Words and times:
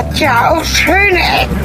hat 0.00 0.18
ja 0.18 0.50
auch 0.50 0.64
schöne 0.64 1.18
Ecken. 1.18 1.60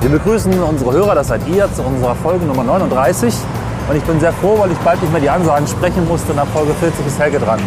Wir 0.00 0.10
begrüßen 0.10 0.52
unsere 0.62 0.92
Hörer, 0.92 1.14
das 1.14 1.28
seid 1.28 1.46
ihr, 1.46 1.72
zu 1.72 1.82
unserer 1.82 2.16
Folge 2.16 2.44
Nummer 2.44 2.64
39. 2.64 3.32
Und 3.88 3.96
ich 3.96 4.02
bin 4.02 4.18
sehr 4.18 4.32
froh, 4.32 4.56
weil 4.58 4.72
ich 4.72 4.78
bald 4.78 5.00
nicht 5.00 5.12
mehr 5.12 5.20
die 5.20 5.30
Ansagen 5.30 5.66
sprechen 5.66 6.06
musste. 6.08 6.34
Nach 6.34 6.46
Folge 6.48 6.74
40 6.74 7.06
ist 7.06 7.18
Helge 7.20 7.38
dran. 7.38 7.60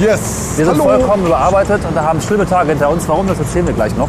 Yes! 0.00 0.54
Wir 0.56 0.64
sind 0.64 0.80
Hallo. 0.80 0.84
vollkommen 0.84 1.26
überarbeitet 1.26 1.82
und 1.86 2.00
haben 2.00 2.20
schlimme 2.22 2.46
Tage 2.46 2.70
hinter 2.70 2.88
uns. 2.88 3.06
Warum, 3.06 3.26
das 3.26 3.38
erzählen 3.38 3.66
wir 3.66 3.74
gleich 3.74 3.94
noch. 3.96 4.08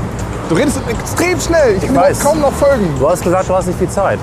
Du 0.49 0.55
redest 0.55 0.79
extrem 0.89 1.39
schnell. 1.39 1.75
Ich, 1.77 1.83
Ich 1.83 1.87
kann 1.87 1.95
weiß. 1.97 2.19
kaum 2.21 2.39
noch 2.41 2.51
folgen. 2.53 2.87
Du 2.99 3.07
hast 3.09 3.23
gesagt, 3.23 3.47
du 3.49 3.55
hast 3.55 3.67
nicht 3.67 3.77
viel 3.79 3.89
Zeit. 3.89 4.19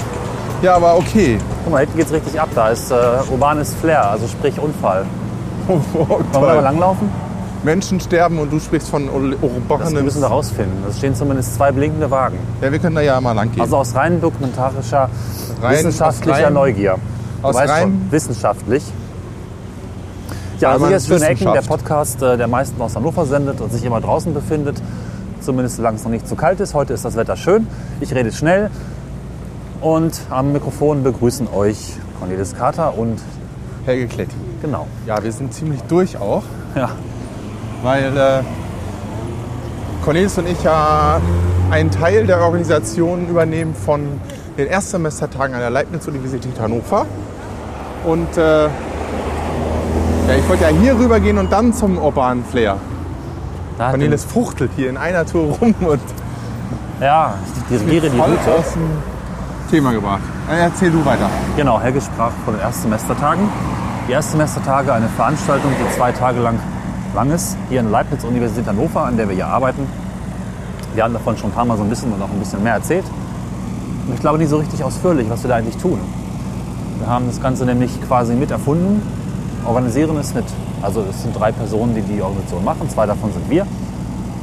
Ja, 0.63 0.75
aber 0.77 0.97
okay. 0.97 1.39
Guck 1.65 1.73
mal, 1.73 1.81
hinten 1.81 1.97
geht's 1.99 2.13
richtig 2.13 2.41
ab. 2.41 2.49
Da 2.55 2.69
ist 2.71 2.91
äh, 2.91 2.95
urbanes 3.31 3.75
Flair, 3.75 4.11
also 4.11 4.27
sprich 4.27 4.59
Unfall. 4.61 5.05
Oh, 5.69 5.81
Wollen 5.93 6.25
wir 6.33 6.41
mal 6.41 6.55
toll. 6.55 6.63
langlaufen? 6.63 7.11
Menschen 7.65 7.99
sterben 7.99 8.39
und 8.39 8.53
du 8.53 8.61
sprichst 8.61 8.89
von 8.89 9.09
ur- 9.09 9.35
Das 9.81 9.91
müssen 9.93 10.21
wir 10.21 10.29
rausfinden. 10.29 10.85
Es 10.89 10.99
stehen 10.99 11.15
zumindest 11.17 11.57
zwei 11.57 11.73
blinkende 11.73 12.09
Wagen. 12.09 12.39
Ja, 12.61 12.71
wir 12.71 12.79
können 12.79 12.95
da 12.95 13.01
ja 13.03 13.21
mal 13.21 13.33
lang 13.33 13.51
gehen. 13.51 13.61
Also 13.61 13.79
aus 13.79 13.93
rein 13.97 14.21
dokumentarischer, 14.21 15.09
Rein- 15.61 15.73
wissenschaftlicher 15.75 16.47
rein- 16.47 16.53
Neugier. 16.53 16.97
Du 17.43 17.49
aus 17.49 17.55
weißt 17.57 17.73
rein- 17.73 17.83
schon, 17.83 18.13
wissenschaftlich. 18.13 18.85
Ja, 20.61 20.71
also 20.71 20.87
hier 20.87 20.97
ist 20.99 21.09
Schöne 21.09 21.27
Ecken, 21.27 21.53
der. 21.53 21.63
Podcast, 21.63 22.23
äh, 22.23 22.37
der 22.37 22.47
meisten 22.47 22.81
aus 22.81 22.95
Hannover 22.95 23.27
sendet 23.27 23.61
und 23.61 23.73
sich 23.73 23.85
immer 23.85 24.01
draußen 24.01 24.33
befindet. 24.33 24.77
Zumindest 25.47 25.77
solange 25.77 25.97
es 25.97 26.03
noch 26.03 26.11
nicht 26.11 26.27
zu 26.27 26.35
kalt 26.35 26.59
ist. 26.59 26.75
Heute 26.75 26.93
ist 26.93 27.05
das 27.05 27.15
Wetter 27.15 27.37
schön. 27.37 27.69
Ich 28.01 28.13
rede 28.13 28.33
schnell. 28.33 28.69
Und 29.81 30.21
am 30.29 30.51
Mikrofon 30.53 31.05
begrüßen 31.05 31.47
euch 31.55 31.93
Cornelis 32.19 32.57
Kater 32.57 32.99
und 32.99 33.21
Helge 33.85 34.09
Kletti. 34.09 34.35
genau. 34.61 34.89
Ja, 35.07 35.23
wir 35.23 35.31
sind 35.31 35.55
ziemlich 35.55 35.81
durch 35.83 36.17
auch, 36.19 36.43
Ja, 36.75 36.91
weil 37.85 38.17
äh, 38.17 38.43
Cornelis 40.05 40.37
und 40.37 40.49
ich 40.49 40.61
ja 40.65 41.21
einen 41.71 41.93
Teil 41.93 42.27
der 42.27 42.41
Organisation 42.41 43.29
übernehmen 43.29 43.73
von 43.73 44.21
den 44.59 44.67
Erstsemestertagen 44.67 45.55
an 45.55 45.61
der 45.61 45.71
Leibniz-Universität 45.71 46.59
Hannover. 46.59 47.07
Und 48.05 48.37
äh, 48.37 48.65
ja, 48.65 48.69
ich 50.37 50.49
wollte 50.49 50.65
ja 50.65 50.71
hier 50.71 50.99
rübergehen 50.99 51.39
und 51.39 51.53
dann 51.53 51.73
zum 51.73 51.99
urbanen 51.99 52.45
Flair. 52.45 52.79
Da 53.79 53.91
Cornelis 53.91 54.25
fuchtelt 54.25 54.71
hier 54.77 54.91
in 54.91 54.97
einer 54.97 55.27
Tour 55.27 55.57
rum 55.57 55.75
und 55.81 56.01
ja, 57.01 57.35
ich 57.45 57.79
dirigiere 57.79 58.11
die 58.11 58.19
Route. 58.19 58.55
aus 58.59 58.73
dem 58.73 58.89
Thema 59.71 59.93
gebracht. 59.93 60.23
Äh, 60.51 60.61
Erzähl 60.61 60.91
du 60.91 61.05
weiter. 61.05 61.29
Genau, 61.57 61.81
Helge 61.81 62.01
sprach 62.01 62.33
von 62.45 62.55
den 62.55 62.63
Erstsemestertagen. 62.63 63.49
Die 64.09 64.13
Erstsemestertage, 64.13 64.93
eine 64.93 65.09
Veranstaltung, 65.09 65.73
die 65.79 65.97
zwei 65.97 66.13
Tage 66.13 66.41
lang 66.41 66.59
lang 67.15 67.31
ist, 67.31 67.57
hier 67.69 67.81
in 67.81 67.87
der 67.87 67.93
Leibniz-Universität 67.93 68.67
Hannover, 68.67 69.05
an 69.05 69.17
der 69.17 69.29
wir 69.29 69.35
hier 69.35 69.47
arbeiten. 69.47 69.89
Wir 70.95 71.03
haben 71.05 71.15
davon 71.15 71.37
schon 71.37 71.51
ein 71.51 71.55
paar 71.55 71.65
Mal 71.65 71.77
so 71.77 71.83
ein 71.83 71.89
bisschen 71.89 72.13
und 72.13 72.23
auch 72.23 72.31
ein 72.31 72.39
bisschen 72.39 72.63
mehr 72.63 72.75
erzählt. 72.75 73.05
Und 74.07 74.15
ich 74.15 74.21
glaube 74.21 74.39
nicht 74.39 74.51
so 74.51 74.59
richtig 74.59 74.85
ausführlich, 74.85 75.29
was 75.29 75.43
wir 75.43 75.49
da 75.49 75.57
eigentlich 75.57 75.77
tun. 75.77 75.99
Wir 76.99 77.09
haben 77.09 77.27
das 77.27 77.43
Ganze 77.43 77.67
nämlich 77.67 78.01
quasi 78.07 78.35
mit 78.35 78.51
erfunden, 78.51 79.03
organisieren 79.67 80.17
es 80.19 80.35
mit. 80.35 80.45
Also 80.83 81.05
es 81.09 81.23
sind 81.23 81.39
drei 81.39 81.53
Personen, 81.53 81.95
die 81.95 82.03
die 82.03 82.21
Organisation 82.23 82.65
machen, 82.65 82.89
zwei 82.91 83.07
davon 83.07 83.33
sind 83.33 83.49
wir. 83.51 83.67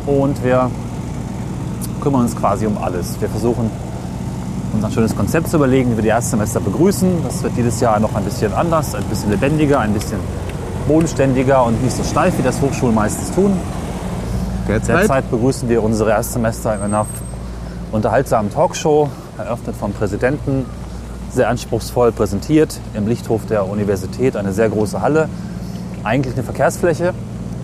Und 0.06 0.44
wir 0.44 0.70
kümmern 2.02 2.22
uns 2.22 2.36
quasi 2.36 2.66
um 2.66 2.78
alles. 2.78 3.20
Wir 3.22 3.30
versuchen 3.30 3.70
uns 4.74 4.84
ein 4.84 4.91
schönes 4.91 5.16
Konzept 5.16 5.47
zu 5.47 5.57
überlegen, 5.57 5.91
wie 5.91 5.97
wir 5.97 6.03
die 6.03 6.09
Erstsemester 6.09 6.59
begrüßen. 6.59 7.24
Das 7.24 7.44
wird 7.44 7.56
dieses 7.56 7.80
Jahr 7.80 8.00
noch 8.00 8.16
ein 8.16 8.24
bisschen 8.24 8.53
anders, 8.53 8.96
ein 8.96 9.03
bisschen 9.06 9.30
lebendiger, 9.30 9.80
ein 9.80 9.94
bisschen 9.94 10.19
bodenständiger 10.88 11.63
und 11.63 11.81
nicht 11.81 11.96
so 11.96 12.03
steif, 12.03 12.38
wie 12.38 12.44
das 12.44 12.59
Hochschulen 12.62 12.96
meistens 12.96 13.34
tun. 13.34 13.53
Derzeit 14.68 15.30
begrüßen 15.30 15.69
wir 15.69 15.84
unsere 15.84 16.12
Erstsemester 16.12 16.75
in 16.75 16.81
einer 16.81 17.06
unterhaltsamen 17.91 18.52
Talkshow, 18.52 19.09
eröffnet 19.38 19.75
vom 19.75 19.94
Präsidenten, 19.94 20.66
sehr 21.31 21.50
anspruchsvoll 21.50 22.12
präsentiert 22.12 22.80
im 22.94 23.07
Lichthof 23.07 23.46
der 23.46 23.68
Universität, 23.68 24.36
eine 24.36 24.53
sehr 24.53 24.69
große 24.69 25.02
Halle, 25.02 25.30
eigentlich 26.03 26.34
eine 26.36 26.44
Verkehrsfläche, 26.44 27.14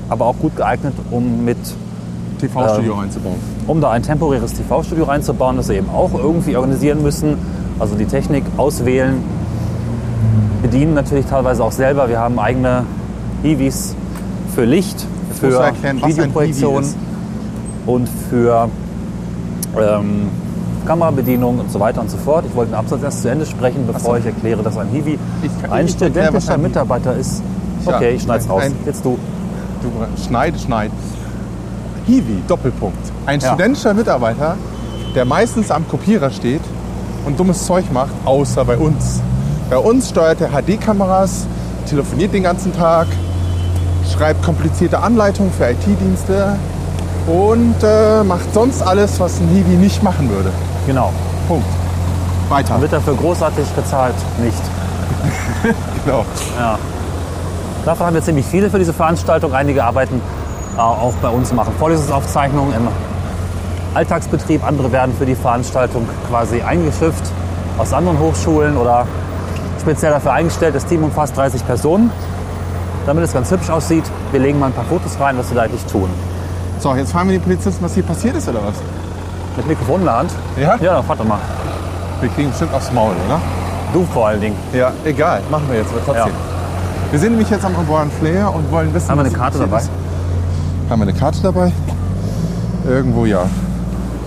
aber 0.10 0.26
auch 0.26 0.36
gut 0.40 0.56
geeignet, 0.56 0.94
um 1.12 1.44
mit 1.46 1.58
TV-Studio 2.40 2.98
einzubauen. 3.00 3.36
um 3.68 3.82
da 3.82 3.92
ein 3.92 4.02
temporäres 4.04 4.54
TV-Studio 4.54 5.04
reinzubauen, 5.06 5.58
das 5.58 5.68
wir 5.70 5.76
eben 5.76 5.90
auch 5.90 6.12
irgendwie 6.14 6.56
organisieren 6.56 7.02
müssen. 7.04 7.38
Also 7.80 7.96
die 7.96 8.06
Technik 8.06 8.44
auswählen, 8.58 9.22
bedienen 10.62 10.94
natürlich 10.94 11.26
teilweise 11.26 11.64
auch 11.64 11.72
selber. 11.72 12.10
Wir 12.10 12.20
haben 12.20 12.40
eigene 12.40 12.84
Hiwis 13.44 13.96
für 14.56 14.66
Licht, 14.66 15.06
für 15.40 15.48
erklären, 15.62 16.02
Videoprojektion 16.18 16.84
und 17.86 18.10
für 18.30 18.70
ähm, 19.78 20.28
Kamerabedienung 20.86 21.60
und 21.60 21.72
so 21.72 21.80
weiter 21.80 22.02
und 22.02 22.10
so 22.10 22.18
fort. 22.18 22.46
Ich 22.48 22.56
wollte 22.56 22.72
den 22.72 22.78
Absatz 22.80 23.04
erst 23.04 23.22
zu 23.22 23.30
Ende 23.30 23.46
sprechen, 23.46 23.86
bevor 23.86 24.18
ich 24.18 24.26
erkläre, 24.26 24.64
dass 24.64 24.78
ein 24.78 24.88
Hiwi 24.90 25.20
ein 25.70 25.88
studentischer 25.88 26.56
Hiwi- 26.56 26.58
Mitarbeiter 26.58 27.16
ist. 27.16 27.42
Okay, 27.86 28.12
ich 28.16 28.24
schneide 28.24 28.44
es 28.44 28.50
raus. 28.50 28.64
ein- 28.64 28.76
Jetzt 28.86 29.04
du. 29.06 29.18
Du 29.82 29.92
schneid, 30.22 30.54
schneid. 30.60 30.92
Hiwi, 32.06 32.42
Doppelpunkt. 32.48 32.98
Ein 33.26 33.40
Ja. 33.40 33.48
studentischer 33.50 33.94
Mitarbeiter, 33.94 34.56
der 35.16 35.26
meistens 35.26 35.72
am 35.72 35.88
Kopierer 35.88 36.32
steht 36.32 36.62
und 37.26 37.40
dummes 37.40 37.66
Zeug 37.66 37.86
macht, 37.94 38.12
außer 38.26 38.66
bei 38.66 38.78
uns. 38.78 39.22
Bei 39.70 39.78
uns 39.78 40.10
steuert 40.10 40.42
er 40.42 40.50
HD-Kameras, 40.50 41.46
telefoniert 41.88 42.34
den 42.34 42.44
ganzen 42.44 42.76
Tag, 42.76 43.08
schreibt 44.12 44.44
komplizierte 44.44 45.00
Anleitungen 45.00 45.52
für 45.52 45.70
IT-Dienste 45.70 46.56
und 47.28 47.76
äh, 47.84 48.24
macht 48.24 48.54
sonst 48.54 48.82
alles, 48.82 49.20
was 49.20 49.40
ein 49.40 49.48
Hiwi 49.50 49.76
nicht 49.78 50.02
machen 50.02 50.30
würde. 50.30 50.52
Genau. 50.88 51.12
Punkt. 51.48 51.68
Weiter. 52.50 52.82
Wird 52.82 52.92
dafür 52.94 53.14
großartig 53.16 53.68
bezahlt? 53.70 54.16
Nicht. 54.44 54.58
Genau. 56.06 56.26
Ja. 56.58 56.80
Davon 57.86 58.08
haben 58.08 58.14
wir 58.14 58.22
ziemlich 58.22 58.46
viele 58.46 58.70
für 58.70 58.78
diese 58.80 58.94
Veranstaltung. 58.94 59.54
Einige 59.54 59.84
arbeiten 59.84 60.22
äh, 60.78 60.82
auch 60.82 61.14
bei 61.22 61.30
uns, 61.30 61.54
machen 61.54 61.74
Vorlesungsaufzeichnungen 61.80 62.74
im 62.74 62.88
Alltagsbetrieb. 63.94 64.66
Andere 64.66 64.92
werden 64.92 65.16
für 65.18 65.26
die 65.26 65.36
Veranstaltung 65.36 66.08
quasi 66.30 66.62
eingeschifft 66.62 67.24
aus 67.78 67.94
anderen 67.94 68.20
Hochschulen 68.20 68.78
oder 68.78 69.08
speziell 69.82 70.12
dafür 70.12 70.34
eingestellt. 70.34 70.76
Das 70.76 70.86
Team 70.86 71.04
umfasst 71.04 71.38
30 71.38 71.66
Personen. 71.66 72.12
Damit 73.06 73.24
es 73.24 73.34
ganz 73.34 73.50
hübsch 73.50 73.70
aussieht, 73.70 74.04
wir 74.32 74.40
legen 74.40 74.60
mal 74.60 74.68
ein 74.68 74.74
paar 74.74 74.86
Fotos 74.86 75.20
rein, 75.20 75.38
was 75.38 75.50
wir 75.50 75.56
da 75.56 75.64
eigentlich 75.64 75.86
tun. 75.86 76.10
So, 76.80 76.94
jetzt 76.94 77.12
fragen 77.12 77.30
wir 77.30 77.40
die 77.40 77.44
Polizisten, 77.44 77.84
was 77.84 77.94
hier 77.94 78.04
passiert 78.04 78.36
ist 78.36 78.48
oder 78.48 78.60
was? 78.64 78.76
Mit 79.58 79.68
Mikrofon 79.68 80.02
in 80.02 80.06
der 80.06 80.18
Hand? 80.18 80.32
Ja? 80.58 80.76
Ja, 80.82 80.94
dann 80.96 81.08
warte 81.08 81.24
mal. 81.24 81.40
Wir 82.22 82.30
kriegen 82.30 82.50
bestimmt 82.50 82.74
aufs 82.74 82.92
Maul, 82.92 83.14
oder? 83.26 83.42
Du 83.94 84.06
vor 84.14 84.28
allen 84.28 84.42
Dingen. 84.42 84.56
Ja, 84.74 84.92
egal. 85.06 85.42
Machen 85.50 85.66
wir 85.70 85.80
jetzt 85.80 85.92
aber 85.92 86.02
trotzdem. 86.06 86.34
Wir 87.12 87.18
sind 87.18 87.32
nämlich 87.32 87.50
jetzt 87.50 87.66
am 87.66 87.76
Urban 87.76 88.12
Flair 88.12 88.54
und 88.54 88.72
wollen 88.72 88.94
wissen, 88.94 89.10
Haben 89.10 89.18
wir 89.20 89.26
eine 89.26 89.34
Karte 89.34 89.58
dabei? 89.58 89.80
Ist. 89.80 89.90
Haben 90.90 91.02
wir 91.02 91.08
eine 91.08 91.18
Karte 91.18 91.42
dabei? 91.42 91.72
Irgendwo 92.88 93.26
ja. 93.26 93.46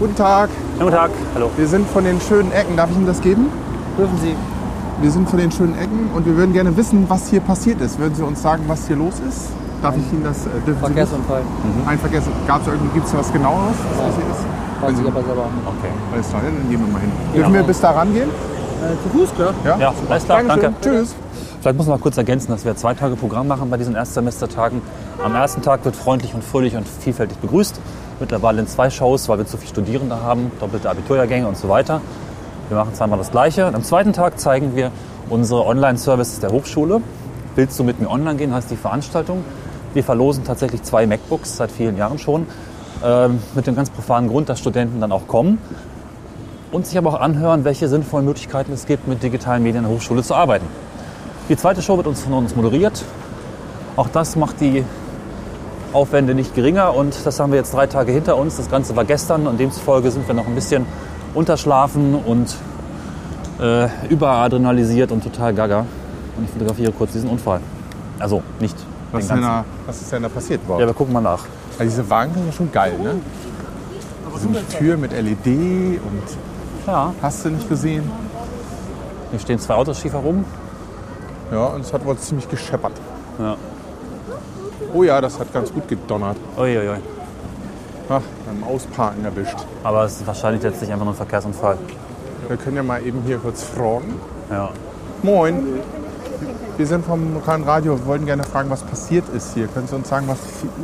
Guten 0.01 0.17
Tag. 0.17 0.51
Guten 0.81 0.91
Tag. 0.91 1.11
Hallo. 1.35 1.49
Wir 1.57 1.69
sind 1.69 1.89
von 1.89 2.03
den 2.03 2.21
schönen 2.21 2.51
Ecken. 2.51 2.77
Darf 2.77 2.91
ich 2.91 2.97
Ihnen 2.97 3.07
das 3.07 3.21
geben? 3.21 3.47
Dürfen 3.97 4.19
Sie? 4.21 4.35
Wir 5.01 5.11
sind 5.13 5.29
von 5.31 5.39
den 5.39 5.53
schönen 5.53 5.79
Ecken 5.79 6.11
und 6.13 6.27
wir 6.27 6.37
würden 6.37 6.53
gerne 6.53 6.77
wissen, 6.77 7.05
was 7.09 7.29
hier 7.29 7.41
passiert 7.41 7.81
ist. 7.81 8.01
Würden 8.01 8.17
Sie 8.17 8.23
uns 8.23 8.43
sagen, 8.43 8.65
was 8.67 8.89
hier 8.89 8.97
los 8.97 9.15
ist? 9.29 9.51
Darf 9.81 9.97
ich 9.97 10.13
Ihnen 10.13 10.25
das? 10.25 10.39
Äh, 10.47 10.51
dürfen 10.67 10.81
Sie 10.81 10.87
Verkehrsunfall. 10.87 11.43
das? 11.79 11.89
Ein 11.89 11.99
Verkehr. 12.01 12.23
Gab 12.49 12.63
es 12.63 12.67
irgendwie, 12.67 12.95
gibt 12.95 13.07
es 13.07 13.17
was 13.17 13.33
genaueres, 13.33 13.77
was 13.91 14.07
passiert 14.07 14.27
ist? 14.29 14.83
Weiß 14.83 15.01
ich 15.01 15.07
aber 15.07 15.23
selber 15.23 15.47
nicht. 15.55 15.67
Okay. 15.67 15.93
Alles 16.15 16.29
klar, 16.29 16.43
dann 16.45 16.69
gehen 16.69 16.81
wir 16.85 16.93
mal 16.93 16.99
hin. 17.01 17.13
Dürfen 17.33 17.55
wir 17.55 17.63
bis 17.63 17.81
da 17.81 17.91
rangehen? 17.93 18.29
Äh, 18.29 19.03
zu 19.03 19.19
Fuß, 19.19 19.35
klar. 19.37 19.55
Ja, 19.79 19.93
alles 20.09 20.25
klar, 20.25 20.43
danke. 20.43 20.73
Tschüss. 20.83 21.15
Vielleicht 21.63 21.77
muss 21.77 21.87
man 21.87 21.99
noch 21.99 22.03
kurz 22.03 22.17
ergänzen, 22.17 22.51
dass 22.51 22.65
wir 22.65 22.75
zwei 22.75 22.93
Tage 22.95 23.15
Programm 23.15 23.47
machen 23.47 23.71
bei 23.71 23.77
diesen 23.77 23.95
Erstsemestertagen. 23.95 24.83
Am 25.23 25.33
ersten 25.37 25.63
Tag 25.63 25.85
wird 25.85 25.95
freundlich 25.95 26.35
und 26.35 26.43
fröhlich 26.43 26.75
und 26.75 26.89
vielfältig 26.89 27.39
begrüßt. 27.39 27.81
Mittlerweile 28.19 28.63
in 28.63 28.67
zwei 28.67 28.91
Shows, 28.91 29.29
weil 29.29 29.39
wir 29.39 29.47
zu 29.47 29.57
viele 29.59 29.71
Studierende 29.71 30.21
haben, 30.21 30.51
doppelte 30.59 30.91
Abiturjahrgänge 30.91 31.47
und 31.47 31.57
so 31.57 31.69
weiter. 31.69 32.01
Wir 32.67 32.77
machen 32.77 32.95
zweimal 32.95 33.17
das 33.17 33.31
Gleiche. 33.31 33.65
Und 33.69 33.77
am 33.77 33.85
zweiten 33.85 34.13
Tag 34.13 34.41
zeigen 34.41 34.75
wir 34.75 34.91
unsere 35.31 35.65
Online-Services 35.65 36.41
der 36.41 36.51
Hochschule. 36.51 37.01
Willst 37.55 37.79
du 37.79 37.85
mit 37.85 38.01
mir 38.01 38.11
online 38.11 38.35
gehen, 38.35 38.53
heißt 38.53 38.69
die 38.69 38.77
Veranstaltung. 38.77 39.45
Wir 39.95 40.03
verlosen 40.03 40.43
tatsächlich 40.43 40.83
zwei 40.83 41.07
MacBooks 41.07 41.59
seit 41.59 41.71
vielen 41.71 41.97
Jahren 41.97 42.19
schon. 42.19 42.49
Ähm, 43.05 43.39
mit 43.55 43.69
dem 43.69 43.77
ganz 43.77 43.89
profanen 43.89 44.29
Grund, 44.29 44.49
dass 44.49 44.59
Studenten 44.59 45.01
dann 45.01 45.13
auch 45.13 45.29
kommen 45.29 45.59
und 46.73 46.89
sich 46.89 46.99
aber 46.99 47.11
auch 47.11 47.21
anhören, 47.21 47.65
welche 47.65 47.87
sinnvollen 47.87 48.27
Möglichkeiten 48.27 48.73
es 48.73 48.87
gibt, 48.87 49.07
mit 49.07 49.23
digitalen 49.23 49.63
Medien 49.63 49.85
an 49.85 49.91
der 49.91 49.97
Hochschule 49.97 50.25
zu 50.25 50.35
arbeiten. 50.35 50.67
Die 51.49 51.57
zweite 51.57 51.83
Show 51.83 51.97
wird 51.97 52.07
uns 52.07 52.23
von 52.23 52.33
uns 52.35 52.55
moderiert. 52.57 53.05
Auch 53.97 54.09
das 54.09 54.37
macht 54.37 54.61
die 54.61 54.85
Aufwände 55.93 56.35
nicht 56.35 56.55
geringer 56.55 56.95
und 56.95 57.15
das 57.27 57.39
haben 57.39 57.53
wir 57.53 57.59
jetzt 57.59 57.75
drei 57.75 57.87
Tage 57.87 58.13
hinter 58.13 58.37
uns. 58.37 58.57
Das 58.57 58.71
Ganze 58.71 58.97
war 58.97 59.05
gestern 59.05 59.47
und 59.47 59.59
demzufolge 59.61 60.11
sind 60.11 60.27
wir 60.27 60.35
noch 60.35 60.47
ein 60.47 60.55
bisschen 60.55 60.87
unterschlafen 61.35 62.15
und 62.15 62.55
äh, 63.61 63.89
überadrenalisiert 64.09 65.13
und 65.13 65.23
total 65.23 65.53
gaga. 65.53 65.81
Und 66.37 66.45
ich 66.45 66.51
fotografiere 66.51 66.93
kurz 66.93 67.13
diesen 67.13 67.29
Unfall. 67.29 67.61
Also 68.19 68.43
nicht 68.61 68.77
Was, 69.11 69.27
den 69.29 69.37
ist 69.39 69.43
da, 69.45 69.65
was 69.87 70.01
ist 70.01 70.13
denn 70.13 70.23
da 70.23 70.29
passiert 70.29 70.63
überhaupt? 70.65 70.81
Ja, 70.81 70.87
wir 70.87 70.95
gucken 70.95 71.13
mal 71.13 71.21
nach. 71.21 71.45
Also 71.79 71.85
diese 71.85 72.09
Wagen 72.09 72.33
sind 72.33 72.47
ja 72.47 72.53
schon 72.53 72.73
geil, 72.73 72.95
ne? 73.03 73.15
So 74.39 74.49
eine 74.49 74.67
Tür 74.67 74.97
mit 74.97 75.13
LED 75.13 75.47
und 76.01 76.23
Ja, 76.87 77.13
hast 77.21 77.45
du 77.45 77.51
nicht 77.51 77.69
gesehen? 77.69 78.11
hier 79.31 79.39
stehen 79.41 79.59
zwei 79.59 79.75
Autos 79.75 79.99
schief 79.99 80.13
herum. 80.13 80.45
Ja, 81.53 81.67
und 81.67 81.83
es 81.83 81.93
hat 81.93 82.05
wohl 82.05 82.17
ziemlich 82.17 82.49
gescheppert. 82.49 82.93
Ja. 83.39 83.57
Oh 84.95 85.03
ja, 85.03 85.21
das 85.21 85.39
hat 85.39 85.53
ganz 85.53 85.73
gut 85.73 85.87
gedonnert. 85.87 86.37
Uiuiui. 86.57 86.97
Ach, 88.09 88.23
beim 88.47 88.65
Ausparken 88.65 89.25
erwischt. 89.25 89.59
Aber 89.85 90.05
es 90.05 90.15
ist 90.15 90.27
wahrscheinlich 90.27 90.63
letztlich 90.63 90.91
einfach 90.91 91.05
nur 91.05 91.13
ein 91.13 91.17
Verkehrsunfall. 91.17 91.77
Wir 92.49 92.57
können 92.57 92.77
ja 92.77 92.83
mal 92.83 93.03
eben 93.07 93.23
hier 93.27 93.37
kurz 93.39 93.63
fragen. 93.63 94.15
Ja. 94.51 94.71
Moin. 95.23 95.63
Wir 96.79 96.87
sind 96.87 97.05
vom 97.05 97.35
lokalen 97.35 97.65
Radio. 97.65 97.99
Wir 97.99 98.07
wollten 98.07 98.27
gerne 98.27 98.45
fragen, 98.45 98.71
was 98.71 98.83
passiert 98.83 99.25
ist 99.35 99.53
hier. 99.53 99.67
Können 99.69 99.87
Sie 99.87 99.95
uns 99.95 100.09
sagen, 100.09 100.27
was 100.29 100.39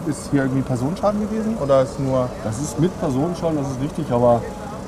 ist 0.06 0.30
hier 0.30 0.42
irgendwie 0.42 0.62
Personenschaden 0.62 1.20
gewesen? 1.20 1.56
Oder 1.62 1.82
ist 1.82 1.98
nur. 1.98 2.28
Das 2.44 2.60
ist 2.60 2.78
mit 2.78 2.98
Personenschaden, 3.00 3.56
das 3.56 3.70
ist 3.70 3.80
richtig, 3.80 4.12
aber 4.12 4.42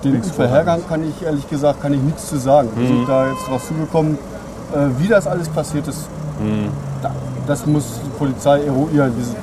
den 0.05 0.17
Unfallhergang 0.17 0.83
kann 0.87 1.09
ich 1.09 1.23
ehrlich 1.23 1.49
gesagt 1.49 1.81
kann 1.81 1.94
ich 1.94 2.00
nichts 2.00 2.29
zu 2.29 2.38
sagen. 2.38 2.69
Wir 2.76 2.87
sind 2.87 3.09
da 3.09 3.31
jetzt 3.31 3.49
drauf 3.49 3.67
zugekommen, 3.67 4.19
äh, 4.75 4.88
wie 4.99 5.08
das 5.08 5.26
alles 5.26 5.49
passiert 5.49 5.87
ist. 5.88 6.06
Da, 7.02 7.11
das 7.46 7.67
muss 7.67 8.00
die 8.05 8.11
Polizei 8.19 8.62
eruieren. 8.64 9.12
Sind- 9.19 9.37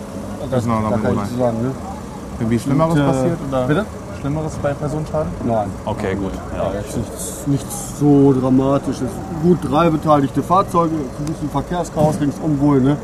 Das, 0.52 0.66
noch 0.66 0.82
da 0.90 0.98
kann 0.98 1.14
ich 1.14 1.20
nicht 1.20 1.32
zu 1.34 1.38
sagen. 1.38 1.58
Ne? 1.62 1.72
Irgendwie 2.40 2.60
Schlimmeres 2.60 2.94
Und, 2.94 3.00
äh, 3.02 3.04
passiert? 3.06 3.38
Oder 3.50 3.66
Bitte? 3.68 3.86
Schlimmeres 4.22 4.54
bei 4.64 4.74
Personenschaden? 4.74 5.32
Nein. 5.46 5.68
Okay, 5.86 6.16
gut. 6.16 6.32
Ja, 6.56 6.72
jetzt 6.80 6.98
nichts, 6.98 7.44
nichts 7.48 8.00
so 8.00 8.34
dramatisches. 8.40 9.10
Gut, 9.44 9.60
drei 9.70 9.90
beteiligte 9.90 10.42
Fahrzeuge, 10.42 10.96
ein 10.96 11.26
bisschen 11.26 11.50
Verkehrschaos 11.50 12.20
ringsum 12.20 12.60
wohl, 12.60 12.82
ne? 12.82 12.98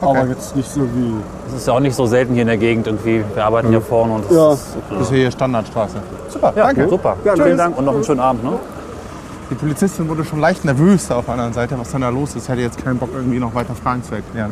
Okay. 0.00 0.18
Aber 0.18 0.28
jetzt 0.28 0.54
nicht 0.56 0.70
so 0.70 0.80
wie. 0.82 1.14
Das 1.46 1.60
ist 1.60 1.66
ja 1.66 1.72
auch 1.74 1.80
nicht 1.80 1.94
so 1.94 2.06
selten 2.06 2.32
hier 2.34 2.42
in 2.42 2.48
der 2.48 2.56
Gegend 2.56 2.86
irgendwie. 2.88 3.24
Wir 3.34 3.44
arbeiten 3.44 3.68
hier 3.68 3.80
vorne 3.80 4.14
und 4.14 4.24
das 4.28 4.36
Ja. 4.36 4.52
ist 4.52 4.76
ist 5.00 5.10
hier 5.10 5.30
Standardstraße. 5.30 5.96
Super, 6.28 6.52
ja, 6.56 6.66
danke. 6.66 6.88
super. 6.88 7.16
Gerne. 7.22 7.42
Vielen 7.44 7.58
Dank 7.58 7.78
und 7.78 7.84
noch 7.84 7.94
einen 7.94 8.04
schönen 8.04 8.20
Abend. 8.20 8.42
Ne? 8.44 8.50
Die 9.52 9.58
Polizistin 9.58 10.08
wurde 10.08 10.24
schon 10.24 10.40
leicht 10.40 10.64
nervös 10.64 11.10
auf 11.10 11.26
der 11.26 11.34
anderen 11.34 11.52
Seite, 11.52 11.78
was 11.78 11.90
denn 11.90 12.00
da 12.00 12.08
los 12.08 12.34
ist. 12.34 12.48
Hätte 12.48 12.62
jetzt 12.62 12.82
keinen 12.82 12.96
Bock, 12.98 13.10
irgendwie 13.12 13.38
noch 13.38 13.54
weiter 13.54 13.74
Fragen 13.74 14.02
zu 14.02 14.14
erklären. 14.14 14.50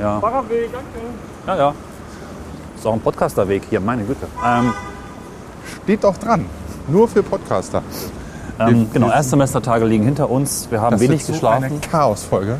Ja. 0.00 0.20
Ja, 1.48 1.56
ja. 1.56 1.74
Ist 2.76 2.86
auch 2.86 2.92
ein 2.92 3.00
Podcasterweg 3.00 3.64
hier, 3.68 3.80
meine 3.80 4.04
Güte. 4.04 4.24
Ähm, 4.46 4.72
Steht 5.82 6.04
doch 6.04 6.16
dran. 6.16 6.44
Nur 6.86 7.08
für 7.08 7.24
Podcaster. 7.24 7.82
ähm, 8.60 8.86
genau, 8.92 9.10
Erstsemestertage 9.10 9.84
liegen 9.84 10.04
hinter 10.04 10.30
uns. 10.30 10.68
Wir 10.70 10.80
haben 10.80 10.92
Das 10.92 11.00
wenig 11.00 11.22
wird 11.22 11.26
so 11.26 11.32
geschlafen. 11.32 11.64
eine 11.64 11.78
Chaosfolge. 11.80 12.58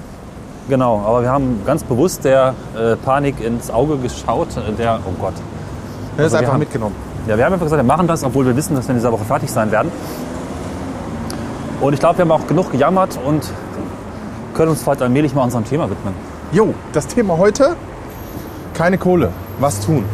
Genau, 0.69 1.05
aber 1.07 1.23
wir 1.23 1.31
haben 1.31 1.61
ganz 1.65 1.85
bewusst 1.85 2.25
der 2.25 2.55
äh, 2.77 2.97
Panik 2.97 3.41
ins 3.41 3.71
Auge 3.71 3.97
geschaut. 3.99 4.49
äh, 4.57 4.73
Der, 4.73 4.99
oh 5.07 5.13
Gott. 5.21 5.35
Er 6.19 6.27
ist 6.27 6.33
wir 6.33 6.41
einfach 6.41 6.55
haben- 6.55 6.59
mitgenommen. 6.59 6.97
Ja, 7.29 7.37
wir 7.37 7.45
haben 7.45 7.53
einfach 7.53 7.67
gesagt, 7.67 7.81
wir 7.81 7.87
machen 7.87 8.09
das, 8.09 8.25
obwohl 8.25 8.45
wir 8.45 8.57
wissen, 8.57 8.75
dass 8.75 8.87
wir 8.89 8.91
in 8.95 8.99
dieser 8.99 9.13
Woche 9.13 9.25
fertig 9.25 9.53
sein 9.53 9.71
werden. 9.71 9.93
Und 11.81 11.93
ich 11.93 12.01
glaube, 12.01 12.19
wir 12.19 12.25
haben 12.25 12.33
auch 12.33 12.47
genug 12.47 12.73
gejammert 12.73 13.19
und 13.25 13.51
können 14.55 14.71
uns 14.71 14.83
vielleicht 14.83 15.03
allmählich 15.03 15.35
mal 15.35 15.43
unserem 15.45 15.65
Thema 15.65 15.91
widmen. 15.91 16.15
Jo, 16.53 16.75
das 16.93 17.07
Thema 17.07 17.37
heute: 17.39 17.77
keine 18.75 18.99
Kohle. 18.99 19.31
Was 19.61 19.81
tun? 19.85 20.05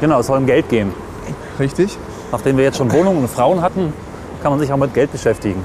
Genau, 0.00 0.20
es 0.20 0.26
soll 0.26 0.38
um 0.38 0.46
Geld 0.46 0.68
gehen. 0.68 0.92
Richtig? 1.58 1.96
Nachdem 2.30 2.56
wir 2.56 2.64
jetzt 2.64 2.78
schon 2.78 2.92
Wohnungen 2.92 3.18
und 3.22 3.28
Frauen 3.30 3.62
hatten, 3.62 3.92
kann 4.42 4.52
man 4.52 4.60
sich 4.60 4.72
auch 4.72 4.76
mit 4.76 4.94
Geld 4.94 5.10
beschäftigen. 5.10 5.64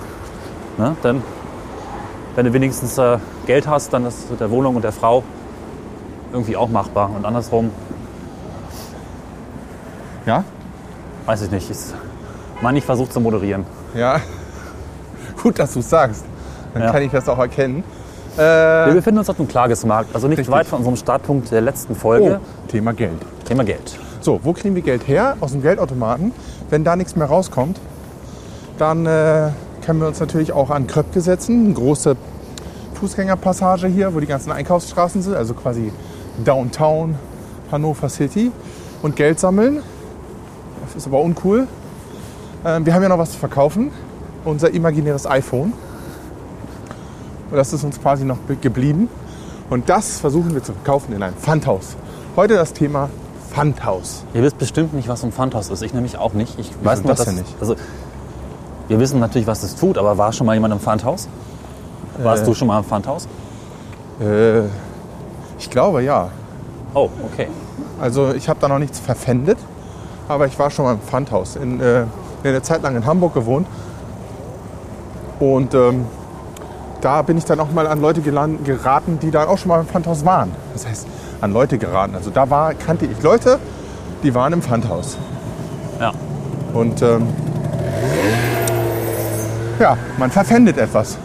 Ne? 0.77 0.95
Denn 1.03 1.21
wenn 2.35 2.45
du 2.45 2.53
wenigstens 2.53 2.97
äh, 2.97 3.17
Geld 3.45 3.67
hast, 3.67 3.93
dann 3.93 4.05
ist 4.05 4.23
es 4.25 4.29
mit 4.31 4.39
der 4.39 4.49
Wohnung 4.49 4.75
und 4.75 4.83
der 4.83 4.91
Frau 4.91 5.23
irgendwie 6.31 6.57
auch 6.57 6.69
machbar. 6.69 7.11
Und 7.15 7.25
andersrum, 7.25 7.69
Ja? 10.25 10.43
weiß 11.25 11.43
ich 11.43 11.51
nicht, 11.51 11.69
ist 11.69 11.93
man 12.61 12.73
nicht 12.73 12.85
versucht 12.85 13.13
zu 13.13 13.19
moderieren. 13.19 13.65
Ja. 13.93 14.19
Gut, 15.43 15.59
dass 15.59 15.73
du 15.73 15.79
es 15.81 15.89
sagst. 15.89 16.23
Dann 16.73 16.83
Ja. 16.83 16.91
kann 16.91 17.03
ich 17.03 17.11
das 17.11 17.27
auch 17.29 17.37
erkennen. 17.37 17.83
Wir 18.35 18.87
Äh, 18.89 18.93
befinden 18.93 19.19
uns 19.19 19.29
auf 19.29 19.35
dem 19.37 19.47
Klagesmarkt, 19.47 20.15
also 20.15 20.27
nicht 20.27 20.39
Richtig. 20.39 20.51
weit 20.55 20.65
von 20.65 20.79
unserem 20.79 20.95
Startpunkt 20.95 21.51
der 21.51 21.61
letzten 21.61 21.93
oh, 21.93 21.97
Folge. 21.97 22.39
Thema 22.69 22.93
Geld. 22.93 23.21
Thema 23.45 23.63
Geld. 23.63 23.99
So, 24.21 24.39
wo 24.41 24.53
kriegen 24.53 24.73
wir 24.73 24.81
Geld 24.81 25.07
her? 25.07 25.35
Aus 25.41 25.51
dem 25.51 25.61
Geldautomaten. 25.61 26.31
Wenn 26.69 26.83
da 26.83 26.95
nichts 26.95 27.15
mehr 27.15 27.27
rauskommt, 27.27 27.79
dann 28.79 29.05
äh, 29.05 29.49
können 29.85 29.99
wir 29.99 30.07
uns 30.07 30.19
natürlich 30.19 30.51
auch 30.53 30.71
an 30.71 30.87
Kröpke 30.87 31.21
setzen. 31.21 31.65
Eine 31.65 31.73
große 31.75 32.15
Fußgängerpassage 32.95 33.87
hier, 33.87 34.15
wo 34.15 34.19
die 34.19 34.27
ganzen 34.27 34.51
Einkaufsstraßen 34.51 35.21
sind, 35.21 35.35
also 35.35 35.53
quasi 35.53 35.91
Downtown 36.43 37.15
Hannover 37.71 38.09
City. 38.09 38.51
Und 39.01 39.15
Geld 39.17 39.39
sammeln. 39.39 39.83
Das 40.85 40.95
ist 40.95 41.05
aber 41.05 41.19
uncool. 41.21 41.67
Ähm, 42.65 42.85
wir 42.85 42.93
haben 42.95 43.03
ja 43.03 43.09
noch 43.09 43.17
was 43.17 43.33
zu 43.33 43.37
verkaufen. 43.37 43.91
Unser 44.45 44.71
imaginäres 44.73 45.25
iPhone. 45.25 45.73
Und 47.51 47.57
das 47.57 47.71
ist 47.73 47.83
uns 47.83 48.01
quasi 48.01 48.25
noch 48.25 48.37
be- 48.37 48.55
geblieben. 48.55 49.09
Und 49.69 49.89
das 49.89 50.19
versuchen 50.19 50.53
wir 50.53 50.63
zu 50.63 50.73
verkaufen 50.73 51.13
in 51.13 51.23
einem 51.23 51.35
Pfandhaus. 51.35 51.95
Heute 52.35 52.55
das 52.55 52.73
Thema 52.73 53.09
Pfandhaus. 53.51 54.23
Ihr 54.33 54.41
wisst 54.43 54.57
bestimmt 54.57 54.93
nicht, 54.93 55.07
was 55.07 55.23
ein 55.23 55.31
Pfandhaus 55.31 55.69
ist. 55.69 55.81
Ich 55.83 55.93
nämlich 55.93 56.17
auch 56.17 56.33
nicht. 56.33 56.57
Ich 56.59 56.71
weiß 56.83 57.03
nur, 57.03 57.13
das 57.13 57.25
dass, 57.25 57.33
nicht? 57.35 57.55
Also, 57.61 57.75
wir 58.87 58.99
wissen 58.99 59.19
natürlich, 59.19 59.47
was 59.47 59.63
es 59.63 59.75
tut, 59.75 59.97
aber 59.97 60.17
war 60.17 60.33
schon 60.33 60.45
mal 60.47 60.53
jemand 60.53 60.73
im 60.73 60.79
Pfandhaus? 60.79 61.27
Warst 62.21 62.43
Äh. 62.43 62.45
du 62.47 62.53
schon 62.53 62.67
mal 62.67 62.79
im 62.79 62.83
Pfandhaus? 62.85 63.27
Äh, 64.19 64.61
ich 65.57 65.69
glaube 65.69 66.03
ja. 66.03 66.29
Oh, 66.93 67.09
okay. 67.31 67.47
Also 68.01 68.33
ich 68.33 68.49
habe 68.49 68.59
da 68.59 68.67
noch 68.67 68.79
nichts 68.79 68.99
verpfändet, 68.99 69.57
aber 70.27 70.47
ich 70.47 70.59
war 70.59 70.69
schon 70.69 70.85
mal 70.85 70.93
im 70.93 70.99
Pfandhaus. 70.99 71.55
In, 71.55 71.79
äh, 71.79 72.03
eine 72.43 72.61
Zeit 72.61 72.81
lang 72.83 72.95
in 72.97 73.05
Hamburg 73.05 73.33
gewohnt. 73.33 73.67
Und 75.39 75.73
ähm, 75.73 76.05
da 77.01 77.21
bin 77.21 77.37
ich 77.37 77.45
dann 77.45 77.59
auch 77.59 77.71
mal 77.71 77.87
an 77.87 77.99
Leute 77.99 78.21
geraten, 78.21 79.19
die 79.21 79.31
da 79.31 79.47
auch 79.47 79.57
schon 79.57 79.69
mal 79.69 79.81
im 79.81 79.87
Pfandhaus 79.87 80.23
waren. 80.23 80.51
Das 80.73 80.87
heißt, 80.87 81.07
an 81.41 81.51
Leute 81.51 81.77
geraten. 81.77 82.15
Also 82.15 82.29
da 82.29 82.49
war, 82.49 82.73
kannte 82.73 83.05
ich 83.05 83.21
Leute, 83.21 83.59
die 84.23 84.33
waren 84.33 84.53
im 84.53 84.61
Pfandhaus. 84.61 85.17
Ja. 85.99 86.11
Und 86.73 87.01
ähm, 87.01 87.27
ja, 89.79 89.97
man 90.17 90.31
verpfändet 90.31 90.77
etwas. 90.77 91.17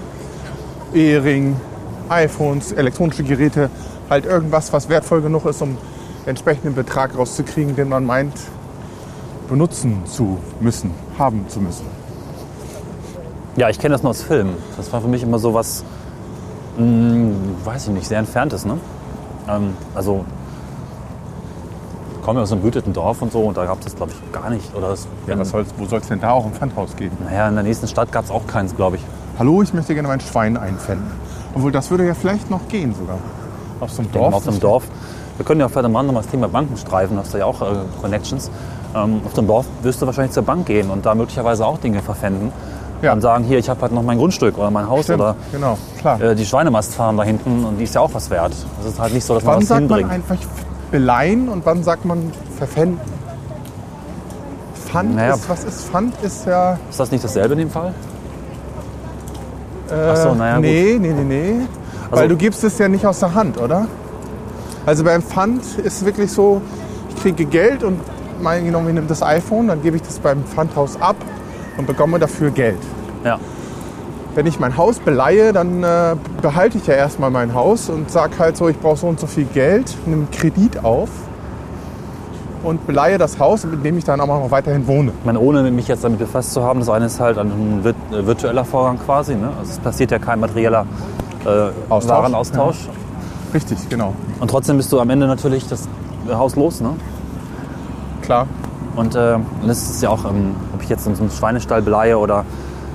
Ehering, 0.93 1.57
iPhones, 2.09 2.73
elektronische 2.73 3.23
Geräte, 3.23 3.71
halt 4.11 4.27
irgendwas, 4.27 4.73
was 4.73 4.89
wertvoll 4.89 5.21
genug 5.23 5.45
ist, 5.47 5.63
um 5.63 5.77
entsprechenden 6.27 6.75
Betrag 6.75 7.17
rauszukriegen, 7.17 7.77
den 7.77 7.89
man 7.89 8.05
meint, 8.05 8.35
benutzen 9.49 10.03
zu 10.07 10.39
müssen, 10.61 10.91
haben 11.19 11.49
zu 11.49 11.61
müssen. 11.61 11.98
Ja, 13.59 13.69
ich 13.69 13.79
kenne 13.81 13.93
das 13.93 14.03
nur 14.05 14.11
aus 14.11 14.23
Filmen. 14.23 14.55
Das 14.77 14.93
war 14.93 15.01
für 15.01 15.09
mich 15.09 15.23
immer 15.23 15.39
so 15.41 15.53
was, 15.53 15.85
mh, 16.77 17.33
weiß 17.65 17.89
ich 17.89 17.93
nicht, 17.93 18.07
sehr 18.07 18.21
entferntes. 18.21 18.65
Ne? 18.65 18.79
Ähm, 19.49 19.77
also, 19.97 20.25
ich 22.15 22.23
komme 22.25 22.41
aus 22.41 22.53
einem 22.53 22.61
behüteten 22.61 22.93
Dorf 22.93 23.21
und 23.21 23.33
so 23.33 23.41
und 23.41 23.57
da 23.57 23.65
gab 23.65 23.79
es 23.81 23.85
das, 23.87 23.97
glaube 23.97 24.13
ich, 24.13 24.33
gar 24.33 24.49
nicht. 24.51 24.73
Oder 24.77 24.91
das, 24.91 25.09
Ja, 25.27 25.37
was 25.37 25.51
soll's, 25.51 25.71
wo 25.77 25.87
soll 25.87 25.99
es 25.99 26.07
denn 26.07 26.21
da 26.21 26.31
auch 26.31 26.47
im 26.47 26.53
Pfandhaus 26.53 26.95
geben? 26.95 27.17
naja, 27.25 27.49
in 27.49 27.55
der 27.55 27.65
nächsten 27.65 27.89
Stadt 27.89 28.13
gab 28.13 28.25
es 28.27 28.31
auch 28.31 28.47
keins, 28.47 28.77
glaube 28.77 28.97
ich. 28.97 29.03
Hallo, 29.41 29.61
ich 29.63 29.75
möchte 29.75 29.93
gerne 29.95 30.07
mein 30.09 30.21
Schwein 30.21 30.57
einpfänden. 30.57 31.11
Obwohl, 31.55 31.73
das 31.73 31.91
würde 31.91 32.07
ja 32.07 32.15
vielleicht 32.15 32.51
noch 32.51 32.69
gehen 32.69 32.95
sogar. 32.95 33.19
Auf 33.81 33.91
so 33.93 34.03
einem 34.03 34.13
Dorf. 34.13 34.35
auf 34.35 34.45
dem 34.45 34.61
Dorf. 34.61 34.85
Wir 35.37 35.45
können 35.45 35.61
ja 35.61 35.69
vielleicht 35.69 35.87
am 35.87 35.97
Rand 35.97 36.07
noch 36.09 36.15
mal 36.15 36.21
das 36.23 36.31
Thema 36.31 36.49
Banken 36.49 36.77
streifen, 36.77 37.17
hast 37.19 37.35
du 37.35 37.39
ja 37.39 37.47
auch 37.47 37.61
äh, 37.63 37.77
Connections. 38.01 38.51
Ähm, 38.95 39.21
auf 39.25 39.35
dem 39.35 39.47
Dorf 39.49 39.67
wirst 39.83 40.01
du 40.03 40.07
wahrscheinlich 40.07 40.33
zur 40.33 40.43
Bank 40.45 40.67
gehen 40.67 40.91
und 40.91 41.07
da 41.07 41.15
möglicherweise 41.15 41.65
auch 41.67 41.79
Dinge 41.79 42.03
verpfänden. 42.03 42.53
Ja. 43.01 43.13
Und 43.13 43.21
sagen, 43.21 43.45
hier, 43.45 43.59
ich 43.59 43.69
habe 43.69 43.81
halt 43.83 43.93
noch 43.93 44.03
mein 44.03 44.19
Grundstück 44.19 44.59
oder 44.59 44.71
mein 44.73 44.89
Haus 44.89 45.05
Stimmt, 45.05 45.21
oder 45.21 45.37
genau, 45.53 45.79
klar. 46.01 46.21
äh, 46.21 46.35
die 46.35 46.45
Schweinemastfarm 46.45 47.17
da 47.17 47.23
hinten 47.23 47.65
und 47.65 47.79
die 47.79 47.85
ist 47.85 47.95
ja 47.95 48.01
auch 48.01 48.13
was 48.13 48.29
wert. 48.31 48.53
Das 48.83 48.93
ist 48.93 48.99
halt 48.99 49.15
nicht 49.15 49.25
so, 49.25 49.35
dass 49.35 49.45
man 49.45 49.55
wann 49.55 49.63
was 49.63 49.69
sagt 49.69 49.89
man 49.89 49.99
hinbringt. 50.01 50.13
einfach 50.33 50.47
beleihen 50.91 51.49
und 51.49 51.65
wann 51.65 51.85
sagt 51.85 52.05
man 52.05 52.33
verpfänden? 52.57 52.99
Pfand 54.87 55.15
Naja. 55.17 55.35
ist, 55.35 55.49
was 55.49 55.65
ist 55.65 55.85
Pfand? 55.89 56.15
Ist 56.23 56.47
ja... 56.47 56.79
Ist 56.91 56.99
das 56.99 57.11
nicht 57.13 57.23
dasselbe 57.23 57.53
in 57.53 57.59
dem 57.61 57.71
Fall? 57.71 57.93
Äh, 59.91 59.95
Ach 60.13 60.17
so, 60.17 60.35
naja, 60.35 60.57
gut. 60.57 60.65
nee, 60.65 60.97
nee, 61.01 61.13
nee, 61.13 61.25
nee. 61.25 61.55
Also- 62.11 62.23
Weil 62.23 62.29
du 62.29 62.37
gibst 62.37 62.65
es 62.65 62.79
ja 62.79 62.89
nicht 62.89 63.07
aus 63.07 63.21
der 63.21 63.35
Hand, 63.35 63.59
oder? 63.61 63.87
Also 64.87 65.05
beim 65.05 65.23
Pfand 65.23 65.63
ist 65.63 65.99
es 65.99 66.05
wirklich 66.05 66.33
so, 66.33 66.63
ich 67.15 67.23
kriege 67.23 67.45
Geld 67.45 67.85
und 67.85 68.01
mal 68.43 68.63
genommen, 68.63 68.89
ich 68.89 68.95
nehme 68.95 69.07
das 69.07 69.23
iPhone, 69.23 69.69
dann 69.69 69.83
gebe 69.83 69.97
ich 69.97 70.03
das 70.03 70.19
beim 70.19 70.43
Pfandhaus 70.45 71.01
ab 71.01 71.17
und 71.79 71.87
bekomme 71.87 72.19
dafür 72.19 72.51
Geld. 72.51 72.79
Ja. 73.25 73.39
Wenn 74.35 74.47
ich 74.47 74.61
mein 74.61 74.77
Haus 74.77 74.99
beleihe, 74.99 75.53
dann 75.53 75.83
äh, 75.83 76.15
behalte 76.43 76.77
ich 76.77 76.87
ja 76.87 76.95
erstmal 76.95 77.31
mein 77.31 77.55
Haus 77.55 77.89
und 77.89 78.11
sage 78.11 78.39
halt 78.39 78.57
so, 78.57 78.69
ich 78.69 78.79
brauche 78.79 78.99
so 78.99 79.07
und 79.07 79.19
so 79.19 79.27
viel 79.27 79.47
Geld, 79.47 79.97
nehme 80.07 80.27
Kredit 80.31 80.85
auf 80.85 81.09
und 82.63 82.87
beleihe 82.87 83.19
das 83.19 83.39
Haus, 83.39 83.65
in 83.65 83.83
dem 83.83 83.99
ich 83.99 84.05
dann 84.05 84.21
auch 84.21 84.27
noch 84.27 84.51
weiterhin 84.51 84.87
wohne. 84.87 85.13
Ich 85.19 85.25
meine, 85.25 85.41
ohne 85.41 85.69
mich 85.71 85.89
jetzt 85.89 86.05
damit 86.05 86.19
befasst 86.19 86.53
zu 86.53 86.63
haben, 86.63 86.81
das 86.81 86.89
eine 86.89 87.07
ist 87.07 87.19
halt 87.19 87.39
ein 87.39 87.83
äh, 87.85 88.27
virtueller 88.27 88.65
Vorgang 88.65 88.99
quasi. 88.99 89.35
Ne? 89.35 89.49
Also 89.59 89.73
es 89.73 89.79
passiert 89.79 90.11
ja 90.11 90.19
kein 90.19 90.41
materieller 90.41 90.85
äh, 91.45 91.71
Austausch. 91.89 92.19
Warenaustausch. 92.19 92.89
Richtig, 93.55 93.89
genau. 93.89 94.15
Und 94.41 94.51
trotzdem 94.51 94.77
bist 94.77 94.93
du 94.93 95.01
am 95.01 95.09
Ende 95.11 95.27
natürlich 95.27 95.67
das 95.69 95.89
Haus 96.31 96.55
los. 96.55 96.81
Ne? 96.81 96.91
Klar. 98.23 98.47
Und 98.95 99.15
äh, 99.15 99.39
es 99.67 99.91
ist 99.91 100.03
ja 100.03 100.11
auch, 100.11 100.25
ähm, 100.25 100.55
ich 100.89 100.91
jetzt 100.91 101.05
so 101.05 101.11
einen 101.23 101.31
Schweinestall 101.31 101.83
beleihe 101.83 102.19
oder 102.19 102.45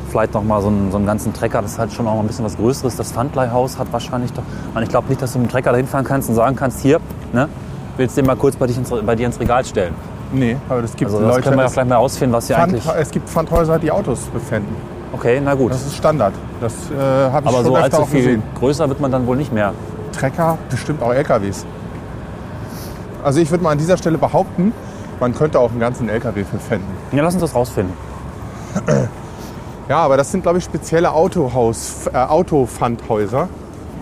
vielleicht 0.10 0.34
noch 0.34 0.44
mal 0.44 0.62
so 0.62 0.68
einen, 0.68 0.92
so 0.92 0.98
einen 0.98 1.06
ganzen 1.06 1.34
Trecker, 1.34 1.62
das 1.62 1.72
ist 1.74 1.80
halt 1.80 1.92
schon 1.94 2.08
auch 2.08 2.16
mal 2.16 2.22
ein 2.22 2.28
bisschen 2.28 2.46
was 2.46 2.56
Größeres. 2.58 2.96
Das 2.96 3.12
Pfandleihhaus 3.12 3.80
hat 3.80 3.88
wahrscheinlich 3.92 4.32
doch. 4.34 4.44
Ich 4.82 4.90
glaube 4.90 5.10
nicht, 5.10 5.22
dass 5.22 5.34
du 5.34 5.40
mit 5.40 5.50
dem 5.50 5.52
Trecker 5.52 5.72
dahin 5.72 5.88
fahren 5.88 6.06
kannst 6.06 6.30
und 6.30 6.36
sagen 6.36 6.56
kannst, 6.56 6.82
hier, 6.82 7.00
ne, 7.32 7.48
willst 7.98 8.18
du 8.18 8.22
den 8.22 8.28
mal 8.28 8.36
kurz 8.36 8.56
bei, 8.56 8.68
dich 8.68 8.78
ins, 8.78 8.90
bei 8.90 9.16
dir 9.16 9.26
ins 9.28 9.40
Regal 9.40 9.64
stellen. 9.66 9.94
Nee, 10.32 10.58
aber 10.70 10.82
das 10.82 10.96
gibt 10.96 11.12
Also 11.12 11.20
das 11.24 11.30
Leute. 11.36 11.42
können 11.44 11.58
wir 11.58 11.64
ja 11.64 11.70
vielleicht 11.70 11.90
mal 11.90 11.96
ausfinden, 11.98 12.34
was 12.36 12.48
hier 12.48 12.56
Pfand, 12.56 12.74
eigentlich. 12.74 12.88
es 13.00 13.12
gibt 13.12 13.30
Pfandhäuser, 13.30 13.78
die 13.80 13.92
Autos 13.92 14.20
befänden. 14.34 14.76
Okay, 15.14 15.40
na 15.44 15.54
gut. 15.54 15.72
Das 15.72 15.86
ist 15.86 15.96
Standard. 15.96 16.34
Das 16.60 16.74
äh, 16.74 16.96
habe 17.32 17.44
ich 17.44 17.48
Aber 17.48 17.52
schon 17.58 17.66
so 17.66 17.72
öfter 17.76 17.84
allzu 17.84 17.98
auch 18.02 18.08
viel 18.08 18.24
gesehen. 18.24 18.44
größer 18.60 18.90
wird 18.90 19.00
man 19.00 19.12
dann 19.12 19.28
wohl 19.28 19.38
nicht 19.38 19.54
mehr. 19.54 19.74
Trecker, 20.12 20.58
bestimmt 20.70 21.04
auch 21.04 21.14
LKWs. 21.14 21.66
Also 23.24 23.40
ich 23.40 23.50
würde 23.52 23.64
mal 23.64 23.72
an 23.72 23.78
dieser 23.78 23.98
Stelle 23.98 24.18
behaupten, 24.18 24.74
man 25.20 25.34
könnte 25.36 25.60
auch 25.60 25.72
einen 25.72 25.80
ganzen 25.80 26.10
LKW 26.10 26.44
befänden. 26.44 26.88
Ja, 27.12 27.24
lass 27.24 27.34
uns 27.34 27.42
das 27.42 27.56
rausfinden. 27.56 27.94
Ja, 29.90 29.98
aber 29.98 30.16
das 30.16 30.32
sind, 30.32 30.44
glaube 30.44 30.60
ich, 30.60 30.64
spezielle 30.64 31.12
Autohaus, 31.12 32.08
äh, 32.08 32.18
Autopfandhäuser. 32.18 33.50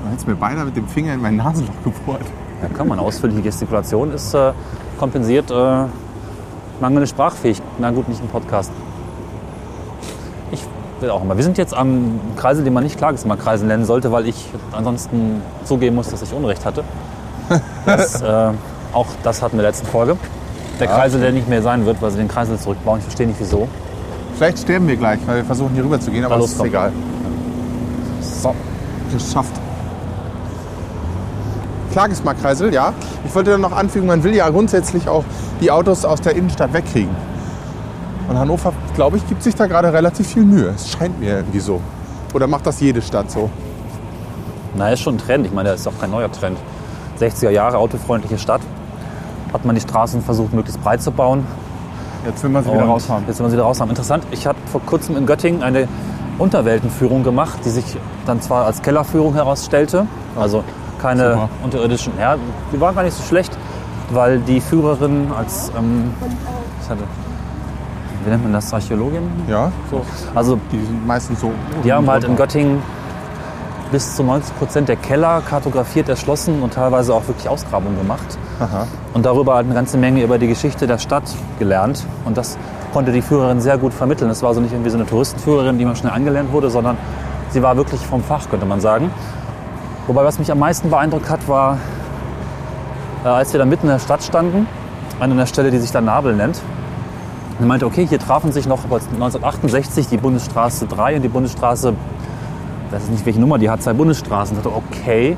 Da 0.04 0.12
hätte 0.12 0.30
mir 0.30 0.36
beinahe 0.36 0.66
mit 0.66 0.78
dem 0.78 0.88
Finger 0.88 1.14
in 1.14 1.22
mein 1.22 1.38
Nasenloch 1.38 1.74
gebohrt. 1.84 2.22
Ja, 2.62 2.70
kann 2.70 2.88
man. 2.88 3.00
Ausführliche 3.00 3.42
Gestikulation 3.42 4.14
ist 4.14 4.34
äh, 4.36 4.54
kompensiert 5.00 5.50
äh, 5.50 5.86
mangelnde 6.80 7.08
Sprachfähigkeit. 7.08 7.66
Na 7.80 7.90
gut, 7.90 8.08
nicht 8.10 8.22
im 8.22 8.28
Podcast. 8.28 8.72
Ich 10.52 10.64
will 11.00 11.10
auch 11.10 11.24
mal. 11.24 11.36
Wir 11.36 11.44
sind 11.44 11.58
jetzt 11.58 11.76
am 11.76 12.20
Kreisel, 12.36 12.64
den 12.64 12.74
man 12.74 12.84
nicht 12.84 13.00
Klagesmarktkreisel 13.00 13.68
nennen 13.68 13.86
sollte, 13.86 14.12
weil 14.12 14.28
ich 14.28 14.46
ansonsten 14.72 15.42
zugeben 15.66 15.96
muss, 15.96 16.10
dass 16.10 16.22
ich 16.22 16.32
Unrecht 16.32 16.64
hatte. 16.64 16.84
Das, 17.86 18.22
äh, 18.22 18.52
auch 18.94 19.08
das 19.24 19.42
hatten 19.42 19.54
wir 19.54 19.60
in 19.60 19.64
der 19.64 19.72
letzten 19.72 19.88
Folge. 19.88 20.16
Der 20.80 20.88
Kreisel, 20.88 21.22
der 21.22 21.32
nicht 21.32 21.48
mehr 21.48 21.62
sein 21.62 21.86
wird, 21.86 22.02
weil 22.02 22.12
sie 22.12 22.18
den 22.18 22.28
Kreisel 22.28 22.58
zurückbauen. 22.58 23.00
Ich 23.00 23.06
verstehe 23.06 23.28
nicht 23.28 23.40
wieso. 23.40 23.68
Vielleicht 24.36 24.60
sterben 24.60 24.88
wir 24.88 24.96
gleich, 24.96 25.20
weil 25.28 25.38
wir 25.38 25.46
versuchen 25.46 25.74
hier 25.74 25.84
rüber 25.84 26.00
zu 26.00 26.10
gehen, 26.10 26.26
aber 26.26 26.38
los, 26.38 26.54
ist 26.54 26.58
komm. 26.58 26.68
egal. 26.68 26.92
So, 28.22 28.56
geschafft. 29.14 29.54
Klagesmarktkreisel, 31.92 32.74
ja. 32.74 32.94
Ich 33.26 33.36
wollte 33.36 33.52
dann 33.52 33.62
noch 33.62 33.74
anfügen, 33.74 34.08
man 34.08 34.24
will 34.24 34.34
ja 34.34 34.50
grundsätzlich 34.50 35.08
auch 35.08 35.24
die 35.60 35.70
Autos 35.70 36.06
aus 36.06 36.22
der 36.22 36.36
Innenstadt 36.36 36.74
wegkriegen. 36.74 37.14
Und 38.30 38.40
Hannover, 38.40 38.74
glaube 38.96 39.18
ich, 39.18 39.28
gibt 39.28 39.44
sich 39.44 39.56
da 39.56 39.68
gerade 39.68 39.92
relativ 39.92 40.28
viel 40.28 40.44
Mühe. 40.44 40.70
Es 40.74 40.90
scheint 40.90 41.20
mir 41.20 41.36
irgendwie 41.36 41.60
so. 41.60 41.82
Oder 42.34 42.48
macht 42.48 42.66
das 42.66 42.80
jede 42.80 43.02
Stadt 43.02 43.30
so? 43.30 43.50
Na, 44.76 44.90
ist 44.90 45.02
schon 45.02 45.16
ein 45.16 45.18
Trend. 45.18 45.46
Ich 45.46 45.52
meine, 45.52 45.70
das 45.70 45.82
ist 45.82 45.88
auch 45.88 46.00
kein 46.00 46.12
neuer 46.12 46.32
Trend. 46.32 46.58
60er 47.20 47.50
Jahre, 47.50 47.78
autofreundliche 47.78 48.38
Stadt. 48.38 48.62
Hat 49.54 49.66
man 49.66 49.76
die 49.76 49.82
Straßen 49.82 50.22
versucht, 50.22 50.54
möglichst 50.54 50.82
breit 50.82 51.02
zu 51.02 51.12
bauen. 51.12 51.46
Jetzt 52.26 52.44
will 52.44 52.52
man 52.52 52.64
sie 52.64 52.72
wieder 52.72 52.84
Und 52.84 52.90
raus 52.90 53.10
haben. 53.10 53.24
Jetzt 53.28 53.40
will 53.40 53.44
man 53.44 53.52
sie 53.52 53.58
wieder 53.58 53.66
raus 53.66 53.82
haben. 53.82 53.90
Interessant, 53.90 54.24
ich 54.32 54.46
habe 54.46 54.58
vor 54.72 54.82
kurzem 54.82 55.18
in 55.18 55.26
Göttingen 55.26 55.64
eine 55.64 55.88
Unterweltenführung 56.38 57.24
gemacht, 57.24 57.60
die 57.66 57.70
sich 57.70 57.98
dann 58.26 58.42
zwar 58.42 58.66
als 58.66 58.82
Kellerführung 58.82 59.34
herausstellte, 59.34 60.06
also 60.40 60.64
keine 61.02 61.32
Super. 61.34 61.50
unterirdischen. 61.64 62.14
Ja, 62.20 62.36
die 62.72 62.80
war 62.80 62.94
gar 62.94 63.04
nicht 63.04 63.16
so 63.16 63.24
schlecht, 63.24 63.52
weil 64.12 64.40
die 64.40 64.62
Führerin 64.62 65.32
als, 65.38 65.72
ähm, 65.78 66.14
was 66.80 66.90
hatte, 66.90 67.04
wie 68.24 68.30
nennt 68.30 68.44
man 68.44 68.54
das, 68.54 68.74
Archäologin? 68.74 69.24
Ja, 69.48 69.72
So. 69.90 70.02
Also 70.36 70.60
die 70.72 70.80
sind 70.80 71.06
meistens 71.06 71.42
so. 71.42 71.52
die 71.84 71.92
haben 71.92 72.10
halt 72.10 72.24
in 72.24 72.36
Göttingen 72.36 72.82
bis 73.92 74.16
zu 74.16 74.24
90 74.24 74.58
Prozent 74.58 74.90
der 74.90 74.96
Keller 74.96 75.42
kartografiert, 75.42 76.08
erschlossen 76.08 76.62
und 76.62 76.74
teilweise 76.74 77.14
auch 77.14 77.28
wirklich 77.28 77.50
Ausgrabungen 77.50 77.98
gemacht. 77.98 78.38
Und 79.14 79.26
darüber 79.26 79.56
halt 79.56 79.66
eine 79.66 79.76
ganze 79.76 79.98
Menge 79.98 80.24
über 80.24 80.38
die 80.38 80.48
Geschichte 80.48 80.88
der 80.88 80.98
Stadt 80.98 81.24
gelernt. 81.60 82.06
Und 82.26 82.38
das 82.38 82.58
konnte 82.94 83.12
die 83.12 83.22
Führerin 83.22 83.62
sehr 83.62 83.78
gut 83.78 83.94
vermitteln. 83.94 84.30
Das 84.30 84.42
war 84.42 84.50
also 84.50 84.62
nicht 84.62 84.72
irgendwie 84.72 84.90
so 84.90 84.98
eine 84.98 85.06
Touristenführerin, 85.06 85.78
die 85.78 85.86
mal 85.86 85.96
schnell 85.96 86.14
angelernt 86.14 86.52
wurde, 86.52 86.70
sondern 86.70 86.98
sie 87.50 87.62
war 87.62 87.76
wirklich 87.78 88.02
vom 88.02 88.24
Fach, 88.24 88.50
könnte 88.50 88.66
man 88.66 88.82
sagen. 88.82 89.12
Wobei, 90.08 90.24
was 90.24 90.40
mich 90.40 90.52
am 90.52 90.60
meisten 90.60 90.90
beeindruckt 90.90 91.30
hat, 91.30 91.48
war, 91.48 91.78
äh, 93.24 93.28
als 93.28 93.54
wir 93.54 93.60
da 93.60 93.66
mitten 93.66 93.88
in 93.88 93.94
der 93.94 94.00
Stadt 94.00 94.24
standen, 94.24 94.68
an 95.20 95.32
einer 95.32 95.46
Stelle, 95.46 95.72
die 95.72 95.78
sich 95.78 95.92
dann 95.92 96.06
Nabel 96.06 96.36
nennt. 96.36 96.60
Und 97.60 97.68
meinte, 97.68 97.86
okay, 97.86 98.08
hier 98.08 98.20
trafen 98.20 98.52
sich 98.52 98.68
noch 98.68 98.84
1968 98.86 100.08
die 100.08 100.18
Bundesstraße 100.18 100.88
3 100.88 101.18
und 101.18 101.22
die 101.22 101.28
Bundesstraße, 101.28 101.94
das 102.90 103.04
ist 103.04 103.12
nicht 103.12 103.26
welche 103.26 103.40
Nummer, 103.40 103.60
die 103.60 103.70
hat 103.70 103.84
zwei 103.84 103.94
Bundesstraßen. 103.94 104.58
Ich 104.58 104.64
dachte, 104.64 104.76
okay, 104.76 105.38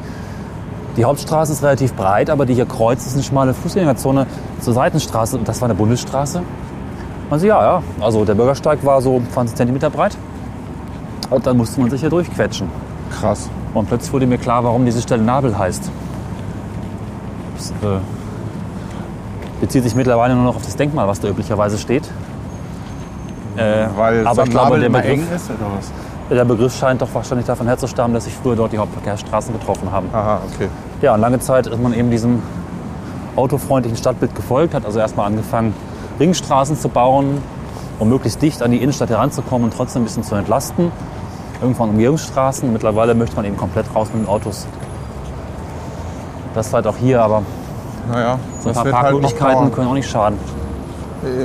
die 0.97 1.05
Hauptstraße 1.05 1.53
ist 1.53 1.63
relativ 1.63 1.93
breit, 1.93 2.29
aber 2.29 2.45
die 2.45 2.53
hier 2.53 2.65
kreuzt 2.65 3.07
ist 3.07 3.13
eine 3.13 3.23
schmale 3.23 3.53
Fußgängerzone 3.53 4.27
zur 4.59 4.73
Seitenstraße. 4.73 5.37
Und 5.37 5.47
das 5.47 5.59
war 5.61 5.67
eine 5.67 5.75
Bundesstraße? 5.75 6.43
Also 7.29 7.47
ja, 7.47 7.61
ja. 7.61 7.83
Also 7.99 8.25
der 8.25 8.35
Bürgersteig 8.35 8.85
war 8.85 9.01
so 9.01 9.21
20 9.33 9.55
Zentimeter 9.55 9.89
breit. 9.89 10.15
Und 11.29 11.47
dann 11.47 11.57
musste 11.57 11.81
man 11.81 11.89
sich 11.89 12.01
hier 12.01 12.09
durchquetschen. 12.09 12.69
Krass. 13.09 13.49
Und 13.73 13.87
plötzlich 13.87 14.13
wurde 14.13 14.27
mir 14.27 14.37
klar, 14.37 14.63
warum 14.63 14.85
diese 14.85 15.01
Stelle 15.01 15.23
Nabel 15.23 15.57
heißt. 15.57 15.89
Das 17.57 17.71
äh, 17.71 17.99
bezieht 19.61 19.83
sich 19.83 19.95
mittlerweile 19.95 20.35
nur 20.35 20.43
noch 20.43 20.57
auf 20.57 20.65
das 20.65 20.75
Denkmal, 20.75 21.07
was 21.07 21.19
da 21.19 21.27
üblicherweise 21.27 21.77
steht. 21.79 22.03
Äh, 23.55 23.87
Weil 23.95 24.27
aber 24.27 24.43
ich 24.43 24.49
glaube, 24.49 24.65
Nabel 24.65 24.79
der 24.79 24.87
immer 24.89 25.01
Begriff, 25.01 25.19
eng 25.29 25.35
ist 25.35 25.49
oder 25.49 25.71
was? 25.77 25.91
Der 26.35 26.45
Begriff 26.45 26.75
scheint 26.77 27.01
doch 27.01 27.09
wahrscheinlich 27.13 27.45
davon 27.47 27.67
herzustammen, 27.67 28.13
dass 28.13 28.25
sich 28.25 28.33
früher 28.33 28.55
dort 28.55 28.71
die 28.71 28.77
Hauptverkehrsstraßen 28.77 29.53
getroffen 29.53 29.91
haben. 29.91 30.07
Aha, 30.13 30.39
okay. 30.53 30.67
Ja, 31.01 31.13
und 31.13 31.21
lange 31.21 31.39
Zeit 31.39 31.67
ist 31.67 31.81
man 31.81 31.93
eben 31.93 32.09
diesem 32.11 32.41
autofreundlichen 33.35 33.97
Stadtbild 33.97 34.35
gefolgt, 34.35 34.73
hat 34.73 34.85
also 34.85 34.99
erstmal 34.99 35.25
angefangen, 35.27 35.73
Ringstraßen 36.19 36.77
zu 36.77 36.89
bauen, 36.89 37.41
um 37.99 38.09
möglichst 38.09 38.41
dicht 38.41 38.61
an 38.61 38.71
die 38.71 38.77
Innenstadt 38.77 39.09
heranzukommen 39.09 39.65
und 39.65 39.75
trotzdem 39.75 40.03
ein 40.03 40.05
bisschen 40.05 40.23
zu 40.23 40.35
entlasten. 40.35 40.91
Irgendwann 41.61 41.89
Umgehungsstraßen. 41.89 42.71
Mittlerweile 42.71 43.15
möchte 43.15 43.35
man 43.35 43.45
eben 43.45 43.57
komplett 43.57 43.85
raus 43.95 44.09
mit 44.13 44.23
den 44.23 44.29
Autos. 44.29 44.67
Das 46.53 46.71
war 46.71 46.77
halt 46.77 46.87
auch 46.87 46.97
hier, 46.97 47.21
aber 47.21 47.41
Naja, 48.11 48.37
so 48.59 48.69
ein 48.69 48.75
paar 48.75 48.83
halt 48.83 48.93
Parkmöglichkeiten 48.93 49.53
dauern. 49.55 49.71
können 49.71 49.87
auch 49.87 49.93
nicht 49.93 50.09
schaden 50.09 50.37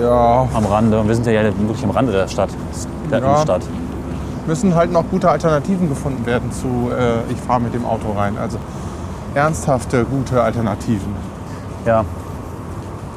Ja, 0.03 0.47
am 0.53 0.67
Rande. 0.67 1.01
Und 1.01 1.09
wir 1.09 1.15
sind 1.15 1.27
ja 1.27 1.43
wirklich 1.43 1.85
am 1.85 1.91
Rande 1.91 2.13
der 2.13 2.29
Stadt, 2.29 2.51
der 3.11 3.21
Ja. 3.21 3.27
Innenstadt. 3.27 3.63
Müssen 4.49 4.75
halt 4.75 4.91
noch 4.91 5.05
gute 5.11 5.31
Alternativen 5.31 5.89
gefunden 5.89 6.27
werden 6.27 6.51
zu 6.51 6.91
äh, 6.91 7.31
ich 7.31 7.39
fahre 7.39 7.61
mit 7.61 7.75
dem 7.75 7.85
Auto 7.85 8.11
rein. 8.13 8.37
Also 8.39 8.59
ernsthafte, 9.35 10.05
gute 10.05 10.43
Alternativen. 10.43 11.15
Ja, 11.87 12.05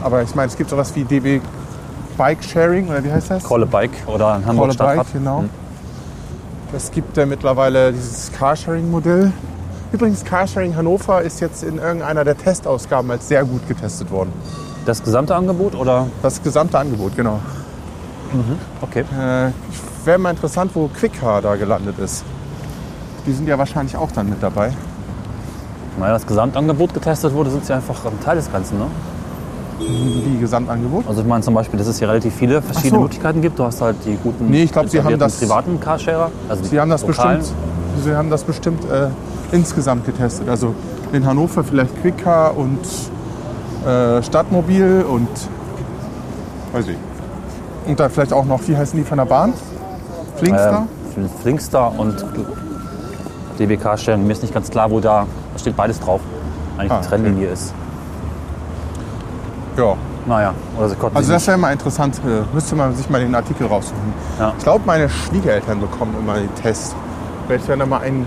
Aber 0.03 0.21
ich 0.21 0.35
meine, 0.35 0.49
es 0.49 0.57
gibt 0.57 0.69
sowas 0.69 0.93
wie 0.95 1.03
DB 1.03 1.41
Bike 2.17 2.43
Sharing 2.43 2.89
oder 2.89 3.03
wie 3.03 3.11
heißt 3.11 3.31
das? 3.31 3.43
Kolle 3.43 3.65
Bike 3.65 3.91
oder 4.05 4.33
ein 4.33 4.45
Hamburg 4.45 4.63
Kolle 4.63 4.73
Stadtrad. 4.73 4.97
Bike, 4.97 5.13
genau. 5.13 5.39
Hm. 5.39 5.49
Es 6.73 6.91
gibt 6.91 7.17
ja 7.17 7.25
mittlerweile 7.25 7.91
dieses 7.91 8.31
Carsharing-Modell. 8.33 9.31
Übrigens, 9.91 10.23
Carsharing 10.23 10.75
Hannover 10.75 11.21
ist 11.21 11.41
jetzt 11.41 11.63
in 11.63 11.77
irgendeiner 11.77 12.23
der 12.23 12.37
Testausgaben 12.37 13.09
als 13.11 13.27
sehr 13.27 13.43
gut 13.43 13.67
getestet 13.67 14.11
worden. 14.11 14.31
Das 14.85 15.03
gesamte 15.03 15.35
Angebot 15.35 15.75
oder? 15.75 16.07
Das 16.21 16.41
gesamte 16.43 16.77
Angebot, 16.77 17.15
genau. 17.15 17.39
Okay. 18.81 19.01
Äh, 19.01 19.51
Wäre 20.05 20.17
mal 20.17 20.31
interessant, 20.31 20.71
wo 20.73 20.87
Quickcar 20.87 21.41
da 21.41 21.55
gelandet 21.55 21.99
ist. 21.99 22.23
Die 23.25 23.33
sind 23.33 23.47
ja 23.47 23.57
wahrscheinlich 23.57 23.95
auch 23.95 24.11
dann 24.11 24.29
mit 24.29 24.41
dabei. 24.41 24.71
Naja, 25.99 26.13
das 26.13 26.25
Gesamtangebot 26.25 26.93
getestet 26.93 27.33
wurde, 27.33 27.51
sind 27.51 27.65
sie 27.65 27.73
einfach 27.73 28.03
ein 28.05 28.19
Teil 28.23 28.37
des 28.37 28.51
Ganzen. 28.51 28.79
Ne? 28.79 28.85
Die 29.79 30.37
Gesamtangebot. 30.39 31.07
Also 31.07 31.21
ich 31.21 31.27
meine 31.27 31.43
zum 31.43 31.53
Beispiel, 31.53 31.77
dass 31.77 31.87
es 31.87 31.99
hier 31.99 32.07
relativ 32.09 32.33
viele 32.33 32.61
verschiedene 32.61 32.95
so. 32.97 33.01
Möglichkeiten 33.01 33.41
gibt. 33.41 33.59
Du 33.59 33.63
hast 33.63 33.81
halt 33.81 33.97
die 34.05 34.15
guten 34.23 34.49
Nee, 34.49 34.63
ich 34.63 34.71
glaub, 34.71 34.89
sie 34.89 35.03
haben 35.03 35.19
das- 35.19 35.37
privaten 35.37 35.79
Carsharer. 35.79 36.31
Also 36.49 36.63
Sie 36.63 36.79
haben 36.79 36.89
das 36.89 37.05
lokalen. 37.05 37.39
bestimmt, 37.39 37.59
Sie 38.03 38.15
haben 38.15 38.29
das 38.29 38.43
bestimmt 38.43 38.83
äh, 38.85 39.07
insgesamt 39.51 40.05
getestet. 40.05 40.49
Also 40.49 40.73
in 41.11 41.25
Hannover 41.25 41.63
vielleicht 41.63 41.99
Quickcar 42.01 42.55
und 42.57 42.79
äh, 43.85 44.23
Stadtmobil 44.23 45.05
und 45.07 45.27
weiß 46.73 46.87
ich. 46.87 46.97
Und 47.87 47.99
dann 47.99 48.09
vielleicht 48.11 48.33
auch 48.33 48.45
noch, 48.45 48.61
wie 48.67 48.77
heißen 48.77 48.97
die 48.97 49.03
von 49.05 49.17
der 49.17 49.25
Bahn? 49.25 49.53
Flinkster? 50.41 50.87
Ähm, 51.17 51.29
Flinkster 51.41 51.99
und 51.99 52.25
DB 53.59 53.77
Carsharing. 53.77 54.25
Mir 54.25 54.33
ist 54.33 54.41
nicht 54.41 54.53
ganz 54.53 54.69
klar, 54.69 54.89
wo 54.89 54.99
da, 54.99 55.25
da 55.53 55.59
steht 55.59 55.75
beides 55.75 55.99
drauf. 55.99 56.21
Eigentlich 56.77 56.91
Ah, 56.91 56.99
die 57.01 57.07
Trennlinie 57.07 57.47
ist. 57.49 57.73
Ja. 59.77 59.93
Naja, 60.25 60.53
oder 60.77 60.89
sie 60.89 60.95
konnten 60.95 61.17
Also 61.17 61.31
das 61.31 61.47
wäre 61.47 61.57
mal 61.57 61.71
interessant. 61.73 62.19
Äh, 62.25 62.41
müsste 62.53 62.75
man 62.75 62.95
sich 62.95 63.09
mal 63.09 63.21
den 63.21 63.33
Artikel 63.35 63.67
raussuchen. 63.67 64.13
Ja. 64.39 64.53
Ich 64.57 64.63
glaube, 64.63 64.81
meine 64.85 65.09
Schwiegereltern 65.09 65.79
bekommen 65.79 66.15
immer 66.19 66.35
den 66.35 66.53
Test. 66.55 66.95
Vielleicht 67.47 67.67
werden 67.67 67.79
da 67.79 67.85
mal 67.85 68.01
einen 68.01 68.25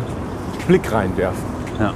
Blick 0.67 0.91
reinwerfen. 0.93 1.43
Ja. 1.81 1.93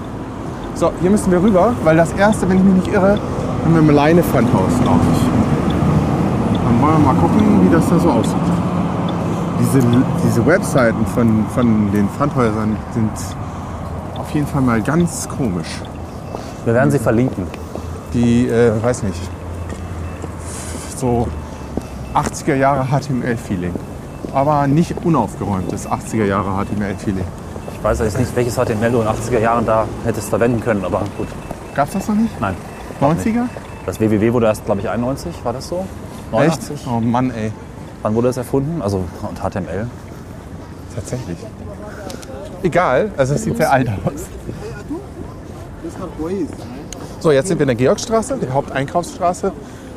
So, 0.74 0.92
hier 1.00 1.10
müssen 1.10 1.30
wir 1.32 1.42
rüber, 1.42 1.72
weil 1.84 1.96
das 1.96 2.12
erste, 2.12 2.48
wenn 2.48 2.58
ich 2.58 2.62
mich 2.62 2.74
nicht 2.74 2.88
irre, 2.94 3.18
haben 3.64 3.72
wir 3.74 3.80
im 3.80 3.90
Leine 3.90 4.22
Pfandhaus, 4.22 4.70
glaube 4.82 5.00
ich. 5.12 6.58
Dann 6.64 6.80
wollen 6.82 7.02
wir 7.02 7.12
mal 7.12 7.20
gucken, 7.20 7.60
wie 7.64 7.74
das 7.74 7.88
da 7.88 7.98
so 7.98 8.10
aussieht. 8.10 8.36
Diese, 9.60 9.80
diese 10.24 10.46
Webseiten 10.46 11.04
von, 11.06 11.46
von 11.48 11.90
den 11.92 12.08
Pfandhäusern 12.08 12.76
sind 12.94 13.10
auf 14.16 14.30
jeden 14.30 14.46
Fall 14.46 14.62
mal 14.62 14.80
ganz 14.82 15.28
komisch. 15.28 15.80
Wir 16.64 16.74
werden 16.74 16.90
sie 16.90 16.98
verlinken. 16.98 17.46
Die, 18.14 18.48
äh, 18.48 18.72
weiß 18.82 19.02
nicht, 19.02 19.20
so 20.96 21.28
80er 22.14 22.54
Jahre 22.54 22.86
HTML-Feeling. 22.86 23.74
Aber 24.32 24.66
nicht 24.66 24.94
unaufgeräumtes 25.04 25.88
80er 25.88 26.24
Jahre 26.24 26.64
HTML-Feeling. 26.64 27.24
Ich 27.74 27.84
weiß 27.84 28.00
jetzt 28.00 28.18
nicht, 28.18 28.34
welches 28.36 28.54
HTML 28.54 28.90
du 28.90 29.00
in 29.00 29.06
den 29.06 29.08
80er 29.08 29.38
Jahren 29.38 29.66
da 29.66 29.86
hättest 30.04 30.28
verwenden 30.28 30.60
können, 30.60 30.84
aber 30.84 31.02
gut. 31.16 31.28
Gab's 31.74 31.92
das 31.92 32.08
noch 32.08 32.16
nicht? 32.16 32.40
Nein. 32.40 32.54
90er? 33.00 33.44
Das 33.86 34.00
www 34.00 34.32
wurde 34.32 34.46
erst, 34.46 34.64
glaube 34.66 34.80
ich, 34.80 34.88
91, 34.88 35.44
war 35.44 35.52
das 35.52 35.68
so? 35.68 35.84
89? 36.32 36.70
Echt? 36.70 36.86
Oh 36.86 37.00
Mann, 37.00 37.30
ey. 37.30 37.52
Wann 38.08 38.14
wurde 38.14 38.28
das 38.28 38.38
erfunden? 38.38 38.80
Also 38.80 39.04
und 39.20 39.38
HTML? 39.38 39.86
Tatsächlich. 40.94 41.36
Egal, 42.62 43.12
also 43.18 43.34
es 43.34 43.44
sieht 43.44 43.58
sehr 43.58 43.70
alt 43.70 43.90
aus. 44.06 44.24
So, 47.20 47.32
jetzt 47.32 47.48
sind 47.48 47.58
wir 47.58 47.64
in 47.64 47.68
der 47.68 47.76
Georgstraße, 47.76 48.38
der 48.38 48.54
Haupteinkaufsstraße 48.54 49.52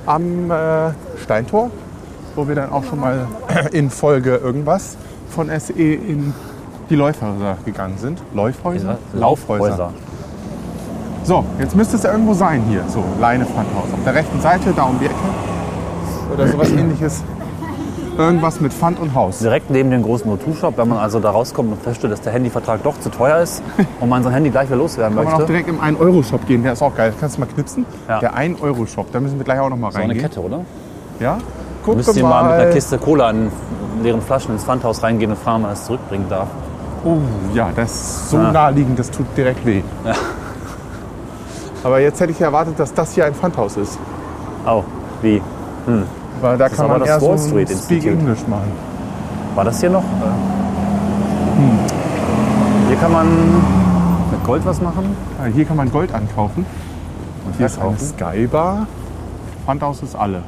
am 0.06 0.52
äh, 0.52 0.92
Steintor, 1.24 1.72
wo 2.36 2.46
wir 2.50 2.56
dann 2.56 2.70
auch 2.74 2.84
schon 2.84 3.00
mal 3.00 3.28
in 3.72 3.90
Folge 3.90 4.36
irgendwas 4.36 4.98
von 5.30 5.48
SE 5.58 5.72
in 5.72 6.34
die 6.90 6.96
Läufhäuser 6.96 7.60
gegangen 7.64 7.98
sind. 7.98 8.22
Läufhäuser? 8.34 8.98
Laufhäuser. 9.14 9.94
So, 11.24 11.46
jetzt 11.60 11.78
müsste 11.78 11.96
es 11.96 12.04
ja 12.04 12.12
irgendwo 12.12 12.34
sein 12.34 12.62
hier, 12.68 12.84
so 12.90 13.02
Leine 13.22 13.46
Pfandhaus. 13.46 13.86
Auf 13.94 14.04
der 14.04 14.16
rechten 14.16 14.42
Seite, 14.42 14.74
da 14.76 14.84
um 14.84 15.00
die 15.00 15.06
Ecke. 15.06 15.16
Oder 16.34 16.50
sowas 16.50 16.72
ähnliches. 16.78 17.24
Irgendwas 18.18 18.60
mit 18.60 18.74
Pfand 18.74 19.00
und 19.00 19.16
Haus. 19.16 19.40
Direkt 19.40 19.70
neben 19.70 19.90
dem 19.90 20.04
großen 20.04 20.30
O2-Shop, 20.30 20.78
wenn 20.78 20.90
man 20.90 20.98
also 20.98 21.20
da 21.20 21.32
rauskommt 21.32 21.72
und 21.72 21.82
feststellt, 21.82 22.12
dass 22.12 22.22
der 22.22 22.34
Handyvertrag 22.34 22.84
doch 22.84 23.00
zu 23.00 23.10
teuer 23.10 23.40
ist 23.40 23.64
und 24.00 24.10
man 24.10 24.22
sein 24.24 24.34
Handy 24.34 24.50
gleich 24.50 24.68
wieder 24.68 24.78
loswerden 24.78 25.16
Kann 25.16 25.24
man 25.26 25.34
auch 25.34 25.40
möchte. 25.40 25.54
direkt 25.54 25.70
im 25.70 25.80
1-Euro-Shop 25.80 26.46
gehen, 26.46 26.62
der 26.62 26.74
ist 26.74 26.82
auch 26.82 26.96
geil. 26.96 27.14
Kannst 27.20 27.38
du 27.38 27.42
mal 27.42 27.48
knipsen? 27.48 27.86
Ja. 28.10 28.20
Der 28.20 28.36
1-Euro-Shop, 28.36 29.08
da 29.12 29.20
müssen 29.20 29.38
wir 29.38 29.46
gleich 29.46 29.60
auch 29.60 29.70
noch 29.70 29.78
mal 29.78 29.92
So 29.92 30.00
eine. 30.00 30.14
Kette, 30.16 30.42
oder? 30.42 30.60
Ja? 31.20 31.38
Guck 31.84 31.96
Müsst 31.98 32.16
ihr 32.16 32.24
mal. 32.24 32.44
mal 32.44 32.52
mit 32.58 32.62
einer 32.62 32.72
Kiste 32.74 32.98
Cola 32.98 33.30
in 33.32 33.52
leeren 34.04 34.22
Flaschen 34.22 34.54
ins 34.54 34.66
Pfandhaus 34.66 35.02
reingehen 35.02 35.32
und 35.32 35.38
fragen, 35.40 35.64
wann 35.64 35.72
es 35.72 35.86
zurückbringen 35.86 36.26
darf. 36.30 36.48
Oh, 37.04 37.18
ja, 37.54 37.70
das 37.76 37.92
ist 37.92 38.30
so 38.30 38.38
Ja. 38.38 38.52
naheliegend, 38.52 39.00
das 39.00 39.10
tut 39.10 39.26
direkt 39.36 39.66
weh. 39.66 39.82
Aber 41.84 42.00
jetzt 42.00 42.20
hätte 42.20 42.32
ich 42.32 42.42
erwartet, 42.42 42.78
dass 42.78 42.94
das 42.94 43.14
hier 43.14 43.26
ein 43.26 43.34
Pfandhaus 43.34 43.78
ist. 43.78 43.98
Oh, 44.68 44.84
wie? 45.24 45.42
Weil 46.42 46.58
da 46.58 46.66
ist 46.66 46.76
kann 46.76 46.88
man 46.88 47.00
das 47.00 47.10
eher 47.10 47.20
so 47.20 47.38
Speak 47.38 47.70
Institute. 47.70 48.10
English 48.10 48.48
machen. 48.48 48.72
War 49.56 49.64
das 49.66 49.80
hier 49.80 49.90
noch? 49.90 50.04
Hm. 50.04 51.80
Hier 52.88 52.98
kann 52.98 53.12
man 53.12 53.28
mit 54.32 54.44
Gold 54.46 54.66
was 54.66 54.82
machen. 54.82 55.16
Hier 55.54 55.66
kann 55.66 55.78
man 55.78 55.92
Gold 55.92 56.14
ankaufen. 56.14 56.66
Und 57.46 57.56
hier 57.58 57.66
ist 57.68 57.80
eine 57.80 57.96
Verkaufen. 57.96 58.38
Skybar. 58.40 58.88
Pfandhaus 59.66 60.02
ist 60.04 60.16
alle. 60.16 60.44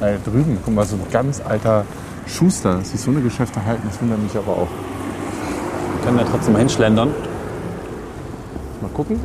Äh, 0.00 0.14
drüben, 0.24 0.58
guck 0.64 0.74
mal, 0.74 0.84
so 0.84 0.96
ein 0.96 1.02
ganz 1.10 1.40
alter 1.46 1.84
Schuster. 2.26 2.76
Dass 2.78 2.90
sich 2.90 3.00
so 3.00 3.10
eine 3.10 3.20
Geschäfte 3.20 3.64
halten, 3.64 3.82
das 3.90 4.00
wundert 4.00 4.22
mich 4.22 4.36
aber 4.36 4.52
auch. 4.52 4.68
Können 6.04 6.18
wir 6.18 6.26
trotzdem 6.26 6.52
mal 6.52 6.58
hinschlendern. 6.60 7.08
Mal 8.80 8.88
gucken. 8.94 9.18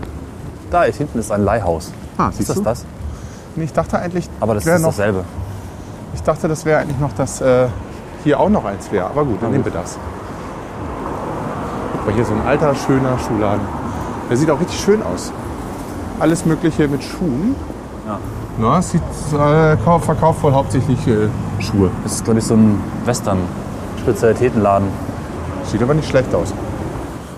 Da 0.71 0.83
ist 0.83 0.97
hinten 0.97 1.19
ist 1.19 1.31
ein 1.31 1.43
Leihhaus. 1.43 1.91
Ah, 2.17 2.29
Ist 2.29 2.37
siehst 2.37 2.49
das 2.49 2.57
du? 2.57 2.63
das? 2.63 2.85
Nee, 3.55 3.65
Ich 3.65 3.73
dachte 3.73 3.99
eigentlich, 3.99 4.29
Aber 4.39 4.53
das 4.55 4.65
ist 4.65 4.81
noch, 4.81 4.89
dasselbe. 4.89 5.25
Ich 6.13 6.23
dachte, 6.23 6.47
das 6.47 6.65
wäre 6.65 6.79
eigentlich 6.81 6.99
noch, 6.99 7.13
dass 7.13 7.41
äh, 7.41 7.67
hier 8.23 8.39
auch 8.39 8.49
noch 8.49 8.65
eins 8.65 8.91
wäre. 8.91 9.05
Aber 9.07 9.23
gut, 9.25 9.37
dann 9.41 9.49
Na 9.49 9.57
nehmen 9.57 9.65
wir 9.65 9.71
das. 9.71 9.97
Aber 12.03 12.11
hier 12.13 12.25
so 12.25 12.33
ein 12.33 12.41
alter, 12.47 12.73
schöner 12.75 13.17
Schuhladen. 13.19 13.61
Der 14.29 14.37
sieht 14.37 14.49
auch 14.49 14.59
richtig 14.59 14.79
schön 14.79 15.01
aus. 15.03 15.31
Alles 16.19 16.45
Mögliche 16.45 16.87
mit 16.87 17.03
Schuhen. 17.03 17.55
Ja. 18.07 18.77
Es 18.79 18.91
sieht, 18.91 19.01
äh, 19.33 19.77
kau- 19.83 19.99
verkauft 19.99 20.43
wohl 20.43 20.53
hauptsächlich 20.53 20.99
äh, 21.07 21.27
Schuhe. 21.59 21.89
Das 22.03 22.13
ist, 22.13 22.23
glaube 22.25 22.39
ich, 22.39 22.45
so 22.45 22.53
ein 22.55 22.81
Western-Spezialitätenladen. 23.05 24.87
Sieht 25.65 25.81
aber 25.81 25.93
nicht 25.93 26.09
schlecht 26.09 26.33
aus. 26.35 26.53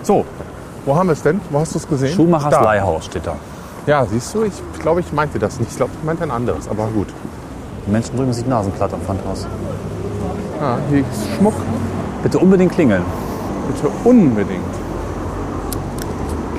So, 0.02 0.24
wo 0.84 0.96
haben 0.96 1.08
wir 1.08 1.12
es 1.12 1.22
denn? 1.22 1.40
Wo 1.50 1.60
hast 1.60 1.74
du 1.74 1.78
es 1.78 1.88
gesehen? 1.88 2.14
Schumachers 2.14 2.50
Da. 2.50 2.62
Leihhaus 2.62 3.06
steht 3.06 3.26
da. 3.26 3.36
Ja, 3.86 4.04
siehst 4.06 4.34
du, 4.34 4.42
ich 4.44 4.52
glaube, 4.80 5.00
ich 5.00 5.12
meinte 5.12 5.38
das 5.38 5.58
nicht. 5.60 5.70
Ich 5.70 5.76
glaube, 5.76 5.92
ich 5.98 6.04
meinte 6.04 6.22
ein 6.24 6.30
anderes, 6.30 6.68
aber 6.68 6.86
gut. 6.88 7.08
Die 7.86 7.90
Menschen 7.90 8.16
drücken 8.16 8.32
sich 8.32 8.46
Nasenplatt 8.46 8.92
am 8.94 9.00
Pfandhaus. 9.00 9.46
Ah, 10.60 10.78
hier 10.88 11.00
ist 11.00 11.36
Schmuck. 11.36 11.54
Bitte 12.22 12.38
unbedingt 12.38 12.72
klingeln. 12.72 13.02
Bitte 13.68 13.88
unbedingt. 14.04 14.62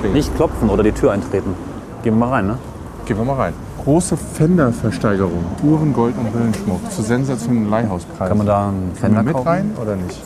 Klingt. 0.00 0.14
Nicht 0.14 0.34
klopfen 0.36 0.70
oder 0.70 0.82
die 0.82 0.92
Tür 0.92 1.12
eintreten. 1.12 1.54
Gehen 2.02 2.14
wir 2.14 2.26
mal 2.26 2.30
rein, 2.34 2.46
ne? 2.46 2.58
Gehen 3.06 3.16
wir 3.16 3.24
mal 3.24 3.34
rein. 3.34 3.54
Große 3.82 4.16
Fender-Versteigerung. 4.16 5.44
Uhren, 5.62 5.92
Gold 5.92 6.16
und 6.18 6.32
Brillenschmuck. 6.32 6.90
Zu 6.90 7.02
sensationellen 7.02 7.70
Leihhauspreisen. 7.70 8.28
Kann 8.28 8.38
man 8.38 8.46
da 8.46 8.68
einen 8.68 8.92
Fender 8.94 9.22
mit 9.22 9.32
kaufen? 9.34 9.48
rein 9.48 9.72
oder 9.80 9.96
nicht? 9.96 10.22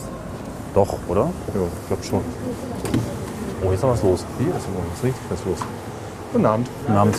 Doch, 0.73 0.97
oder? 1.07 1.21
Ja, 1.53 1.61
ich 1.81 1.87
glaube 1.87 2.03
schon. 2.03 2.21
Oh, 3.61 3.65
hier 3.65 3.73
ist 3.73 3.81
noch 3.83 3.91
was 3.91 4.03
los. 4.03 4.25
Hier 4.39 4.47
ist 4.49 4.67
aber 4.67 4.83
was 4.91 5.03
richtig 5.03 5.21
was 5.29 5.45
los. 5.45 5.59
Guten 6.33 6.45
Abend. 6.45 6.69
Guten 6.85 6.97
Abend. 6.97 7.15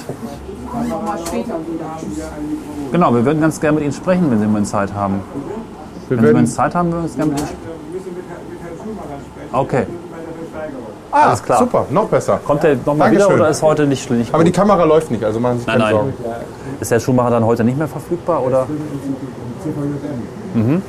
Genau, 2.93 3.15
wir 3.15 3.25
würden 3.25 3.41
ganz 3.41 3.61
gerne 3.61 3.77
mit 3.77 3.85
Ihnen 3.85 3.93
sprechen, 3.93 4.31
wenn 4.31 4.41
Sie 4.41 4.47
mal 4.47 4.63
Zeit 4.65 4.93
haben. 4.95 5.21
Wir 6.09 6.19
Wenn 6.19 6.27
Sie 6.27 6.33
mal 6.33 6.47
Zeit 6.47 6.75
haben, 6.75 6.93
würden 6.93 7.01
wir 7.01 7.05
uns 7.05 7.17
gerne 7.17 7.31
mit 7.33 7.41
Ihnen 7.41 7.49
sprechen. 7.49 7.73
Okay. 9.53 9.87
ah, 11.11 11.27
alles 11.27 11.43
klar. 11.43 11.59
super, 11.59 11.87
noch 11.91 12.09
besser. 12.09 12.41
Kommt 12.45 12.63
der 12.63 12.77
nochmal 12.87 13.11
wieder 13.11 13.29
oder 13.29 13.51
ist 13.51 13.63
heute 13.63 13.87
nicht, 13.87 14.11
nicht 14.11 14.33
Aber 14.33 14.45
die? 14.45 14.53
Kamera 14.53 14.85
läuft 14.85 15.11
nicht, 15.11 15.23
also 15.25 15.41
machen 15.41 15.59
Sie 15.59 15.65
sich 15.65 15.67
Nein, 15.67 15.79
keine 15.79 15.95
nein. 15.95 16.15
Sorgen. 16.23 16.35
Ist 16.81 16.91
der 16.91 17.01
Schuhmacher 17.01 17.31
dann 17.31 17.45
heute 17.45 17.65
nicht 17.65 17.77
mehr 17.77 17.89
verfügbar? 17.89 18.43
Oder? 18.43 18.67
Mhm. 20.55 20.83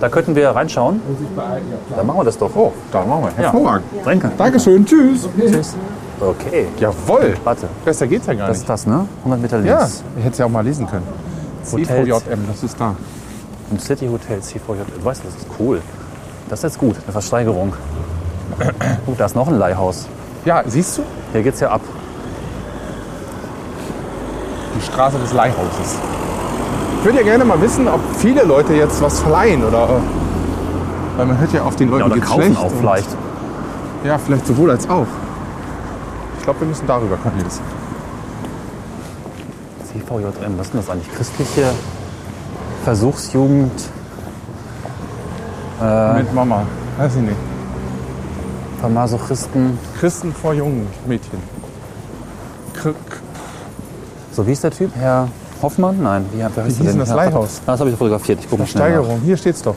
Da 0.00 0.08
könnten 0.08 0.34
wir 0.34 0.50
reinschauen. 0.50 1.00
Dann 1.96 2.06
machen 2.06 2.20
wir 2.20 2.24
das 2.24 2.38
doch. 2.38 2.50
Oh, 2.54 2.72
da 2.92 3.04
machen 3.04 3.24
wir. 3.24 3.30
Ja. 3.30 3.52
Hervorragend. 3.52 3.86
Danke. 4.04 4.30
Dankeschön, 4.36 4.86
tschüss. 4.86 5.28
Tschüss. 5.38 5.74
Okay. 6.20 6.66
Jawohl. 6.78 7.34
Warte, 7.44 7.68
Besser 7.84 8.06
geht's 8.06 8.26
ja 8.26 8.34
gar 8.34 8.48
das 8.48 8.56
nicht. 8.58 8.62
ist 8.62 8.68
das, 8.68 8.86
ne? 8.86 9.06
100 9.20 9.40
Meter 9.40 9.60
Ja, 9.60 9.78
links. 9.80 10.02
ich 10.16 10.24
hätte 10.24 10.32
es 10.32 10.38
ja 10.38 10.46
auch 10.46 10.50
mal 10.50 10.64
lesen 10.64 10.86
können. 10.88 11.06
Hotels. 11.70 11.86
CVJM, 11.88 12.40
das 12.48 12.62
ist 12.64 12.80
da. 12.80 12.94
Im 13.70 13.78
City 13.78 14.06
Hotel 14.08 14.38
C4J. 14.40 14.78
Du 14.98 15.04
weißt, 15.04 15.22
das 15.24 15.34
ist 15.34 15.46
cool. 15.60 15.80
Das 16.48 16.60
ist 16.60 16.62
jetzt 16.64 16.78
gut, 16.78 16.96
eine 17.04 17.12
Versteigerung. 17.12 17.72
Gut, 19.06 19.20
da 19.20 19.26
ist 19.26 19.36
noch 19.36 19.46
ein 19.48 19.58
Leihhaus. 19.58 20.06
Ja, 20.44 20.62
siehst 20.66 20.98
du? 20.98 21.02
Hier 21.32 21.42
geht's 21.42 21.60
ja 21.60 21.70
ab. 21.70 21.82
Die 24.76 24.82
Straße 24.84 25.18
des 25.18 25.32
Leihhauses. 25.32 25.98
Ich 26.98 27.04
würde 27.04 27.18
ja 27.18 27.24
gerne 27.24 27.44
mal 27.44 27.60
wissen, 27.60 27.86
ob 27.88 28.00
viele 28.16 28.42
Leute 28.42 28.74
jetzt 28.74 29.00
was 29.02 29.20
verleihen 29.20 29.64
oder. 29.64 29.84
äh, 29.84 31.18
Weil 31.18 31.26
man 31.26 31.38
hört 31.38 31.52
ja 31.52 31.62
auf 31.62 31.76
den 31.76 31.88
Leuten 31.90 32.00
Ja, 32.00 32.06
oder 32.06 32.14
geht's 32.16 32.26
kaufen 32.28 32.42
schlecht. 32.42 32.58
auch 32.58 32.70
und- 32.70 32.78
vielleicht. 32.80 33.08
Ja, 34.04 34.18
vielleicht 34.18 34.46
sowohl 34.46 34.70
als 34.70 34.88
auch. 34.88 35.06
Ich 36.48 36.50
glaube, 36.50 36.60
wir 36.64 36.68
müssen 36.68 36.86
darüber, 36.86 37.18
Cornelis. 37.18 37.60
CVJM, 39.92 40.56
was 40.56 40.66
ist 40.68 40.72
denn 40.72 40.80
das 40.80 40.88
eigentlich? 40.88 41.14
Christliche 41.14 41.66
Versuchsjugend 42.84 43.70
Mit 46.16 46.32
Mama. 46.32 46.62
Weiß 46.96 47.16
ich 47.16 47.20
nicht. 47.20 47.36
für 48.80 48.88
Masochisten. 48.88 49.78
Christen 50.00 50.32
vor 50.32 50.54
jungen 50.54 50.86
Mädchen. 51.06 51.38
Kr 52.72 52.92
K- 52.92 52.96
So, 54.32 54.46
wie 54.46 54.52
ist 54.52 54.64
der 54.64 54.70
Typ? 54.70 54.90
Herr 54.96 55.28
Hoffmann? 55.60 56.02
Nein, 56.02 56.24
wie, 56.32 56.42
heißt 56.42 56.56
Wie 56.56 56.60
der 56.62 56.64
hieß 56.70 56.78
denn? 56.78 56.98
das 56.98 57.10
Herr- 57.10 57.16
Leihhaus? 57.16 57.60
Ah, 57.66 57.72
Das 57.72 57.80
habe 57.80 57.90
ich 57.90 57.96
fotografiert. 57.96 58.38
Ich 58.40 58.48
gucke 58.48 58.62
mal 58.62 58.66
schnell 58.66 58.88
nach. 58.92 58.96
Steigerung. 59.00 59.20
Hier 59.22 59.36
steht's 59.36 59.60
doch. 59.60 59.74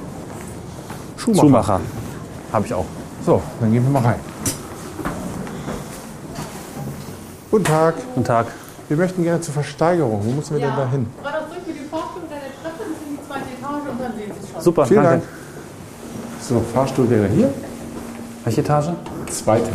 Schuhmacher. 1.17 1.41
Schuhmacher. 1.41 1.79
Habe 2.53 2.65
ich 2.65 2.73
auch. 2.73 2.85
So, 3.25 3.41
dann 3.59 3.73
gehen 3.73 3.83
wir 3.83 3.91
mal 3.91 4.07
rein. 4.07 4.30
Guten 7.51 7.65
Tag. 7.65 7.95
Guten 8.15 8.23
Tag. 8.23 8.47
Wir 8.87 8.95
möchten 8.95 9.23
gerne 9.23 9.41
zur 9.41 9.53
Versteigerung. 9.53 10.21
Wo 10.23 10.31
müssen 10.31 10.55
wir 10.55 10.61
denn 10.61 10.73
da 10.73 10.89
hin? 10.89 11.05
Geradeaus 11.21 11.49
durch 11.49 11.63
für 11.65 11.73
die 11.73 11.85
Fahrstuhl 11.89 12.21
unter 12.23 12.35
der 12.35 12.51
Treppe 12.63 12.89
bis 12.89 12.97
in 13.05 13.17
die 13.17 13.27
zweite 13.27 13.49
Etage 13.59 13.91
und 13.91 13.99
dann 14.01 14.11
sehen 14.13 14.31
Sie 14.39 14.45
es 14.45 14.51
schon. 14.53 14.61
Super, 14.61 14.85
Vielen 14.85 15.03
danke. 15.03 15.25
Dank. 15.25 16.41
So, 16.41 16.61
Fahrstuhl 16.73 17.09
wäre 17.09 17.27
hier. 17.27 17.49
Welche 18.45 18.61
Etage? 18.61 18.91
Zweite. 19.29 19.69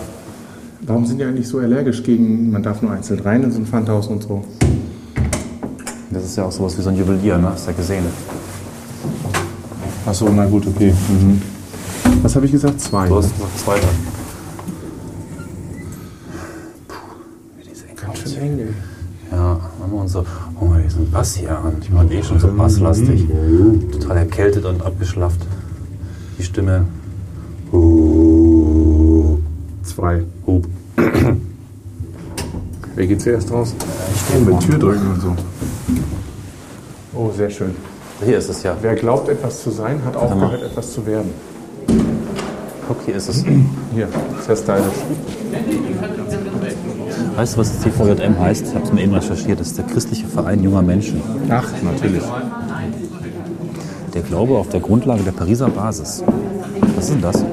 Warum 0.81 1.05
sind 1.05 1.19
die 1.19 1.25
eigentlich 1.25 1.49
so 1.49 1.59
allergisch 1.59 2.03
gegen, 2.03 2.51
man 2.51 2.63
darf 2.63 2.81
nur 2.81 2.93
einzeln 2.93 3.21
rein 3.21 3.43
in 3.43 3.53
so 3.53 3.59
ein 3.59 3.67
Pfandhaus 3.67 4.07
und 4.07 4.23
so? 4.23 4.43
Das 6.11 6.25
ist 6.25 6.37
ja 6.37 6.45
auch 6.45 6.53
sowas 6.53 6.79
wie 6.79 6.83
so 6.83 6.89
ein 6.89 6.97
Juwelier, 6.97 7.37
ne? 7.37 7.51
Hast 7.51 7.67
du 7.67 7.73
ja 7.73 7.77
gesehen. 7.77 8.07
Ach 10.07 10.15
so, 10.15 10.29
na 10.31 10.47
gut, 10.47 10.67
okay. 10.67 10.95
Mhm. 11.09 11.43
Was 12.23 12.35
habe 12.37 12.47
ich 12.47 12.53
gesagt? 12.53 12.81
Zwei. 12.81 13.07
So 13.09 13.19
ist 13.19 13.39
noch 13.39 13.55
zweiter. 13.57 13.89
Ganz 17.97 18.19
schön 18.19 18.75
Wir 20.07 20.21
uns 20.21 20.29
so, 20.29 20.35
oh, 20.61 20.67
mal 20.67 20.83
diesen 20.83 21.11
Bass 21.11 21.35
hier 21.35 21.51
an. 21.51 21.79
Ich 21.81 21.91
bin 21.91 22.13
eh 22.13 22.23
schon 22.23 22.39
so 22.39 22.47
basslastig. 22.47 23.27
Total 23.91 24.19
erkältet 24.19 24.65
und 24.65 24.81
abgeschlafft. 24.81 25.41
Die 26.39 26.45
Stimme. 26.45 26.85
Uh, 27.73 29.39
Zwei. 29.83 30.23
Hub. 30.47 30.65
Wer 32.95 33.07
geht 33.09 33.21
zuerst 33.21 33.51
raus? 33.51 33.75
Ich 34.15 34.47
mit 34.47 34.61
Tür 34.61 34.79
drücken 34.79 35.11
und 35.11 35.21
so. 35.21 35.37
Oh, 37.13 37.33
sehr 37.37 37.51
schön. 37.51 37.73
Hier 38.25 38.39
ist 38.39 38.49
es 38.49 38.63
ja. 38.63 38.77
Wer 38.81 38.95
glaubt, 38.95 39.29
etwas 39.29 39.61
zu 39.61 39.71
sein, 39.71 40.05
hat 40.05 40.15
aufgehört, 40.15 40.63
etwas 40.63 40.93
zu 40.93 41.05
werden. 41.05 41.31
Guck, 42.87 42.99
hier 43.05 43.17
ist 43.17 43.29
es. 43.29 43.45
Hier, 43.93 44.09
sehr 44.47 44.57
stylisch. 44.57 44.95
Weißt 47.37 47.55
du, 47.55 47.59
was 47.59 47.81
CVJM 47.81 48.39
heißt? 48.41 48.69
Ich 48.69 48.75
habe 48.75 48.85
es 48.87 48.93
mir 48.95 49.03
eben 49.03 49.13
recherchiert. 49.13 49.61
Das 49.61 49.67
ist 49.67 49.77
der 49.77 49.85
christliche 49.85 50.27
Verein 50.27 50.63
junger 50.63 50.81
Menschen. 50.81 51.21
Ach, 51.51 51.69
natürlich. 51.83 52.23
Der 54.15 54.23
Glaube 54.23 54.57
auf 54.57 54.71
der 54.71 54.81
Grundlage 54.81 55.23
der 55.23 55.33
Pariser 55.33 55.69
Basis. 55.69 56.25
Was 56.95 57.05
ist 57.05 57.13
denn 57.13 57.21
das? 57.21 57.45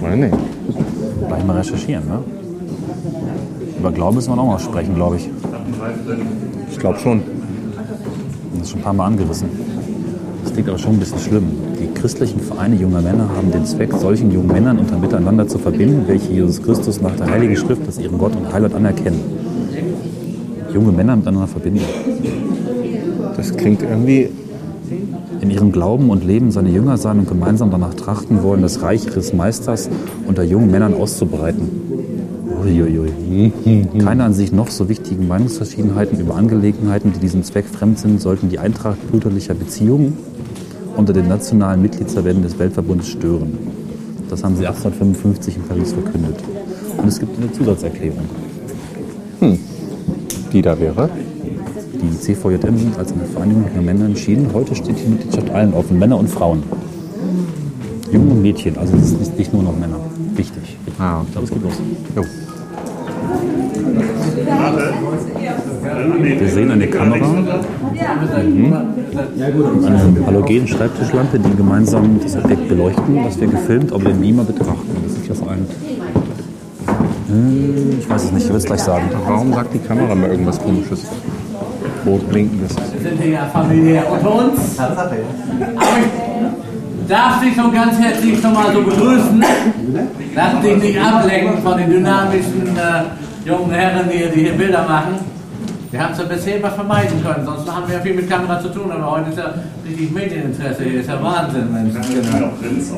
Weiß 0.00 0.16
nicht. 0.16 0.34
Gleich 1.28 1.44
mal 1.44 1.56
recherchieren, 1.58 2.06
ne? 2.08 2.24
Über 3.78 3.92
Glauben 3.92 4.16
müssen 4.16 4.30
wir 4.30 4.36
noch 4.36 4.46
mal 4.46 4.58
sprechen, 4.58 4.94
glaube 4.94 5.16
ich. 5.16 5.28
Ich 6.70 6.78
glaube 6.78 6.98
schon. 6.98 7.20
Das 8.54 8.62
ist 8.62 8.70
schon 8.70 8.80
ein 8.80 8.84
paar 8.84 8.94
Mal 8.94 9.06
angerissen. 9.06 9.50
Das 10.44 10.52
klingt 10.54 10.70
aber 10.70 10.78
schon 10.78 10.94
ein 10.94 10.98
bisschen 10.98 11.18
schlimm. 11.18 11.48
Die 11.78 11.85
christlichen 12.06 12.38
Vereine 12.38 12.76
junger 12.76 13.02
Männer 13.02 13.28
haben 13.36 13.50
den 13.50 13.66
Zweck, 13.66 13.92
solchen 13.92 14.30
jungen 14.30 14.46
Männern 14.46 14.78
unter 14.78 14.96
miteinander 14.96 15.48
zu 15.48 15.58
verbinden, 15.58 16.04
welche 16.06 16.34
Jesus 16.34 16.62
Christus 16.62 17.00
nach 17.00 17.16
der 17.16 17.28
Heiligen 17.28 17.56
Schrift 17.56 17.82
als 17.84 17.98
ihren 17.98 18.16
Gott 18.16 18.36
und 18.36 18.52
Heiland 18.52 18.76
anerkennen. 18.76 19.18
Junge 20.72 20.92
Männer 20.92 21.16
miteinander 21.16 21.48
verbinden. 21.48 21.80
Das 23.36 23.56
klingt 23.56 23.82
irgendwie. 23.82 24.28
In 25.40 25.50
ihrem 25.50 25.72
Glauben 25.72 26.10
und 26.10 26.24
Leben 26.24 26.52
seine 26.52 26.70
Jünger 26.70 26.96
sein 26.96 27.18
und 27.18 27.28
gemeinsam 27.28 27.72
danach 27.72 27.94
trachten 27.94 28.44
wollen, 28.44 28.62
das 28.62 28.82
Reich 28.82 29.04
ihres 29.04 29.32
Meisters 29.32 29.90
unter 30.28 30.44
jungen 30.44 30.70
Männern 30.70 30.94
auszubreiten. 30.94 31.68
Uiuiui. 32.64 33.52
Keine 33.98 34.22
an 34.22 34.32
sich 34.32 34.52
noch 34.52 34.70
so 34.70 34.88
wichtigen 34.88 35.26
Meinungsverschiedenheiten 35.26 36.20
über 36.20 36.36
Angelegenheiten, 36.36 37.12
die 37.12 37.18
diesem 37.18 37.42
Zweck 37.42 37.64
fremd 37.66 37.98
sind, 37.98 38.20
sollten 38.20 38.48
die 38.48 38.60
Eintracht 38.60 38.98
brüderlicher 39.10 39.54
Beziehungen 39.54 40.35
unter 40.96 41.12
den 41.12 41.28
nationalen 41.28 41.82
Mitgliedsverbänden 41.82 42.42
des 42.42 42.58
Weltverbundes 42.58 43.08
stören. 43.08 43.56
Das 44.28 44.42
haben 44.42 44.56
sie 44.56 44.66
1855 44.66 45.56
in 45.56 45.62
Paris 45.62 45.92
verkündet. 45.92 46.36
Und 46.96 47.06
es 47.08 47.20
gibt 47.20 47.38
eine 47.38 47.52
Zusatzerklärung. 47.52 48.24
Die 50.52 50.62
da 50.62 50.78
wäre. 50.80 51.08
Die 51.94 52.18
CVJM 52.18 52.76
sind 52.78 52.98
als 52.98 53.12
eine 53.12 53.24
Vereinigung 53.24 53.64
junger 53.68 53.82
Männer 53.82 54.04
entschieden. 54.06 54.48
Heute 54.52 54.74
steht 54.74 54.96
die 54.98 55.08
Mitgliedschaft 55.08 55.50
allen 55.50 55.74
offen, 55.74 55.98
Männer 55.98 56.18
und 56.18 56.28
Frauen. 56.28 56.62
Jungen 58.12 58.30
und 58.32 58.42
Mädchen, 58.42 58.76
also 58.78 58.96
es 58.96 59.12
ist 59.12 59.36
nicht- 59.38 59.52
nur 59.52 59.62
noch 59.62 59.76
Männer. 59.76 59.98
Wichtig. 60.34 60.76
Ah, 60.98 61.22
Ich 61.26 61.32
glaube, 61.32 61.46
es 61.46 61.52
geht 61.52 61.62
los. 61.62 61.72
Jo. 62.14 62.22
Wir 65.86 66.48
sehen 66.48 66.70
eine 66.70 66.86
Kamera, 66.86 67.26
mhm. 67.26 68.72
eine 69.84 70.26
halogen 70.26 70.66
Schreibtischlampe, 70.66 71.38
die 71.38 71.56
gemeinsam 71.56 72.20
das 72.22 72.36
Objekt 72.36 72.68
beleuchten, 72.68 73.24
das 73.24 73.40
wir 73.40 73.48
gefilmt, 73.48 73.92
aber 73.92 74.04
den 74.04 74.20
Beamer 74.20 74.44
betrachten. 74.44 74.88
Das 75.04 75.12
ist 75.12 75.28
ja 75.28 75.34
vereint. 75.34 75.70
Hm, 77.28 77.98
Ich 78.00 78.08
weiß 78.08 78.24
es 78.24 78.32
nicht, 78.32 78.44
ich 78.44 78.50
will 78.50 78.56
es 78.56 78.64
gleich 78.64 78.80
sagen. 78.80 79.10
Warum 79.26 79.52
sagt 79.52 79.74
die 79.74 79.78
Kamera 79.78 80.14
mal 80.14 80.30
irgendwas 80.30 80.60
komisches? 80.60 81.06
Rot 82.04 82.28
blinkendes. 82.30 82.74
Wir 82.76 83.10
sind 83.10 83.20
hier 83.20 83.32
ja 83.32 83.46
familiär 83.52 84.04
unter 84.10 84.34
uns. 84.44 84.78
Aber 84.78 85.10
ich 85.12 87.08
darf 87.08 87.40
dich 87.40 87.54
schon 87.54 87.72
ganz 87.72 87.98
herzlich 87.98 88.40
schon 88.40 88.52
mal 88.52 88.72
so 88.72 88.82
begrüßen. 88.82 89.44
Lass 90.34 90.60
dich 90.62 90.76
nicht 90.82 91.00
ablenken 91.00 91.62
von 91.62 91.76
den 91.78 91.90
dynamischen 91.90 92.76
äh, 92.76 93.48
jungen 93.48 93.70
Herren, 93.70 94.08
die, 94.10 94.34
die 94.34 94.44
hier 94.46 94.52
Bilder 94.52 94.84
machen. 94.88 95.14
Wir 95.96 96.04
haben 96.04 96.12
es 96.12 96.18
ja 96.18 96.24
bisher 96.24 96.56
immer 96.58 96.70
vermeiden 96.70 97.24
können, 97.24 97.46
sonst 97.46 97.74
haben 97.74 97.88
wir 97.88 97.96
ja 97.96 98.02
viel 98.02 98.12
mit 98.12 98.28
Kamera 98.28 98.60
zu 98.60 98.68
tun, 98.68 98.92
aber 98.92 99.12
heute 99.12 99.30
ist 99.30 99.38
ja 99.38 99.54
richtig 99.82 100.12
Medieninteresse 100.12 100.84
hier, 100.84 101.00
ist 101.00 101.08
ja 101.08 101.22
Wahnsinn, 101.22 101.72
Mensch. 101.72 101.94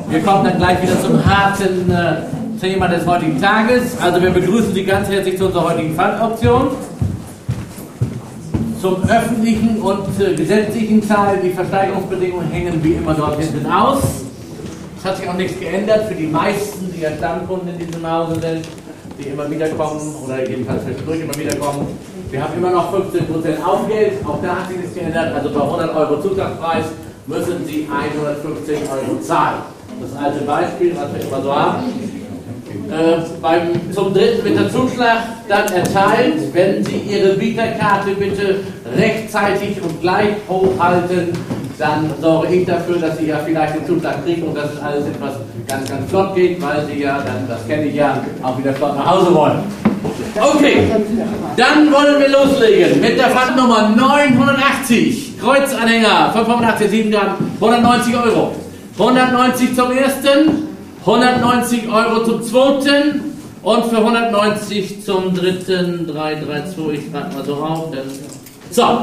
Wir 0.09 0.19
kommen 0.19 0.43
dann 0.43 0.57
gleich 0.57 0.81
wieder 0.81 1.01
zum 1.01 1.25
harten 1.25 1.89
äh, 1.89 2.59
Thema 2.59 2.89
des 2.89 3.05
heutigen 3.07 3.39
Tages. 3.39 3.97
Also 4.01 4.21
wir 4.21 4.31
begrüßen 4.31 4.73
Sie 4.73 4.83
ganz 4.83 5.07
herzlich 5.07 5.37
zu 5.37 5.45
unserer 5.45 5.69
heutigen 5.69 5.95
Pfandauktion 5.95 6.71
zum 8.81 8.95
öffentlichen 9.09 9.77
und 9.81 10.19
äh, 10.19 10.35
gesetzlichen 10.35 11.07
Teil. 11.07 11.39
Die 11.41 11.51
Versteigerungsbedingungen 11.51 12.51
hängen 12.51 12.83
wie 12.83 12.95
immer 12.95 13.13
dort 13.13 13.39
hinten 13.39 13.65
aus. 13.65 14.01
Es 14.97 15.05
hat 15.05 15.15
sich 15.15 15.29
auch 15.29 15.35
nichts 15.35 15.57
geändert 15.57 16.09
für 16.09 16.15
die 16.15 16.27
meisten, 16.27 16.91
die 16.93 16.99
ja 16.99 17.11
Stammkunden 17.17 17.69
in 17.79 17.87
diesem 17.87 18.11
Hause 18.11 18.41
sind, 18.41 18.67
die 19.17 19.29
immer 19.29 19.49
wieder 19.49 19.69
kommen 19.69 20.01
oder 20.25 20.45
jedenfalls 20.45 20.83
zwischendurch 20.83 21.21
immer 21.21 21.35
wieder 21.35 21.55
kommen. 21.55 21.87
Wir 22.31 22.43
haben 22.43 22.53
immer 22.57 22.69
noch 22.69 22.93
15% 22.93 23.63
Aufgeld, 23.63 24.13
auch 24.23 24.39
da 24.41 24.57
hat 24.57 24.67
sich 24.67 24.77
nichts 24.77 24.93
geändert. 24.93 25.33
Also 25.33 25.49
bei 25.49 25.61
100 25.61 25.95
Euro 25.95 26.21
Zuschlagspreis 26.21 26.85
müssen 27.25 27.65
Sie 27.65 27.87
115 27.91 28.75
Euro 28.83 29.19
zahlen. 29.19 29.61
Das 29.99 30.23
alte 30.23 30.45
Beispiel, 30.45 30.95
was 30.95 31.11
wir 31.13 31.27
immer 31.27 31.41
so 31.41 31.55
haben. 31.55 31.83
Äh, 32.91 33.21
beim, 33.41 33.91
zum 33.91 34.13
dritten 34.13 34.45
wird 34.45 34.59
der 34.59 34.71
Zuschlag 34.71 35.17
dann 35.47 35.73
erteilt, 35.73 36.53
wenn 36.53 36.85
Sie 36.85 36.97
Ihre 36.97 37.33
Bieterkarte 37.33 38.11
bitte 38.11 38.59
rechtzeitig 38.95 39.81
und 39.81 39.99
gleich 40.01 40.35
hochhalten, 40.47 41.29
dann 41.79 42.11
sorge 42.21 42.53
ich 42.53 42.65
dafür, 42.67 42.97
dass 42.97 43.17
Sie 43.17 43.27
ja 43.27 43.37
vielleicht 43.43 43.75
den 43.75 43.87
Zuschlag 43.87 44.23
kriegen 44.23 44.43
und 44.43 44.55
dass 44.55 44.73
es 44.73 44.81
alles 44.81 45.07
etwas 45.07 45.33
ganz, 45.67 45.89
ganz 45.89 46.09
flott 46.09 46.35
geht, 46.35 46.61
weil 46.61 46.85
Sie 46.85 47.01
ja 47.01 47.17
dann, 47.17 47.47
das 47.47 47.67
kenne 47.67 47.85
ich 47.85 47.95
ja, 47.95 48.23
auch 48.43 48.57
wieder 48.57 48.73
flott 48.73 48.95
nach 48.95 49.17
Hause 49.17 49.33
wollen. 49.33 49.88
Okay, 50.35 50.91
dann 51.57 51.91
wollen 51.91 52.19
wir 52.19 52.29
loslegen 52.29 53.01
mit 53.01 53.17
der 53.17 53.29
Fahrtnummer 53.29 53.89
980, 53.95 55.39
Kreuzanhänger, 55.39 56.31
580, 56.33 56.89
7 56.89 57.11
Gramm, 57.11 57.35
190 57.59 58.15
Euro. 58.15 58.55
190 58.97 59.75
zum 59.75 59.91
ersten, 59.91 60.67
190 61.01 61.89
Euro 61.89 62.23
zum 62.23 62.41
zweiten 62.43 63.33
und 63.63 63.85
für 63.85 63.97
190 63.97 65.03
zum 65.03 65.33
dritten 65.33 66.05
332. 66.07 66.77
Ich 66.93 67.01
schreibe 67.11 67.33
mal 67.33 67.43
so 67.45 67.55
auf. 67.55 67.91
So, 68.71 69.01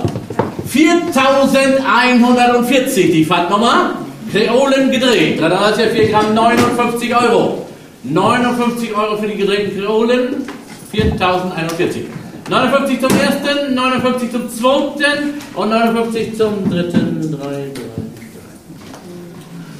4140 0.66 3.12
die 3.12 3.24
Pfandnummer. 3.24 3.94
Kreolen 4.32 4.90
gedreht. 4.90 5.40
334 5.40 6.10
Gramm 6.10 6.34
59 6.34 7.16
Euro. 7.16 7.64
59 8.02 8.92
Euro 8.94 9.16
für 9.16 9.28
die 9.28 9.36
gedrehten 9.36 9.80
Kreolen. 9.80 10.44
4041. 10.96 12.04
59 12.48 13.00
zum 13.00 13.10
ersten, 13.10 13.74
59 13.74 14.30
zum 14.30 14.48
zweiten 14.48 15.34
und 15.54 15.68
59 15.68 16.36
zum 16.36 16.70
dritten. 16.70 17.36
3, 17.38 17.46
3. 17.46 17.70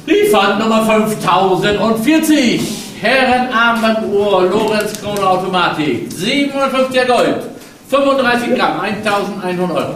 Die 0.07 0.29
Pfandnummer 0.29 0.85
5040. 0.85 2.61
Herrenarmbanduhr, 2.99 4.49
Lorenz 4.49 5.01
Krone 5.01 5.27
Automatik. 5.27 6.09
57er 6.09 7.05
Gold. 7.05 7.43
35 7.89 8.55
Gramm, 8.55 8.79
1100 8.81 9.77
Euro. 9.77 9.95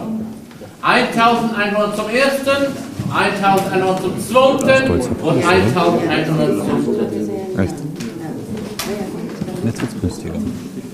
1100 0.82 1.96
zum 1.96 2.08
ersten, 2.10 2.72
1100 3.14 4.00
zum 4.00 4.18
zweiten 4.18 4.90
und 4.90 5.44
1100 5.44 6.66
zum 6.66 6.84
dritten. 6.96 7.30
Echt? 7.58 7.74
Jetzt 9.64 9.80
wird 9.80 9.90
es 9.92 10.00
günstiger. 10.00 10.34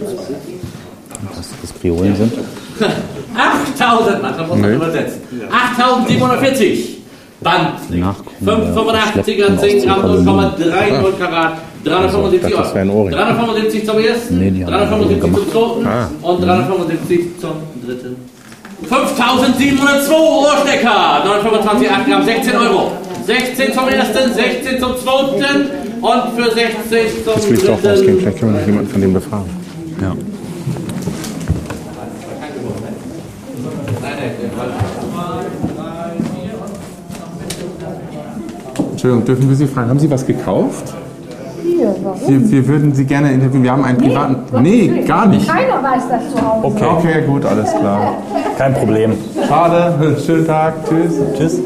Was 0.00 1.48
das 1.62 1.80
Kriolen 1.80 2.14
sind. 2.16 2.32
8000, 3.36 4.22
man 4.22 4.60
Nee. 4.60 4.74
übersetzen. 4.74 5.20
8740. 5.50 6.94
Band. 7.40 7.90
Nachkommen, 7.90 8.74
85er, 8.74 9.58
10 9.60 9.82
Gramm, 9.84 10.00
0,30 10.26 11.18
Karat, 11.18 11.52
375 11.84 12.34
Ich 12.34 12.56
dachte, 12.56 12.56
das 12.56 12.74
wäre 12.74 12.80
ein 12.84 12.90
Euro. 12.90 12.98
Ohrring. 13.02 13.12
375 13.14 13.86
zum 13.86 13.98
ersten, 13.98 14.38
Nee, 14.40 14.50
die 14.50 14.64
haben 14.64 14.72
375 14.72 15.22
zum 15.22 15.34
zweiten 15.52 15.86
Ah. 15.86 16.08
und 16.22 16.44
375 16.44 17.20
zum 17.40 17.50
dritten. 17.86 18.16
5702 18.88 20.12
Ohrstecker, 20.14 21.22
925, 21.24 21.90
8 21.90 22.06
Gramm, 22.06 22.24
16 22.24 22.56
Euro. 22.56 22.92
16 23.26 23.72
zum 23.72 23.88
ersten, 23.88 24.34
16 24.34 24.80
zum 24.80 24.96
zweiten 24.96 25.70
und 26.00 26.22
für 26.36 26.50
60 26.50 27.24
zum 27.24 27.34
Das 27.34 27.48
will 27.48 27.56
ich 27.58 27.64
doch 27.64 27.80
dritten. 27.80 27.88
ausgehen. 27.92 28.18
Vielleicht 28.20 28.38
können 28.40 28.52
wir 28.54 28.60
noch 28.60 28.66
jemanden 28.66 28.90
von 28.90 29.00
dem 29.00 29.12
befragen. 29.14 29.67
Ja. 30.00 30.14
Entschuldigung, 38.90 39.24
dürfen 39.24 39.48
wir 39.48 39.56
Sie 39.56 39.66
fragen, 39.66 39.90
haben 39.90 39.98
Sie 39.98 40.10
was 40.10 40.26
gekauft? 40.26 40.92
Ja, 41.80 41.94
warum? 42.02 42.28
Wir, 42.28 42.50
wir 42.50 42.66
würden 42.68 42.92
Sie 42.94 43.04
gerne 43.04 43.32
interviewen. 43.32 43.62
Wir 43.62 43.72
haben 43.72 43.84
einen 43.84 43.98
privaten. 43.98 44.36
Nee, 44.62 45.04
gar 45.06 45.26
nicht. 45.26 45.48
Keiner 45.48 45.82
weiß 45.82 46.02
das 46.08 46.30
zu 46.32 46.40
Hause. 46.46 46.66
Okay, 46.66 46.84
Okay, 46.84 47.22
gut, 47.26 47.44
alles 47.44 47.70
klar. 47.70 48.14
kein 48.56 48.74
Problem. 48.74 49.12
Schade, 49.46 50.16
schönen 50.24 50.46
Tag, 50.46 50.74
tschüss. 50.88 51.12
Tschüss. 51.36 51.60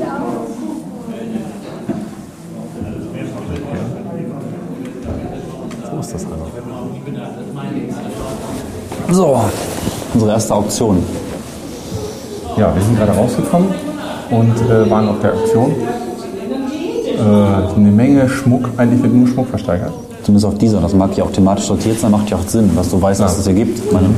So 5.91 5.99
ist 6.01 6.15
das 6.15 6.25
also. 6.27 6.47
So, 9.13 9.39
unsere 10.15 10.33
erste 10.33 10.55
Auktion. 10.55 11.03
Ja, 12.57 12.75
wir 12.75 12.83
sind 12.83 12.97
gerade 12.97 13.13
rausgekommen 13.13 13.69
und 14.31 14.55
äh, 14.71 14.91
waren 14.91 15.07
auf 15.07 15.21
der 15.21 15.35
Auktion. 15.35 15.73
Äh, 17.19 17.77
eine 17.77 17.91
Menge 17.91 18.27
Schmuck, 18.27 18.71
eigentlich 18.79 19.03
wird 19.03 19.13
nur 19.13 19.29
Schmuck 19.29 19.49
versteigert. 19.49 19.93
Zumindest 20.23 20.47
auf 20.47 20.57
dieser. 20.57 20.81
Das 20.81 20.95
mag 20.95 21.15
ja 21.15 21.25
auch 21.25 21.31
thematisch 21.31 21.67
sortiert 21.67 22.01
sein, 22.01 22.11
macht 22.11 22.31
ja 22.31 22.39
auch 22.39 22.49
Sinn, 22.49 22.71
dass 22.75 22.91
du 22.91 23.03
weißt, 23.03 23.21
was 23.21 23.37
es 23.37 23.45
hier 23.45 23.55
gibt. 23.55 23.85
Ich 23.85 23.93
meine, 23.93 24.09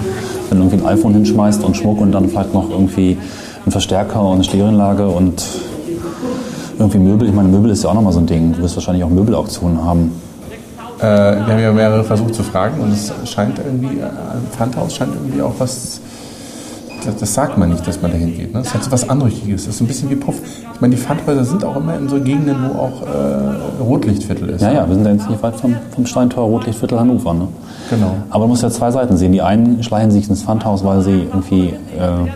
wenn 0.48 0.58
du 0.58 0.64
irgendwie 0.64 0.86
ein 0.86 0.96
iPhone 0.96 1.14
hinschmeißt 1.14 1.64
und 1.64 1.76
Schmuck 1.76 2.00
und 2.00 2.12
dann 2.12 2.28
vielleicht 2.28 2.54
noch 2.54 2.70
irgendwie 2.70 3.18
einen 3.64 3.72
Verstärker 3.72 4.22
und 4.22 4.34
eine 4.34 4.44
Stereoanlage 4.44 5.08
und 5.08 5.42
irgendwie 6.78 6.98
Möbel. 6.98 7.26
Ich 7.26 7.34
meine, 7.34 7.48
Möbel 7.48 7.72
ist 7.72 7.82
ja 7.82 7.90
auch 7.90 7.94
nochmal 7.94 8.12
so 8.12 8.20
ein 8.20 8.26
Ding. 8.26 8.52
Du 8.52 8.62
wirst 8.62 8.76
wahrscheinlich 8.76 9.02
auch 9.02 9.10
Möbelauktionen 9.10 9.84
haben. 9.84 10.12
Äh, 10.98 11.02
wir 11.02 11.46
haben 11.46 11.60
ja 11.60 11.72
mehrere 11.72 12.04
versucht 12.04 12.34
zu 12.34 12.42
fragen 12.42 12.80
und 12.80 12.92
es 12.92 13.12
scheint 13.28 13.58
irgendwie, 13.58 13.98
äh, 13.98 14.10
Pfandhaus 14.56 14.94
scheint 14.94 15.14
irgendwie 15.14 15.42
auch 15.42 15.54
was, 15.58 16.00
das, 17.04 17.16
das 17.16 17.34
sagt 17.34 17.58
man 17.58 17.70
nicht, 17.70 17.86
dass 17.86 18.00
man 18.00 18.12
da 18.12 18.16
hingeht. 18.16 18.52
Ne? 18.54 18.60
Das 18.62 18.74
hat 18.74 18.84
so 18.84 18.90
was 18.90 19.08
Anrüchiges, 19.08 19.66
das 19.66 19.74
ist 19.74 19.80
ein 19.80 19.86
bisschen 19.86 20.10
wie 20.10 20.16
Puff. 20.16 20.36
Ich 20.74 20.80
meine, 20.80 20.94
die 20.94 21.00
Pfandhäuser 21.00 21.44
sind 21.44 21.64
auch 21.64 21.76
immer 21.76 21.96
in 21.96 22.08
so 22.08 22.20
Gegenden, 22.20 22.56
wo 22.68 22.78
auch 22.78 23.02
äh, 23.02 23.82
Rotlichtviertel 23.82 24.50
ist. 24.50 24.62
Ja, 24.62 24.72
ja, 24.72 24.88
wir 24.88 24.94
sind 24.94 25.04
ja 25.04 25.12
jetzt 25.12 25.28
nicht 25.28 25.42
weit 25.42 25.56
vom, 25.56 25.76
vom 25.94 26.06
Steintor 26.06 26.44
Rotlichtviertel 26.44 26.98
Hannover. 26.98 27.34
Ne? 27.34 27.48
Genau. 27.90 28.16
Aber 28.30 28.40
man 28.40 28.50
muss 28.50 28.62
ja 28.62 28.70
zwei 28.70 28.90
Seiten 28.90 29.16
sehen. 29.16 29.32
Die 29.32 29.42
einen 29.42 29.82
schleichen 29.82 30.10
sich 30.10 30.28
ins 30.28 30.42
Pfandhaus, 30.42 30.84
weil 30.84 31.02
sie 31.02 31.24
irgendwie 31.24 31.74
äh, 31.98 32.28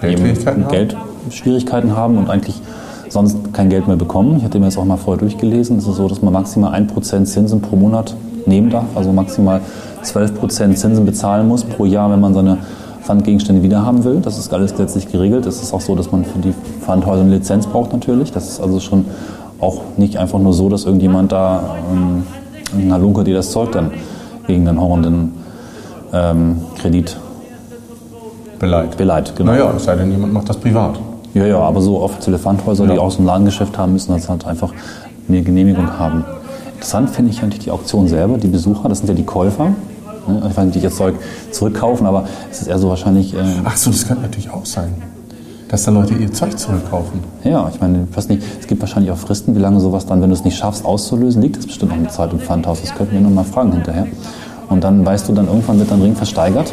Geldschwierigkeiten 0.00 0.64
haben? 0.64 0.72
Geldschwierigkeiten 0.72 1.96
haben 1.96 2.18
und 2.18 2.30
eigentlich 2.30 2.60
sonst 3.08 3.52
kein 3.52 3.68
Geld 3.68 3.86
mehr 3.86 3.96
bekommen. 3.96 4.36
Ich 4.38 4.44
hatte 4.44 4.58
mir 4.58 4.66
das 4.66 4.78
auch 4.78 4.84
mal 4.84 4.96
vorher 4.96 5.20
durchgelesen. 5.20 5.78
Es 5.78 5.86
ist 5.86 5.96
so, 5.96 6.08
dass 6.08 6.22
man 6.22 6.32
maximal 6.32 6.74
1% 6.74 7.24
Zinsen 7.24 7.60
pro 7.60 7.76
Monat 7.76 8.14
nehmen 8.46 8.70
darf, 8.70 8.84
also 8.94 9.12
maximal 9.12 9.60
12% 10.04 10.74
Zinsen 10.74 11.04
bezahlen 11.04 11.48
muss 11.48 11.64
pro 11.64 11.84
Jahr, 11.84 12.10
wenn 12.10 12.20
man 12.20 12.34
seine 12.34 12.58
Pfandgegenstände 13.02 13.62
wiederhaben 13.62 14.04
will. 14.04 14.20
Das 14.20 14.38
ist 14.38 14.52
alles 14.52 14.72
gesetzlich 14.72 15.10
geregelt. 15.10 15.46
Es 15.46 15.62
ist 15.62 15.72
auch 15.72 15.80
so, 15.80 15.94
dass 15.94 16.10
man 16.12 16.24
für 16.24 16.38
die 16.38 16.52
Pfandhäuser 16.80 17.22
eine 17.22 17.36
Lizenz 17.36 17.66
braucht 17.66 17.92
natürlich. 17.92 18.32
Das 18.32 18.48
ist 18.48 18.60
also 18.60 18.80
schon 18.80 19.04
auch 19.60 19.82
nicht 19.96 20.18
einfach 20.18 20.38
nur 20.38 20.52
so, 20.52 20.68
dass 20.68 20.84
irgendjemand 20.84 21.32
da 21.32 21.76
ähm, 21.92 22.24
ein 22.74 22.92
Halunke 22.92 23.24
dir 23.24 23.34
das 23.34 23.50
Zeug 23.50 23.72
dann 23.72 23.90
gegen 24.46 24.64
den 24.64 24.80
horrenden 24.80 25.32
ähm, 26.12 26.60
Kredit 26.78 27.16
Beleidigt. 28.58 28.96
beleiht. 28.96 29.36
Genau. 29.36 29.52
Naja, 29.52 29.72
es 29.76 29.84
sei 29.84 29.96
denn, 29.96 30.10
jemand 30.10 30.32
macht 30.32 30.48
das 30.48 30.56
privat. 30.56 30.98
Ja, 31.36 31.44
ja, 31.46 31.58
aber 31.58 31.82
so 31.82 32.00
offizielle 32.00 32.38
Pfandhäuser, 32.38 32.86
die 32.86 32.94
Ja. 32.94 33.00
auch 33.00 33.10
so 33.10 33.20
ein 33.22 33.26
Ladengeschäft 33.26 33.76
haben, 33.76 33.92
müssen 33.92 34.12
das 34.12 34.26
halt 34.28 34.46
einfach 34.46 34.72
eine 35.28 35.42
Genehmigung 35.42 35.86
haben. 35.98 36.24
Interessant 36.74 37.10
finde 37.10 37.30
ich 37.30 37.42
eigentlich 37.42 37.62
die 37.62 37.70
Auktion 37.70 38.08
selber, 38.08 38.38
die 38.38 38.48
Besucher, 38.48 38.88
das 38.88 38.98
sind 38.98 39.08
ja 39.08 39.14
die 39.14 39.24
Käufer. 39.24 39.64
ne? 40.26 40.42
Ich 40.50 40.56
weiß 40.56 40.64
nicht, 40.64 40.76
die 40.76 40.80
das 40.80 40.96
Zeug 40.96 41.14
zurückkaufen, 41.50 42.06
aber 42.06 42.24
es 42.50 42.62
ist 42.62 42.68
eher 42.68 42.78
so 42.78 42.88
wahrscheinlich, 42.88 43.34
äh, 43.34 43.38
Ach 43.64 43.76
so, 43.76 43.90
das 43.90 44.06
könnte 44.06 44.22
natürlich 44.22 44.50
auch 44.50 44.64
sein, 44.64 44.94
dass 45.68 45.84
da 45.84 45.90
Leute 45.90 46.14
ihr 46.14 46.32
Zeug 46.32 46.58
zurückkaufen. 46.58 47.20
ja, 47.44 47.68
ich 47.72 47.80
meine, 47.82 48.06
ich 48.10 48.16
weiß 48.16 48.28
nicht, 48.30 48.42
es 48.58 48.66
gibt 48.66 48.80
wahrscheinlich 48.80 49.10
auch 49.12 49.18
Fristen, 49.18 49.54
wie 49.54 49.60
lange 49.60 49.78
sowas 49.80 50.06
dann, 50.06 50.22
wenn 50.22 50.30
du 50.30 50.34
es 50.36 50.44
nicht 50.44 50.56
schaffst 50.56 50.86
auszulösen, 50.86 51.42
liegt 51.42 51.58
es 51.58 51.66
bestimmt 51.66 51.92
noch 51.92 51.98
eine 51.98 52.08
Zeit 52.08 52.32
im 52.32 52.38
Pfandhaus. 52.40 52.80
Das 52.80 52.94
könnten 52.94 53.12
wir 53.14 53.20
noch 53.20 53.30
mal 53.30 53.44
fragen 53.44 53.72
hinterher. 53.72 54.06
Und 54.70 54.82
dann 54.84 55.04
weißt 55.04 55.28
du 55.28 55.34
dann, 55.34 55.48
irgendwann 55.48 55.78
wird 55.78 55.90
dein 55.90 56.00
Ring 56.00 56.16
versteigert. 56.16 56.72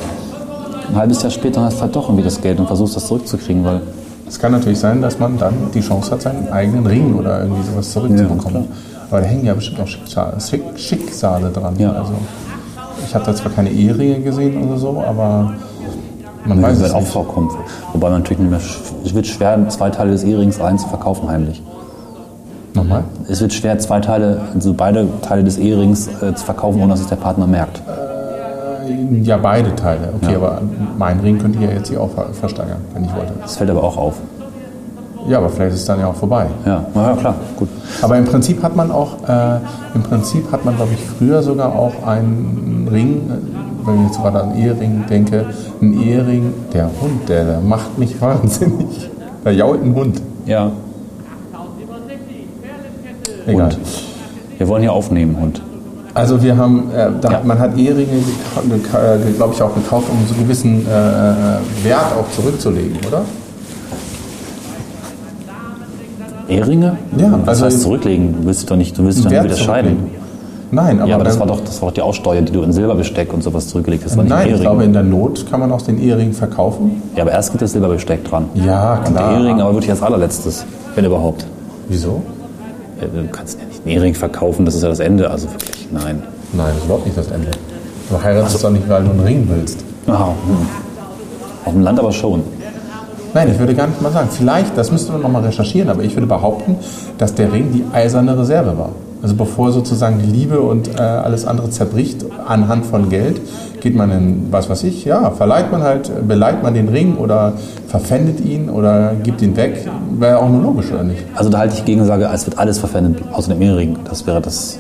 Ein 0.89 0.95
halbes 0.95 1.21
Jahr 1.21 1.31
später 1.31 1.61
hast 1.61 1.77
du 1.77 1.81
halt 1.81 1.95
doch 1.97 2.03
irgendwie 2.05 2.23
das 2.23 2.39
Geld 2.41 2.59
und 2.59 2.67
versuchst 2.67 2.95
das 2.95 3.07
zurückzukriegen, 3.07 3.63
weil 3.65 3.81
Es 4.27 4.39
kann 4.39 4.51
natürlich 4.51 4.79
sein, 4.79 5.01
dass 5.01 5.19
man 5.19 5.37
dann 5.37 5.53
die 5.73 5.81
Chance 5.81 6.11
hat, 6.11 6.21
seinen 6.21 6.51
eigenen 6.51 6.85
Ring 6.87 7.15
oder 7.15 7.41
irgendwie 7.43 7.63
sowas 7.63 7.91
zurückzubekommen. 7.91 8.65
Aber 9.09 9.21
da 9.21 9.27
hängen 9.27 9.45
ja 9.45 9.53
bestimmt 9.53 9.79
auch 9.81 9.87
Schicksale, 9.87 10.37
Schick- 10.39 10.77
Schicksale 10.77 11.49
dran. 11.49 11.75
Ja. 11.77 11.91
Also, 11.91 12.13
ich 13.05 13.13
habe 13.13 13.25
da 13.25 13.35
zwar 13.35 13.51
keine 13.51 13.69
Eheringe 13.69 14.21
gesehen 14.21 14.63
oder 14.67 14.77
so, 14.77 15.01
aber 15.05 15.53
man 16.45 16.61
Weiß 16.61 16.79
weiß 16.81 16.87
es 16.89 16.93
nicht. 16.95 17.07
vorkommt. 17.09 17.51
Wobei 17.93 18.09
man 18.09 18.19
natürlich 18.21 18.39
nicht 18.39 18.49
mehr, 18.49 18.59
es 19.05 19.13
wird 19.13 19.27
schwer, 19.27 19.69
zwei 19.69 19.89
Teile 19.89 20.11
des 20.11 20.23
Ehrings 20.23 20.59
rein 20.59 20.77
zu 20.79 20.87
verkaufen 20.87 21.29
heimlich. 21.29 21.61
Nochmal? 22.73 23.03
Es 23.29 23.39
wird 23.39 23.53
schwer, 23.53 23.77
zwei 23.77 23.99
Teile, 23.99 24.41
also 24.55 24.73
beide 24.73 25.07
Teile 25.21 25.43
des 25.43 25.57
Ehrings 25.57 26.07
äh, 26.21 26.33
zu 26.33 26.43
verkaufen, 26.43 26.81
ohne 26.81 26.91
dass 26.91 27.01
es 27.01 27.07
der 27.07 27.17
Partner 27.17 27.45
merkt. 27.45 27.81
Ja, 29.23 29.37
beide 29.37 29.75
Teile. 29.75 30.09
Okay, 30.21 30.31
Ja. 30.33 30.37
aber 30.37 30.61
meinen 30.97 31.19
Ring 31.21 31.37
könnte 31.39 31.59
ich 31.59 31.65
ja 31.65 31.71
jetzt 31.71 31.89
hier 31.89 32.01
auch 32.01 32.09
ver- 32.11 32.33
versteigern, 32.33 32.77
wenn 32.93 33.05
ich 33.05 33.15
wollte. 33.15 33.33
Das 33.41 33.55
fällt 33.57 33.69
aber 33.69 33.83
auch 33.83 33.97
auf. 33.97 34.15
Ja, 35.27 35.37
aber 35.37 35.49
vielleicht 35.49 35.73
ist 35.75 35.81
es 35.81 35.85
dann 35.85 35.99
ja 36.01 36.07
auch 36.07 36.15
vorbei. 36.15 36.47
Ja, 36.65 36.83
ja 36.95 37.13
klar, 37.15 37.35
gut. 37.57 37.69
Aber 38.01 38.17
im 38.17 38.25
Prinzip 38.25 38.61
hat 38.61 38.75
man 38.75 38.91
auch, 38.91 39.17
äh, 39.27 39.57
im 39.95 40.03
Prinzip 40.03 40.51
hat 40.51 40.65
man, 40.65 40.75
glaube 40.75 40.91
ich, 40.93 40.99
früher 40.99 41.41
sogar 41.41 41.73
auch 41.73 42.05
einen 42.05 42.89
Ring, 42.91 43.21
äh, 43.29 43.87
wenn 43.87 43.99
ich 44.01 44.07
jetzt 44.07 44.21
gerade 44.21 44.41
an 44.43 44.55
Ehering 44.57 45.05
denke, 45.09 45.45
einen 45.81 46.01
Ehering, 46.03 46.53
der 46.73 46.85
Hund, 47.01 47.29
der, 47.29 47.45
der 47.45 47.59
macht 47.61 47.97
mich 47.97 48.19
wahnsinnig. 48.21 49.09
Da 49.45 49.51
jault 49.51 49.81
ein 49.83 49.95
Hund. 49.95 50.21
Ja, 50.45 50.71
Egal. 53.45 53.65
Hund. 53.71 53.77
Wir 54.57 54.67
wollen 54.67 54.81
hier 54.81 54.93
aufnehmen, 54.93 55.37
Hund. 55.39 55.61
Also 56.15 56.41
wir 56.43 56.55
haben, 56.57 56.91
äh, 56.95 57.09
da, 57.21 57.31
Ja. 57.31 57.41
man 57.43 57.57
hat 57.59 57.75
Eheringe, 57.77 58.23
glaube 59.37 59.53
ich, 59.55 59.61
auch 59.61 59.73
gekauft, 59.73 60.07
um 60.11 60.17
so 60.27 60.35
einen 60.35 60.43
gewissen 60.43 60.85
äh, 60.85 61.85
Wert 61.87 62.13
auch 62.19 62.29
zurückzulegen, 62.35 62.97
oder? 63.07 63.23
Ehringe? 66.47 66.97
Ja, 67.17 67.31
Was 67.41 67.47
also- 67.49 67.65
heißt 67.65 67.81
zurücklegen? 67.81 68.35
Du 68.41 68.45
willst 68.47 68.61
dich 68.61 68.67
doch 68.69 68.75
nicht, 68.75 68.97
du 68.97 69.03
willst 69.05 69.23
doch 69.25 69.29
nicht 69.31 69.43
wieder 69.43 69.55
scheiden. 69.55 69.97
Nein, 70.71 70.99
aber, 70.99 71.07
Ja, 71.09 71.15
aber 71.15 71.23
das 71.23 71.39
war, 71.39 71.45
doch, 71.45 71.59
das 71.61 71.79
war 71.81 71.89
doch 71.89 71.93
die 71.93 72.01
Aussteuer, 72.01 72.41
die 72.41 72.51
du 72.51 72.63
in 72.63 72.71
Silberbesteck 72.73 73.31
und 73.31 73.43
sowas 73.43 73.67
zurückgelegt 73.67 74.03
hast. 74.05 74.15
Nein, 74.15 74.31
ein 74.31 74.55
ich 74.55 74.61
glaube, 74.61 74.83
in 74.83 74.91
der 74.93 75.03
Not 75.03 75.45
kann 75.49 75.59
man 75.59 75.71
auch 75.71 75.81
den 75.83 75.99
Ehering 75.99 76.33
verkaufen. 76.33 77.01
ja, 77.15 77.21
aber 77.21 77.31
erst 77.31 77.51
geht 77.51 77.61
das 77.61 77.73
Silberbesteck 77.73 78.23
dran. 78.25 78.45
Ja, 78.55 78.95
Und 78.95 79.03
der 79.09 79.13
klar. 79.13 79.33
Ehering 79.39 79.61
aber 79.61 79.73
wirklich 79.73 79.91
als 79.91 80.01
allerletztes, 80.01 80.65
wenn 80.95 81.05
überhaupt. 81.05 81.45
Wieso? 81.89 82.23
Ja, 82.99 83.07
Du 83.07 83.27
kannst 83.31 83.59
ja 83.59 83.65
nicht 83.67 83.81
einen 83.85 83.95
Ehering 83.95 84.15
verkaufen, 84.15 84.65
das 84.65 84.73
ist 84.75 84.81
ja 84.81 84.89
das 84.89 84.99
Ende. 84.99 85.29
Also 85.29 85.47
wirklich, 85.51 85.72
nein. 85.93 86.23
Nein, 86.53 86.67
das 86.67 86.77
ist 86.77 86.85
überhaupt 86.85 87.05
nicht 87.05 87.17
das 87.17 87.27
Ende. 87.27 87.51
Du 88.09 88.21
heiratest 88.21 88.63
doch 88.63 88.69
nicht, 88.69 88.87
weil 88.89 89.03
du 89.03 89.11
einen 89.11 89.19
Ring 89.21 89.47
willst. 89.49 89.83
Ah, 90.07 90.27
hm. 90.27 90.57
Auf 91.65 91.71
dem 91.73 91.81
Land 91.81 91.99
aber 91.99 92.11
schon. 92.11 92.43
Nein, 93.33 93.49
ich 93.51 93.57
würde 93.57 93.73
gar 93.73 93.87
nicht 93.87 94.01
mal 94.01 94.11
sagen. 94.11 94.29
Vielleicht, 94.31 94.77
das 94.77 94.91
müsste 94.91 95.11
man 95.11 95.21
noch 95.21 95.29
mal 95.29 95.43
recherchieren, 95.43 95.89
aber 95.89 96.03
ich 96.03 96.15
würde 96.15 96.27
behaupten, 96.27 96.77
dass 97.17 97.33
der 97.33 97.51
Ring 97.51 97.71
die 97.71 97.83
eiserne 97.91 98.37
Reserve 98.37 98.77
war. 98.77 98.89
Also 99.23 99.35
bevor 99.35 99.71
sozusagen 99.71 100.19
die 100.19 100.29
Liebe 100.29 100.59
und 100.59 100.99
äh, 100.99 101.01
alles 101.01 101.45
andere 101.45 101.69
zerbricht 101.69 102.25
anhand 102.45 102.85
von 102.85 103.09
Geld, 103.09 103.39
geht 103.79 103.95
man 103.95 104.11
in, 104.11 104.47
was 104.51 104.69
weiß 104.69 104.83
ich, 104.83 105.05
ja, 105.05 105.31
verleiht 105.31 105.71
man 105.71 105.81
halt, 105.81 106.11
beleiht 106.27 106.61
man 106.61 106.73
den 106.73 106.89
Ring 106.89 107.15
oder 107.15 107.53
verpfändet 107.87 108.41
ihn 108.41 108.69
oder 108.69 109.13
gibt 109.23 109.41
ihn 109.41 109.55
weg. 109.55 109.87
Wäre 110.19 110.39
auch 110.39 110.49
nur 110.49 110.61
logisch, 110.61 110.91
oder 110.91 111.03
nicht? 111.03 111.23
Also 111.35 111.49
da 111.49 111.59
halte 111.59 111.75
ich 111.75 111.85
Gegensage, 111.85 112.29
es 112.33 112.45
wird 112.45 112.59
alles 112.59 112.79
verpfändet, 112.79 113.23
außer 113.31 113.53
dem 113.53 113.61
Ehering. 113.61 113.97
Das 114.09 114.27
wäre 114.27 114.41
das 114.41 114.77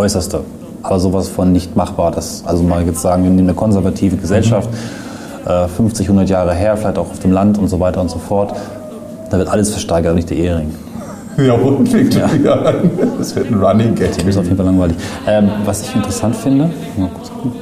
Äußerste. 0.00 0.40
Aber 0.82 0.98
sowas 0.98 1.28
von 1.28 1.52
nicht 1.52 1.76
machbar. 1.76 2.10
Das, 2.10 2.42
also 2.46 2.62
mal 2.62 2.84
jetzt 2.84 3.02
sagen, 3.02 3.22
wir 3.22 3.30
nehmen 3.30 3.48
eine 3.48 3.54
konservative 3.54 4.16
Gesellschaft, 4.16 4.68
äh, 5.46 5.68
50, 5.68 6.08
100 6.08 6.28
Jahre 6.28 6.54
her, 6.54 6.76
vielleicht 6.76 6.98
auch 6.98 7.10
auf 7.10 7.18
dem 7.18 7.32
Land 7.32 7.58
und 7.58 7.68
so 7.68 7.80
weiter 7.80 8.00
und 8.00 8.10
so 8.10 8.18
fort. 8.18 8.54
Da 9.30 9.38
wird 9.38 9.48
alles 9.48 9.70
versteigert, 9.70 10.14
nicht 10.14 10.30
der 10.30 10.38
Ehering. 10.38 10.74
Ja, 11.36 11.56
schon 11.58 11.86
wieder 11.86 12.66
an. 12.66 12.90
Das 13.18 13.34
wird 13.36 13.50
ein 13.50 13.62
Running 13.62 13.94
Gag. 13.94 14.16
Das 14.16 14.24
ist 14.24 14.36
auf 14.36 14.44
jeden 14.44 14.56
Fall 14.56 14.66
langweilig. 14.66 14.96
Ähm, 15.26 15.50
was 15.64 15.82
ich 15.82 15.94
interessant 15.94 16.34
finde, 16.34 16.70
mal 16.96 17.08
kurz 17.14 17.30
gucken. 17.30 17.52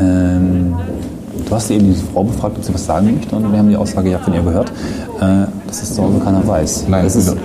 Ähm, 0.00 0.74
du 1.48 1.54
hast 1.54 1.70
eben 1.70 1.86
diese 1.86 2.04
Frau 2.12 2.24
befragt, 2.24 2.56
ob 2.58 2.64
sie 2.64 2.74
was 2.74 2.84
sagen 2.84 3.14
möchte, 3.14 3.34
und 3.34 3.50
wir 3.50 3.58
haben 3.58 3.68
die 3.68 3.76
Aussage 3.76 4.10
ja 4.10 4.18
von 4.18 4.34
ihr 4.34 4.42
gehört, 4.42 4.70
äh, 5.20 5.46
dass 5.66 5.82
es 5.82 5.94
zu 5.94 6.02
Hause 6.02 6.18
keiner 6.18 6.46
weiß. 6.46 6.86
Nein, 6.88 7.04
das 7.04 7.16
ist, 7.16 7.30
oh, 7.30 7.36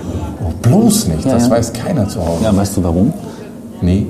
bloß 0.64 1.08
nicht. 1.08 1.24
Ja, 1.24 1.32
das 1.32 1.44
ja. 1.44 1.50
weiß 1.50 1.72
keiner 1.72 2.08
zu 2.08 2.20
Hause. 2.20 2.44
ja, 2.44 2.56
weißt 2.56 2.76
du 2.76 2.84
warum? 2.84 3.12
Nee. 3.80 4.06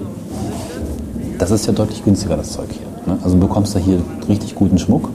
Das 1.39 1.51
ist 1.51 1.67
ja 1.67 1.73
deutlich 1.73 2.05
günstiger, 2.05 2.37
das 2.37 2.53
Zeug 2.53 2.69
hier. 2.71 2.87
Ne? 3.13 3.19
Also 3.23 3.37
du 3.37 3.47
bekommst 3.47 3.75
da 3.75 3.79
hier 3.79 4.01
richtig 4.29 4.55
guten 4.55 4.79
Schmuck. 4.79 5.11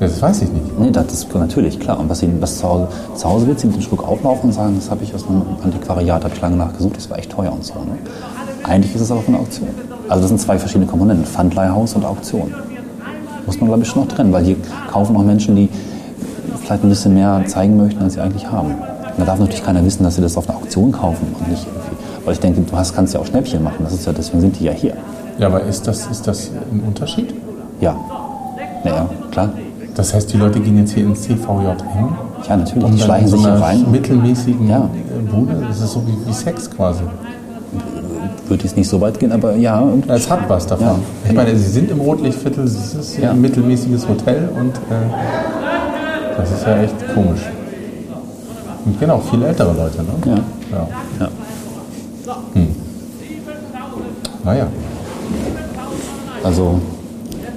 Das 0.00 0.22
weiß 0.22 0.42
ich 0.42 0.52
nicht. 0.52 0.78
Nee, 0.78 0.90
das 0.90 1.12
ist 1.12 1.34
natürlich 1.34 1.80
klar. 1.80 1.98
Und 1.98 2.08
was, 2.08 2.20
sie, 2.20 2.30
was 2.40 2.58
zu, 2.58 2.68
Hause, 2.68 2.88
zu 3.16 3.28
Hause 3.28 3.46
wird 3.48 3.58
sie 3.58 3.66
mit 3.66 3.76
dem 3.76 3.82
Schmuck 3.82 4.06
auflaufen 4.06 4.50
und 4.50 4.52
sagen, 4.52 4.74
das 4.76 4.90
habe 4.90 5.02
ich 5.02 5.12
aus 5.14 5.26
einem 5.26 5.42
Antiquariat, 5.62 6.22
habe 6.22 6.34
ich 6.34 6.40
lange 6.40 6.56
nachgesucht, 6.56 6.96
das 6.96 7.10
war 7.10 7.18
echt 7.18 7.32
teuer 7.32 7.52
und 7.52 7.64
so. 7.64 7.74
Ne? 7.74 7.98
Eigentlich 8.62 8.94
ist 8.94 9.00
es 9.00 9.10
aber 9.10 9.22
von 9.22 9.34
der 9.34 9.42
Auktion. 9.42 9.68
Also 10.08 10.22
das 10.22 10.28
sind 10.28 10.40
zwei 10.40 10.58
verschiedene 10.58 10.86
Komponenten, 10.86 11.24
Pfandleihhaus 11.24 11.94
und 11.94 12.04
Auktion. 12.04 12.54
Muss 13.46 13.60
man, 13.60 13.68
glaube 13.68 13.82
ich, 13.82 13.88
schon 13.88 14.02
noch 14.02 14.08
trennen, 14.08 14.32
weil 14.32 14.44
hier 14.44 14.56
kaufen 14.90 15.16
auch 15.16 15.24
Menschen, 15.24 15.56
die 15.56 15.68
vielleicht 16.62 16.84
ein 16.84 16.90
bisschen 16.90 17.14
mehr 17.14 17.42
zeigen 17.46 17.76
möchten, 17.76 18.02
als 18.02 18.14
sie 18.14 18.20
eigentlich 18.20 18.50
haben. 18.50 18.74
Und 19.18 19.26
da 19.26 19.32
darf 19.32 19.40
natürlich 19.40 19.64
keiner 19.64 19.84
wissen, 19.84 20.04
dass 20.04 20.14
sie 20.14 20.22
das 20.22 20.36
auf 20.36 20.48
einer 20.48 20.58
Auktion 20.58 20.92
kaufen 20.92 21.34
und 21.38 21.48
nicht 21.50 21.66
irgendwie 21.66 22.24
Weil 22.24 22.34
ich 22.34 22.40
denke, 22.40 22.60
du 22.60 22.76
hast, 22.76 22.94
kannst 22.94 23.14
ja 23.14 23.20
auch 23.20 23.26
Schnäppchen 23.26 23.62
machen. 23.64 23.78
Das 23.82 23.92
ist 23.92 24.06
ja, 24.06 24.12
deswegen 24.12 24.40
sind 24.40 24.60
die 24.60 24.64
ja 24.64 24.72
hier. 24.72 24.92
Ja, 25.38 25.48
aber 25.48 25.62
ist 25.64 25.86
das, 25.88 26.06
ist 26.06 26.26
das 26.28 26.50
ein 26.70 26.80
Unterschied? 26.86 27.34
Ja. 27.80 27.96
Naja, 28.84 29.08
klar. 29.32 29.50
Das 29.96 30.14
heißt, 30.14 30.32
die 30.32 30.36
Leute 30.36 30.60
gehen 30.60 30.78
jetzt 30.78 30.92
hier 30.92 31.04
ins 31.04 31.22
CVJM 31.22 32.14
Ja, 32.48 32.56
natürlich. 32.56 32.84
und 32.84 32.94
die 32.94 33.00
schleichen 33.00 33.26
so 33.28 33.36
sich 33.38 33.46
hier 33.46 33.54
rein. 33.54 33.84
mittelmäßigen 33.90 34.68
Ja. 34.68 34.78
äh, 35.16 35.32
Bude. 35.32 35.64
Das 35.68 35.80
ist 35.80 35.92
so 35.92 36.02
wie, 36.06 36.28
wie 36.28 36.32
Sex 36.32 36.70
quasi. 36.70 37.02
Würde 38.46 38.62
jetzt 38.64 38.76
nicht 38.76 38.88
so 38.88 39.00
weit 39.00 39.18
gehen, 39.18 39.32
aber 39.32 39.56
ja. 39.56 39.82
Es 40.06 40.30
hat 40.30 40.48
was 40.48 40.66
davon. 40.66 40.86
Ja. 40.86 40.94
Ich 41.28 41.32
meine, 41.34 41.56
sie 41.56 41.68
sind 41.70 41.90
im 41.90 42.00
Rotlichtviertel, 42.00 42.64
es 42.64 42.94
ist 42.94 43.18
Ja. 43.18 43.32
ein 43.32 43.40
mittelmäßiges 43.40 44.08
Hotel 44.08 44.48
und 44.54 44.76
äh, 44.76 46.36
das 46.36 46.52
ist 46.52 46.64
ja 46.66 46.76
echt 46.82 46.94
komisch. 47.14 47.40
Und 48.88 48.98
genau, 48.98 49.20
viele 49.30 49.46
ältere 49.48 49.72
Leute, 49.74 49.98
ne? 50.02 50.14
Ja. 50.24 50.78
ja. 50.78 50.88
Ja. 51.20 51.28
Naja. 54.44 54.66
Also, 56.42 56.80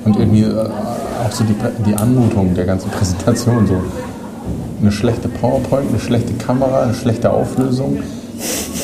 Und 0.04 0.18
irgendwie 0.18 0.44
äh, 0.44 0.54
auch 1.26 1.32
so 1.32 1.46
die, 1.46 1.56
die 1.86 1.96
Anmutung 1.96 2.54
der 2.54 2.66
ganzen 2.66 2.90
Präsentation. 2.98 3.66
So 3.66 3.76
eine 4.82 4.92
schlechte 4.92 5.30
PowerPoint, 5.30 5.90
eine 5.90 6.00
schlechte 6.00 6.34
Kamera, 6.34 6.82
eine 6.82 6.94
schlechte 6.94 7.32
Auflösung. 7.32 8.00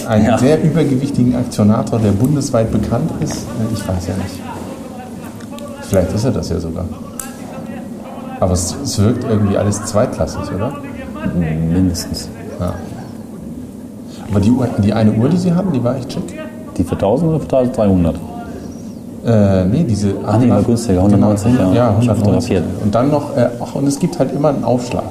Einen 0.08 0.26
Ja. 0.26 0.38
sehr 0.38 0.64
übergewichtigen 0.64 1.36
Aktionator, 1.36 2.00
der 2.00 2.12
bundesweit 2.12 2.72
bekannt 2.72 3.12
ist. 3.20 3.34
Äh, 3.34 3.74
Ich 3.74 3.86
weiß 3.86 4.08
ja 4.08 4.14
nicht. 4.16 4.40
Vielleicht 5.82 6.14
ist 6.14 6.24
er 6.24 6.32
das 6.32 6.48
ja 6.50 6.60
sogar. 6.62 6.86
Aber 8.40 8.54
es, 8.54 8.74
es 8.84 9.00
wirkt 9.00 9.26
irgendwie 9.26 9.58
alles 9.58 9.84
zweitklassig, 9.84 10.50
oder? 10.56 10.72
mindestens. 11.36 12.30
Ja. 12.60 12.74
Aber 14.30 14.40
die, 14.40 14.52
Uhr, 14.52 14.68
die 14.80 14.94
eine 14.94 15.12
Uhr, 15.12 15.30
die 15.30 15.38
sie 15.38 15.54
hatten, 15.54 15.72
die 15.72 15.84
war 15.84 15.96
echt 15.96 16.12
schick. 16.12 16.24
Die 16.78 16.84
für 16.84 16.96
1000 16.96 17.30
oder 17.30 17.40
für 17.40 17.58
1300? 17.58 18.16
Äh, 19.26 19.66
nee, 19.66 19.84
diese. 19.84 20.14
Ah, 20.26 20.38
nee, 20.38 20.50
war 20.50 20.62
günstiger, 20.64 21.00
190, 21.00 21.52
genau, 21.52 21.70
ja. 21.70 21.76
ja. 21.76 21.88
Schon 22.02 22.10
190. 22.10 22.18
fotografiert. 22.18 22.64
Und 22.84 22.96
dann 22.96 23.10
noch, 23.10 23.36
äh, 23.36 23.50
ach, 23.62 23.76
und 23.76 23.88
es 23.88 24.00
gibt 24.00 24.18
halt 24.20 24.32
immer 24.34 24.50
einen 24.50 24.64
Aufschlag. 24.64 25.04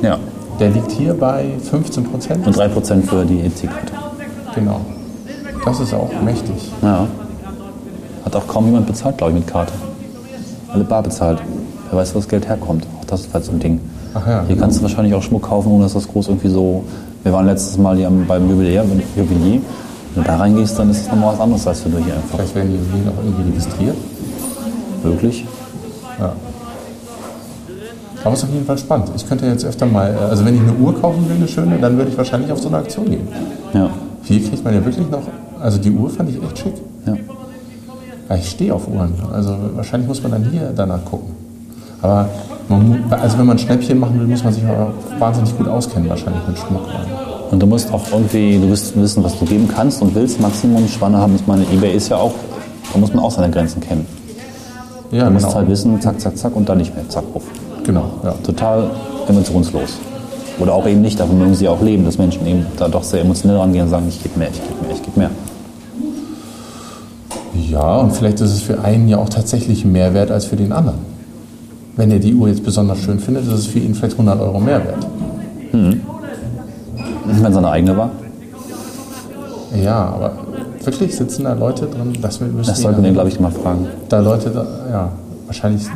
Ja. 0.00 0.18
Der 0.58 0.70
liegt 0.70 0.90
hier 0.92 1.14
bei 1.14 1.46
15 1.62 2.04
Prozent. 2.04 2.46
Und 2.46 2.56
3% 2.56 3.02
für 3.02 3.24
die 3.24 3.40
EC-Karte. 3.40 3.92
Genau. 4.54 4.80
Das 5.64 5.80
ist 5.80 5.94
auch 5.94 6.10
mächtig. 6.24 6.72
Ja. 6.82 7.06
Hat 8.24 8.36
auch 8.36 8.46
kaum 8.46 8.66
jemand 8.66 8.86
bezahlt, 8.86 9.18
glaube 9.18 9.32
ich, 9.32 9.38
mit 9.40 9.48
Karte. 9.48 9.72
Alle 10.72 10.84
bar 10.84 11.02
bezahlt. 11.02 11.40
Wer 11.90 11.98
weiß, 11.98 12.14
wo 12.14 12.18
das 12.18 12.28
Geld 12.28 12.48
herkommt. 12.48 12.86
Auch 13.00 13.04
das 13.04 13.22
ist 13.22 13.34
halt 13.34 13.44
so 13.44 13.52
ein 13.52 13.60
Ding. 13.60 13.80
Ja, 14.14 14.44
Hier 14.46 14.56
kannst 14.58 14.78
du 14.78 14.82
wahrscheinlich 14.82 15.14
auch 15.14 15.22
Schmuck 15.22 15.42
kaufen, 15.42 15.72
ohne 15.72 15.84
dass 15.84 15.94
das 15.94 16.06
groß 16.08 16.28
irgendwie 16.28 16.48
so. 16.48 16.84
Wir 17.22 17.32
waren 17.32 17.46
letztes 17.46 17.78
Mal 17.78 17.96
hier 17.96 18.10
beim 18.28 18.50
Jubiläum, 18.50 18.86
Jubiläer. 19.16 19.60
Wenn 20.14 20.22
du 20.24 20.28
da 20.28 20.36
reingehst, 20.36 20.78
dann 20.78 20.90
ist 20.90 21.02
es 21.02 21.08
nochmal 21.08 21.32
was 21.32 21.40
anderes, 21.40 21.66
als 21.66 21.84
wenn 21.84 21.92
du 21.92 21.98
hier 21.98 22.14
einfach 22.14 22.36
Vielleicht 22.36 22.54
werden 22.54 22.70
die 22.70 22.76
Juwelen 22.76 23.08
auch 23.08 23.24
irgendwie 23.24 23.50
registriert. 23.50 23.96
wirklich. 25.02 25.44
Ja. 26.20 26.32
Aber 28.24 28.34
es 28.34 28.38
ist 28.40 28.44
auf 28.44 28.52
jeden 28.52 28.66
Fall 28.66 28.78
spannend. 28.78 29.10
Ich 29.16 29.26
könnte 29.26 29.46
jetzt 29.46 29.64
öfter 29.64 29.86
mal, 29.86 30.14
äh, 30.14 30.18
also 30.30 30.44
wenn 30.44 30.54
ich 30.54 30.60
eine 30.60 30.74
Uhr 30.74 31.00
kaufen 31.00 31.28
will, 31.28 31.36
eine 31.36 31.48
schöne, 31.48 31.78
dann 31.78 31.96
würde 31.96 32.10
ich 32.10 32.16
wahrscheinlich 32.18 32.52
auf 32.52 32.60
so 32.60 32.68
eine 32.68 32.76
Aktion 32.78 33.06
gehen. 33.06 33.26
Ja. 33.72 33.88
Hier 34.24 34.40
kriegt 34.48 34.62
man 34.64 34.74
ja 34.74 34.84
wirklich 34.84 35.10
noch, 35.10 35.22
also 35.60 35.78
die 35.78 35.90
Uhr 35.90 36.08
fand 36.10 36.28
ich 36.30 36.40
echt 36.42 36.58
schick. 36.58 36.74
Ja, 37.06 38.36
ich 38.36 38.48
stehe 38.50 38.72
auf 38.74 38.86
Uhren. 38.88 39.12
Also 39.32 39.56
wahrscheinlich 39.74 40.06
muss 40.08 40.22
man 40.22 40.32
dann 40.32 40.44
hier 40.50 40.72
danach 40.76 41.04
gucken. 41.04 41.34
Aber 42.02 42.28
man, 42.68 43.04
also 43.10 43.38
wenn 43.38 43.46
man 43.46 43.58
Schnäppchen 43.58 43.98
machen 43.98 44.18
will, 44.20 44.26
muss 44.26 44.44
man 44.44 44.52
sich 44.52 44.64
auch 44.64 45.20
wahnsinnig 45.20 45.56
gut 45.56 45.68
auskennen, 45.68 46.08
wahrscheinlich 46.08 46.46
mit 46.46 46.58
Schmuck. 46.58 46.82
Und 47.50 47.60
du 47.60 47.66
musst 47.66 47.92
auch 47.92 48.02
irgendwie, 48.10 48.58
du 48.58 48.68
wirst 48.68 48.98
wissen, 49.00 49.22
was 49.22 49.38
du 49.38 49.44
geben 49.44 49.68
kannst 49.72 50.02
und 50.02 50.14
willst. 50.14 50.40
Maximum 50.40 50.88
Spanne 50.88 51.18
haben. 51.18 51.36
Ich 51.36 51.46
meine, 51.46 51.64
eBay 51.64 51.94
ist 51.94 52.08
ja 52.08 52.16
auch, 52.16 52.32
da 52.92 52.98
muss 52.98 53.12
man 53.12 53.22
auch 53.22 53.30
seine 53.30 53.50
Grenzen 53.50 53.80
kennen. 53.80 54.06
Ja, 55.10 55.26
Du 55.26 55.32
musst 55.32 55.44
genau. 55.44 55.56
halt 55.58 55.68
wissen, 55.68 56.00
zack, 56.00 56.18
zack, 56.18 56.38
zack 56.38 56.56
und 56.56 56.66
dann 56.68 56.78
nicht 56.78 56.94
mehr, 56.94 57.06
zack, 57.10 57.24
ruf. 57.34 57.42
Genau, 57.84 58.04
ja. 58.24 58.32
Total 58.42 58.90
emotionslos. 59.28 59.98
Oder 60.58 60.72
auch 60.72 60.86
eben 60.86 61.02
nicht, 61.02 61.20
davon 61.20 61.38
mögen 61.38 61.54
sie 61.54 61.68
auch 61.68 61.82
leben, 61.82 62.04
dass 62.04 62.16
Menschen 62.16 62.46
eben 62.46 62.66
da 62.78 62.88
doch 62.88 63.02
sehr 63.02 63.20
emotionell 63.20 63.58
rangehen 63.58 63.84
und 63.84 63.90
sagen, 63.90 64.06
ich 64.08 64.22
gebe 64.22 64.38
mehr, 64.38 64.48
ich 64.48 64.60
gebe 64.62 64.82
mehr, 64.82 64.94
ich 64.94 65.02
gebe 65.02 65.18
mehr. 65.18 65.30
Ja, 67.70 67.98
und 67.98 68.12
vielleicht 68.12 68.40
ist 68.40 68.52
es 68.52 68.62
für 68.62 68.82
einen 68.82 69.08
ja 69.08 69.18
auch 69.18 69.28
tatsächlich 69.28 69.84
mehr 69.84 70.14
wert 70.14 70.30
als 70.30 70.46
für 70.46 70.56
den 70.56 70.72
anderen. 70.72 71.11
Wenn 71.96 72.10
er 72.10 72.18
die 72.18 72.34
Uhr 72.34 72.48
jetzt 72.48 72.64
besonders 72.64 72.98
schön 73.00 73.18
findet, 73.18 73.44
ist 73.46 73.52
es 73.52 73.66
für 73.66 73.78
ihn 73.78 73.94
vielleicht 73.94 74.14
100 74.14 74.40
Euro 74.40 74.58
mehr 74.60 74.82
wert. 74.84 75.06
Wenn 75.72 77.44
es 77.46 77.54
seine 77.54 77.68
eigene 77.70 77.96
war, 77.96 78.10
Ja, 79.82 80.12
aber 80.14 80.32
wirklich 80.84 81.16
sitzen 81.16 81.44
da 81.44 81.54
Leute 81.54 81.86
drin, 81.86 82.12
das 82.20 82.40
müssen 82.40 82.56
das 82.58 82.66
wir 82.68 82.74
sollte 82.74 82.96
dann- 82.96 83.04
man, 83.04 83.14
glaube 83.14 83.28
ich, 83.30 83.40
mal 83.40 83.50
fragen. 83.50 83.86
Da 84.08 84.20
Leute, 84.20 84.50
da, 84.50 84.66
ja, 84.90 85.08
wahrscheinlich 85.46 85.86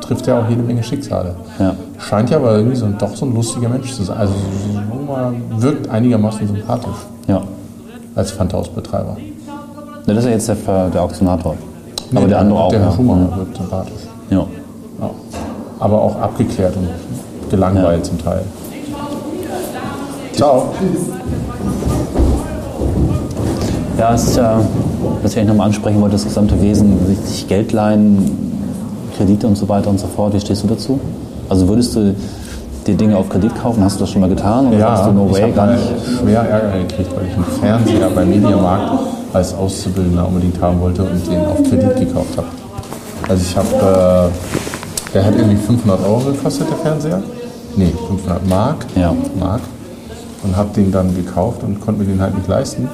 trifft 0.00 0.28
er 0.28 0.38
auch 0.38 0.48
jede 0.48 0.62
Menge 0.62 0.82
Schicksale. 0.82 1.34
Ja. 1.58 1.74
Scheint 1.98 2.30
ja 2.30 2.36
aber 2.36 2.56
irgendwie 2.56 2.76
so, 2.76 2.86
ein- 2.86 2.96
doch 2.98 3.16
so 3.16 3.26
ein 3.26 3.34
lustiger 3.34 3.68
Mensch 3.68 3.92
zu 3.92 4.04
sein. 4.04 4.16
Also 4.16 4.32
so, 5.58 5.62
wirkt 5.62 5.88
einigermaßen 5.90 6.46
sympathisch 6.46 6.94
Ja. 7.26 7.42
als 8.14 8.30
Pfandhausbetreiber. 8.32 9.16
Ja, 9.18 10.14
Das 10.14 10.18
ist 10.18 10.24
ja 10.24 10.30
jetzt 10.30 10.48
der, 10.48 10.88
der 10.90 11.02
Auktionator. 11.02 11.56
Nee, 12.12 12.18
Aber 12.18 12.28
der 12.28 12.38
andere 12.38 12.60
auch. 12.60 12.68
Der 12.70 12.78
Herr 12.80 12.90
ja. 12.90 12.94
Schumacher 12.94 13.36
wirkt 13.38 13.56
sympathisch. 13.56 13.92
Ja. 14.30 14.46
Ja. 15.78 15.84
Aber 15.84 16.00
auch 16.02 16.16
abgeklärt 16.20 16.74
und 16.76 16.88
gelangweilt 17.50 18.04
zum 18.04 18.22
Teil. 18.22 18.42
Ciao. 20.34 20.70
Ja, 23.98 24.12
es 24.14 24.24
ist 24.24 24.36
ja, 24.36 24.60
was 25.22 25.32
ich 25.32 25.38
eigentlich 25.38 25.48
nochmal 25.48 25.68
ansprechen 25.68 26.00
wollte, 26.00 26.16
das 26.16 26.24
gesamte 26.24 26.60
Wesen, 26.60 26.98
sich 27.24 27.48
Geld 27.48 27.72
leihen, 27.72 28.30
Kredite 29.16 29.46
und 29.46 29.56
so 29.56 29.68
weiter 29.68 29.88
und 29.88 29.98
so 29.98 30.06
fort. 30.06 30.34
Wie 30.34 30.40
stehst 30.40 30.62
du 30.64 30.68
dazu? 30.68 31.00
Also 31.48 31.66
würdest 31.68 31.96
du 31.96 32.14
dir 32.86 32.94
Dinge 32.94 33.16
auf 33.16 33.28
Kredit 33.30 33.52
kaufen? 33.60 33.82
Hast 33.82 33.96
du 33.96 34.00
das 34.00 34.10
schon 34.10 34.20
mal 34.20 34.28
getan? 34.28 34.68
Oder 34.68 34.78
Ja, 34.78 35.06
du, 35.06 35.12
no 35.12 35.26
ich 35.28 35.34
way, 35.36 35.42
habe 35.42 35.52
gar 35.52 35.66
nicht? 35.68 35.82
schwer 36.20 36.40
Ärger 36.42 36.78
gekriegt, 36.80 37.10
weil 37.16 37.26
ich 37.26 37.34
einen 37.34 37.44
Fernseher 37.60 38.10
beim 38.14 38.28
Mediamarkt 38.28 38.92
als 39.32 39.54
Auszubildender 39.54 40.26
unbedingt 40.28 40.60
haben 40.60 40.78
wollte 40.80 41.02
und 41.02 41.26
den 41.26 41.40
auf 41.46 41.62
Kredit 41.68 41.96
gekauft 41.98 42.36
habe. 42.36 42.46
Also 43.28 43.42
ich 43.42 43.56
habe, 43.56 44.30
äh, 44.30 44.65
der 45.16 45.24
hat 45.24 45.34
irgendwie 45.34 45.56
500 45.56 46.04
Euro 46.04 46.18
gekostet, 46.30 46.68
der 46.68 46.76
Fernseher. 46.76 47.22
Nee, 47.74 47.90
500 48.06 48.46
Mark. 48.46 48.84
Ja. 48.94 49.14
Mark. 49.40 49.62
Und 50.42 50.54
habe 50.54 50.68
den 50.76 50.92
dann 50.92 51.14
gekauft 51.16 51.62
und 51.62 51.80
konnte 51.80 52.02
mir 52.02 52.06
den 52.06 52.20
halt 52.20 52.36
nicht 52.36 52.46
leisten. 52.48 52.86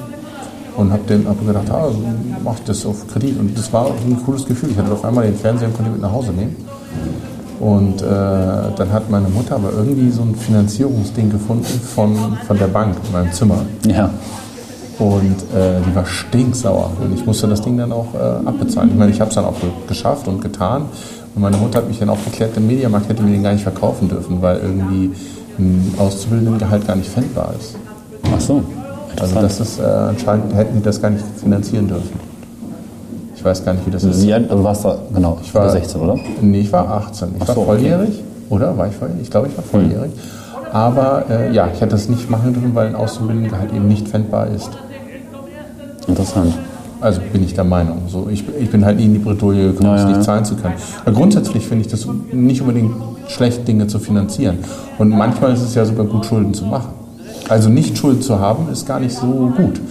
Und 0.77 0.91
habe 0.93 1.01
dann 1.07 1.27
hab 1.27 1.45
gedacht, 1.45 1.69
ah, 1.69 1.89
so 1.91 1.97
mach 2.41 2.53
ich 2.55 2.63
das 2.63 2.85
auf 2.85 3.05
Kredit. 3.11 3.37
Und 3.37 3.57
das 3.57 3.73
war 3.73 3.87
ein 3.87 4.21
cooles 4.25 4.45
Gefühl. 4.45 4.69
Ich 4.71 4.77
hatte 4.77 4.93
auf 4.93 5.03
einmal 5.03 5.25
den 5.25 5.35
Fernseher 5.35 5.67
und 5.67 5.73
konnte 5.75 5.89
ihn 5.91 5.93
mit 5.95 6.01
nach 6.01 6.13
Hause 6.13 6.31
nehmen. 6.31 6.55
Und 7.59 8.01
äh, 8.01 8.05
dann 8.05 8.91
hat 8.93 9.09
meine 9.09 9.27
Mutter 9.27 9.55
aber 9.55 9.71
irgendwie 9.73 10.09
so 10.09 10.21
ein 10.21 10.33
Finanzierungsding 10.33 11.29
gefunden 11.29 11.65
von, 11.93 12.15
von 12.47 12.57
der 12.57 12.67
Bank 12.67 12.95
in 13.05 13.11
meinem 13.11 13.33
Zimmer. 13.33 13.57
Ja. 13.85 14.09
Und 14.97 15.35
äh, 15.55 15.81
die 15.85 15.93
war 15.93 16.05
stinksauer. 16.05 16.91
Und 17.01 17.13
ich 17.13 17.25
musste 17.25 17.47
das 17.47 17.61
Ding 17.61 17.77
dann 17.77 17.91
auch 17.91 18.13
äh, 18.15 18.47
abbezahlen. 18.47 18.91
Ich 18.91 18.95
meine, 18.97 19.11
ich 19.11 19.19
habe 19.19 19.29
es 19.29 19.35
dann 19.35 19.45
auch 19.45 19.59
ge- 19.59 19.69
geschafft 19.89 20.27
und 20.29 20.41
getan. 20.41 20.85
Und 21.35 21.41
meine 21.41 21.57
Mutter 21.57 21.79
hat 21.79 21.87
mich 21.87 21.99
dann 21.99 22.09
auch 22.09 22.23
geklärt, 22.23 22.55
der 22.55 22.61
Mediamarkt 22.63 23.09
hätte 23.09 23.23
mir 23.23 23.31
den 23.31 23.43
gar 23.43 23.53
nicht 23.53 23.63
verkaufen 23.63 24.07
dürfen, 24.07 24.41
weil 24.41 24.57
irgendwie 24.57 25.11
ein 25.57 25.93
Auszubildendengehalt 25.97 26.85
gar 26.87 26.95
nicht 26.95 27.09
fändbar 27.09 27.53
ist. 27.59 27.75
Ach 28.35 28.39
so. 28.39 28.63
Also 29.19 29.35
das 29.41 29.59
ist 29.59 29.79
äh, 29.79 29.83
anscheinend 29.83 30.53
hätten 30.55 30.77
die 30.77 30.83
das 30.83 31.01
gar 31.01 31.09
nicht 31.11 31.23
finanzieren 31.41 31.87
dürfen. 31.87 32.19
Ich 33.35 33.43
weiß 33.45 33.63
gar 33.65 33.73
nicht, 33.73 33.85
wie 33.85 33.91
das 33.91 34.03
ist. 34.03 34.31
Alt, 34.31 34.49
also 34.49 34.63
warst 34.63 34.85
du, 34.85 34.89
genau, 35.13 35.37
ich 35.41 35.53
war- 35.53 35.63
war 35.63 35.69
16, 35.71 36.01
oder? 36.01 36.17
Nee, 36.41 36.61
ich 36.61 36.71
war 36.71 36.87
18. 36.89 37.29
Ich 37.35 37.41
Ach 37.41 37.47
war 37.49 37.55
so, 37.55 37.61
okay. 37.61 37.69
volljährig. 37.71 38.23
Oder? 38.49 38.77
War 38.77 38.87
ich 38.87 38.95
volljährig? 38.95 39.23
Ich 39.23 39.29
glaube, 39.31 39.47
ich 39.47 39.57
war 39.57 39.63
volljährig. 39.63 40.11
Aber 40.71 41.25
äh, 41.29 41.53
ja, 41.53 41.67
ich 41.71 41.81
hätte 41.81 41.91
das 41.91 42.09
nicht 42.09 42.29
machen 42.31 42.53
dürfen, 42.53 42.73
weil 42.73 42.87
ein 42.87 42.95
Auszubildendengehalt 42.95 43.71
eben 43.73 43.87
nicht 43.87 44.07
fändbar 44.07 44.47
ist. 44.47 44.69
Interessant. 46.07 46.53
Also 47.03 47.19
bin 47.33 47.43
ich 47.43 47.53
der 47.53 47.65
Meinung. 47.65 48.03
So, 48.07 48.29
ich, 48.31 48.45
ich 48.57 48.69
bin 48.69 48.85
halt 48.85 48.97
nie 48.97 49.03
in 49.03 49.13
die 49.13 49.19
Bredouille 49.19 49.73
gekommen, 49.73 49.89
Ja, 49.89 49.95
es 49.95 50.01
ja, 50.03 50.07
nicht 50.07 50.23
zahlen 50.23 50.45
zu 50.45 50.55
können. 50.55 50.75
Aber 51.03 51.13
grundsätzlich 51.13 51.67
finde 51.67 51.83
ich 51.83 51.91
das 51.91 52.07
nicht 52.31 52.61
unbedingt 52.61 52.93
schlecht, 53.27 53.67
Dinge 53.67 53.87
zu 53.87 53.99
finanzieren. 53.99 54.59
Und 54.97 55.09
manchmal 55.09 55.51
ist 55.51 55.63
es 55.63 55.75
ja 55.75 55.83
sogar 55.83 56.05
gut, 56.05 56.25
Schulden 56.25 56.53
zu 56.53 56.63
machen. 56.63 56.91
Also 57.49 57.67
nicht 57.67 57.97
Schulden 57.97 58.21
zu 58.21 58.39
haben, 58.39 58.69
ist 58.71 58.87
gar 58.87 59.01
nicht 59.01 59.13
so 59.13 59.51
gut, 59.57 59.81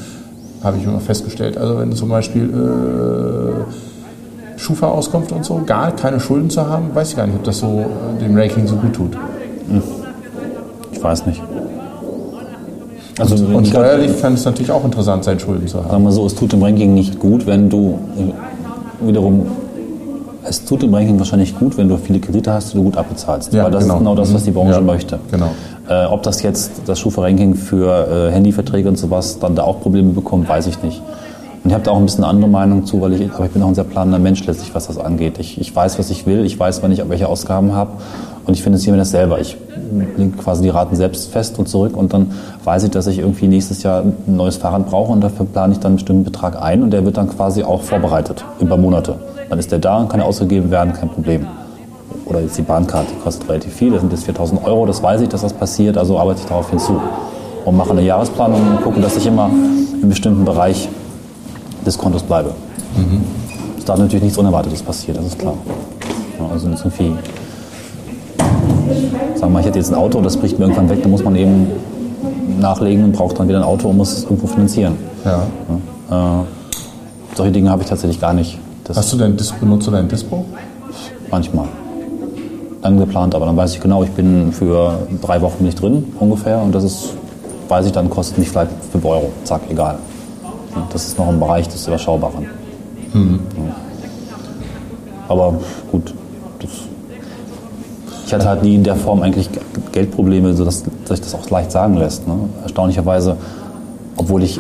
habe 0.65 0.79
ich 0.79 0.85
immer 0.85 1.01
festgestellt. 1.01 1.59
Also 1.59 1.79
wenn 1.79 1.93
zum 1.93 2.09
Beispiel 2.09 2.49
äh, 2.49 4.59
Schufa-Auskunft 4.59 5.33
und 5.33 5.45
so, 5.45 5.61
gar 5.67 5.93
keine 5.93 6.19
Schulden 6.19 6.49
zu 6.49 6.67
haben, 6.67 6.95
weiß 6.95 7.11
ich 7.11 7.17
gar 7.17 7.27
nicht, 7.27 7.37
ob 7.37 7.45
das 7.45 7.59
so 7.59 7.85
äh, 8.17 8.25
dem 8.25 8.35
Ranking 8.35 8.67
so 8.67 8.77
gut 8.77 8.95
tut. 8.95 9.19
Ich 10.93 11.03
weiß 11.03 11.27
nicht. 11.27 11.43
Also, 13.19 13.35
Und 13.35 13.65
ich 13.65 13.71
glaub, 13.71 13.85
steuerlich 13.85 14.21
kann 14.21 14.35
es 14.35 14.45
natürlich 14.45 14.71
auch 14.71 14.85
interessant 14.85 15.25
sein, 15.25 15.39
Schulden 15.39 15.67
zu 15.67 15.79
haben. 15.79 15.91
Sagen 15.91 16.05
wir 16.05 16.13
so, 16.13 16.25
es 16.27 16.35
tut 16.35 16.53
dem 16.53 16.63
Ranking 16.63 16.95
nicht 16.95 17.19
gut, 17.19 17.47
wenn 17.47 17.69
du 17.69 17.99
äh, 18.17 19.07
wiederum, 19.07 19.47
es 20.45 20.65
tut 20.65 20.83
dem 20.83 20.95
Ranking 20.95 21.19
wahrscheinlich 21.19 21.57
gut, 21.59 21.77
wenn 21.77 21.89
du 21.89 21.97
viele 21.99 22.21
Kredite 22.21 22.53
hast, 22.53 22.73
die 22.73 22.77
du 22.79 22.85
gut 22.85 22.97
abbezahlst. 22.97 23.53
Ja, 23.53 23.65
Weil 23.65 23.71
das 23.73 23.83
genau. 23.85 23.95
ist 23.95 23.99
genau 24.01 24.15
das, 24.15 24.35
was 24.35 24.45
die 24.45 24.51
Branche 24.51 24.73
Ja, 24.73 24.81
möchte. 24.81 25.19
genau. 25.31 25.51
Äh, 25.89 26.07
ob 26.07 26.23
das 26.23 26.43
jetzt 26.43 26.71
das 26.87 26.99
Schufa-Ranking 27.01 27.55
für 27.55 28.29
äh, 28.29 28.33
Handyverträge 28.33 28.89
und 28.89 28.97
sowas 28.97 29.39
dann 29.39 29.55
da 29.57 29.65
auch 29.65 29.81
Probleme 29.81 30.11
bekommt, 30.13 30.49
weiß 30.49 30.67
ich 30.69 30.83
nicht. 30.83 31.03
Und 31.63 31.71
ich 31.71 31.75
habe 31.75 31.85
da 31.85 31.93
auch 31.93 31.99
ein 31.99 32.05
bisschen 32.05 32.25
andere 32.25 32.51
Meinung 32.51 32.87
zu, 32.87 33.01
weil 33.01 33.13
ich, 33.13 33.33
aber 33.33 33.47
ich 33.47 33.53
bin 33.53 33.63
auch 33.63 33.69
ein 33.69 33.75
sehr 33.75 33.85
planender 33.85 34.19
Mensch 34.19 34.45
letztlich, 34.45 34.75
was 34.75 34.89
das 34.89 34.99
angeht. 34.99 35.39
Ich, 35.39 35.61
ich 35.61 35.75
weiß, 35.75 35.99
was 35.99 36.11
ich 36.11 36.27
will, 36.27 36.45
ich 36.45 36.59
weiß, 36.59 36.83
wann 36.83 36.91
ich 36.91 37.09
welche 37.09 37.29
Ausgaben 37.29 37.73
habe 37.73 37.93
und 38.47 38.55
ich 38.55 38.63
finanziere 38.63 38.93
mir 38.93 38.99
das 38.99 39.13
selber. 39.13 39.41
Ich 39.41 39.57
lege 40.17 40.37
quasi 40.37 40.63
die 40.63 40.71
Raten 40.71 40.97
selbst 40.97 41.31
fest 41.31 41.59
und 41.61 41.69
zurück 41.69 41.97
und 41.97 42.13
dann 42.13 42.33
weiß 42.65 42.83
ich, 42.85 42.91
dass 42.91 43.07
ich 43.07 43.19
irgendwie 43.19 43.47
nächstes 43.47 43.85
Jahr 43.85 44.03
ein 44.03 44.17
neues 44.27 44.57
Fahrrad 44.57 44.87
brauche 44.87 45.13
und 45.13 45.21
dafür 45.21 45.47
plane 45.47 45.73
ich 45.73 45.79
dann 45.79 45.91
einen 45.91 45.97
bestimmten 45.97 46.25
Betrag 46.25 46.61
ein 46.61 46.83
und 46.83 46.91
der 46.91 47.05
wird 47.05 47.17
dann 47.17 47.29
quasi 47.29 47.63
auch 47.63 47.83
vorbereitet 47.83 48.45
über 48.59 48.77
Monate. 48.77 49.17
Dann 49.49 49.59
ist 49.59 49.71
der 49.71 49.79
da 49.79 49.99
und 49.99 50.09
kann 50.09 50.21
ausgegeben 50.21 50.71
werden, 50.71 50.93
kein 50.93 51.11
Problem. 51.11 51.47
Oder 52.25 52.41
jetzt 52.41 52.59
die 52.59 52.63
Bahnkarte, 52.63 53.13
die 53.13 53.21
kostet 53.21 53.49
relativ 53.49 53.73
viel, 53.75 53.93
das 53.93 54.01
sind 54.01 54.13
jetzt 54.13 54.25
4000 54.25 54.65
Euro, 54.65 54.87
das 54.87 55.03
weiß 55.03 55.21
ich, 55.21 55.29
dass 55.29 55.43
das 55.43 55.53
passiert, 55.53 55.97
also 55.97 56.19
arbeite 56.19 56.41
ich 56.41 56.47
darauf 56.47 56.71
hinzu. 56.71 57.01
Und 57.65 57.77
mache 57.77 57.91
eine 57.91 58.03
Jahresplanung 58.03 58.61
und 58.61 58.83
gucke, 58.83 59.01
dass 59.01 59.17
ich 59.17 59.27
immer 59.27 59.49
im 60.03 60.09
bestimmten 60.09 60.45
Bereich 60.45 60.89
des 61.87 61.99
Kontos 61.99 62.23
bleibe. 62.23 62.51
Es 63.79 63.85
darf 63.85 63.99
natürlich 63.99 64.23
nichts 64.23 64.39
Unerwartetes 64.39 64.83
passieren, 64.83 65.17
das 65.17 65.27
ist 65.33 65.39
klar. 65.39 65.55
Ja, 66.39 66.47
also 66.53 66.69
irgendwie, 66.69 67.13
sagen 69.35 69.41
wir 69.41 69.49
mal, 69.49 69.61
ich 69.61 69.67
hätte 69.67 69.79
jetzt 69.79 69.91
ein 69.91 69.97
Auto 69.97 70.19
und 70.19 70.25
das 70.25 70.37
bricht 70.37 70.59
mir 70.59 70.67
irgendwann 70.67 70.89
weg, 70.89 71.03
dann 71.03 71.11
muss 71.11 71.25
man 71.25 71.35
eben 71.37 71.67
nachlegen 72.61 73.05
und 73.05 73.13
braucht 73.13 73.39
dann 73.39 73.49
wieder 73.49 73.59
ein 73.59 73.65
Auto 73.65 73.89
und 73.89 73.97
muss 73.97 74.13
es 74.13 74.25
irgendwo 74.25 74.47
finanzieren. 74.47 74.97
Ja. 75.25 75.43
Ja, 76.11 76.41
äh, 76.41 76.45
solche 77.35 77.53
Dinge 77.53 77.71
habe 77.71 77.83
ich 77.83 77.89
tatsächlich 77.89 78.21
gar 78.21 78.33
nicht. 78.35 78.59
Das 78.85 78.97
Hast 78.97 79.13
du 79.13 79.17
dein 79.17 79.37
Dis 79.37 79.53
benutzt 79.53 79.87
du 79.87 79.91
dein 79.91 80.09
Dispo? 80.09 80.45
manchmal. 81.31 81.67
Lang 82.83 82.99
geplant, 82.99 83.35
aber 83.35 83.47
dann 83.47 83.57
weiß 83.57 83.75
ich 83.75 83.81
genau, 83.81 84.03
ich 84.03 84.11
bin 84.11 84.53
für 84.53 85.07
drei 85.23 85.41
Wochen 85.41 85.65
nicht 85.65 85.81
drin 85.81 86.13
ungefähr 86.21 86.61
und 86.61 86.75
das 86.75 86.85
ist, 86.85 87.11
weiß 87.69 87.87
ich 87.87 87.93
dann, 87.93 88.11
kostet 88.11 88.39
mich 88.39 88.51
vielleicht 88.51 88.71
5 88.91 89.05
Euro. 89.05 89.31
Zack, 89.45 89.63
egal. 89.71 89.99
Ja, 90.75 90.87
Das 90.93 91.07
ist 91.07 91.19
noch 91.19 91.29
im 91.29 91.41
Bereich 91.41 91.69
des 91.69 91.87
Überschaubaren. 91.87 92.47
Ja. 93.15 93.21
Aber 95.29 95.55
gut, 95.91 96.15
ich 98.33 98.35
hatte 98.35 98.49
halt 98.49 98.63
nie 98.63 98.77
in 98.77 98.83
der 98.83 98.97
Form 98.97 99.21
eigentlich 99.23 99.51
Geldprobleme, 99.93 100.55
sodass 100.55 100.85
sich 101.05 101.21
das 101.21 101.35
auch 101.35 101.49
leicht 101.51 101.71
sagen 101.71 101.99
lässt. 101.99 102.27
Ne? 102.27 102.35
Erstaunlicherweise, 102.63 103.37
obwohl 104.17 104.43
ich 104.43 104.59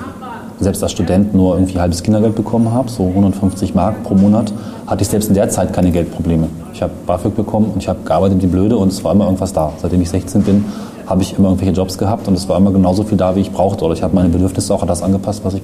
selbst 0.61 0.83
als 0.83 0.93
Student 0.93 1.35
nur 1.35 1.55
irgendwie 1.55 1.81
halbes 1.81 2.03
Kindergeld 2.03 2.35
bekommen 2.35 2.71
habe, 2.71 2.91
so 2.91 3.07
150 3.07 3.75
Mark 3.75 4.03
pro 4.03 4.15
Monat, 4.15 4.53
hatte 4.87 5.03
ich 5.03 5.09
selbst 5.09 5.29
in 5.29 5.35
der 5.35 5.49
Zeit 5.49 5.73
keine 5.73 5.91
Geldprobleme. 5.91 6.49
Ich 6.75 6.83
habe 6.83 6.93
BAföG 7.07 7.35
bekommen 7.35 7.71
und 7.73 7.83
ich 7.83 7.89
habe 7.89 8.01
gearbeitet 8.05 8.43
wie 8.43 8.47
blöde 8.47 8.77
und 8.77 8.89
es 8.89 9.03
war 9.05 9.13
immer 9.13 9.25
irgendwas 9.25 9.55
da. 9.55 9.73
Seitdem 9.81 10.03
ich 10.03 10.11
16 10.11 10.43
bin, 10.43 10.65
habe 11.07 11.23
ich 11.23 11.39
immer 11.39 11.49
irgendwelche 11.49 11.75
Jobs 11.75 11.97
gehabt 11.97 12.29
und 12.29 12.35
es 12.35 12.49
war 12.49 12.59
immer 12.59 12.73
genauso 12.73 13.03
viel 13.05 13.17
da, 13.17 13.35
wie 13.35 13.41
ich 13.41 13.53
brauchte. 13.53 13.85
Oder 13.85 13.95
ich 13.95 14.03
habe 14.03 14.15
meine 14.15 14.29
Bedürfnisse 14.29 14.75
auch 14.75 14.83
an 14.83 14.89
das 14.89 15.03
angepasst, 15.03 15.41
was 15.45 15.55
ich 15.55 15.63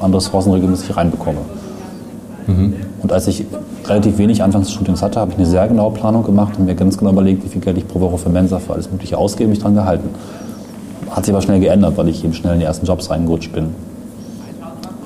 an 0.00 0.12
Ressourcen 0.14 0.52
regelmäßig 0.52 0.96
reinbekomme. 0.96 1.38
Und 3.02 3.12
als 3.12 3.26
ich 3.28 3.44
relativ 3.86 4.18
wenig 4.18 4.42
anfangs 4.42 4.66
des 4.66 4.74
Studiums 4.74 5.02
hatte, 5.02 5.20
habe 5.20 5.30
ich 5.30 5.36
eine 5.36 5.46
sehr 5.46 5.68
genaue 5.68 5.92
Planung 5.92 6.24
gemacht 6.24 6.54
und 6.58 6.66
mir 6.66 6.74
ganz 6.74 6.98
genau 6.98 7.12
überlegt, 7.12 7.44
wie 7.44 7.48
viel 7.48 7.60
Geld 7.60 7.78
ich 7.78 7.86
pro 7.86 8.00
Woche 8.00 8.18
für 8.18 8.28
Mensa, 8.28 8.58
für 8.58 8.72
alles 8.72 8.90
Mögliche 8.90 9.16
ausgebe, 9.16 9.48
mich 9.50 9.60
dran 9.60 9.74
gehalten. 9.74 10.08
Hat 11.10 11.24
sich 11.24 11.34
aber 11.34 11.42
schnell 11.42 11.60
geändert, 11.60 11.96
weil 11.96 12.08
ich 12.08 12.24
eben 12.24 12.34
schnell 12.34 12.54
in 12.54 12.60
die 12.60 12.66
ersten 12.66 12.86
Jobs 12.86 13.10
reingerutscht 13.10 13.52
bin. 13.52 13.68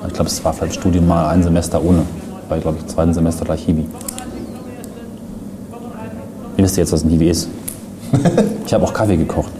Ich 0.07 0.13
glaube, 0.13 0.29
es 0.29 0.43
war 0.43 0.53
für 0.53 0.65
das 0.65 0.75
Studium 0.75 1.07
mal 1.07 1.27
ein 1.29 1.43
Semester 1.43 1.83
ohne. 1.83 2.03
War, 2.47 2.57
glaube 2.59 2.77
ich, 2.77 2.83
im 2.83 2.89
zweiten 2.89 3.13
Semester 3.13 3.45
gleich 3.45 3.63
Hiwi. 3.65 3.85
Ihr 6.57 6.63
wisst 6.63 6.77
jetzt, 6.77 6.91
was 6.91 7.03
ein 7.03 7.09
Hiwi 7.09 7.29
ist. 7.29 7.49
Ich 8.65 8.73
habe 8.73 8.83
auch 8.83 8.93
Kaffee 8.93 9.17
gekocht. 9.17 9.51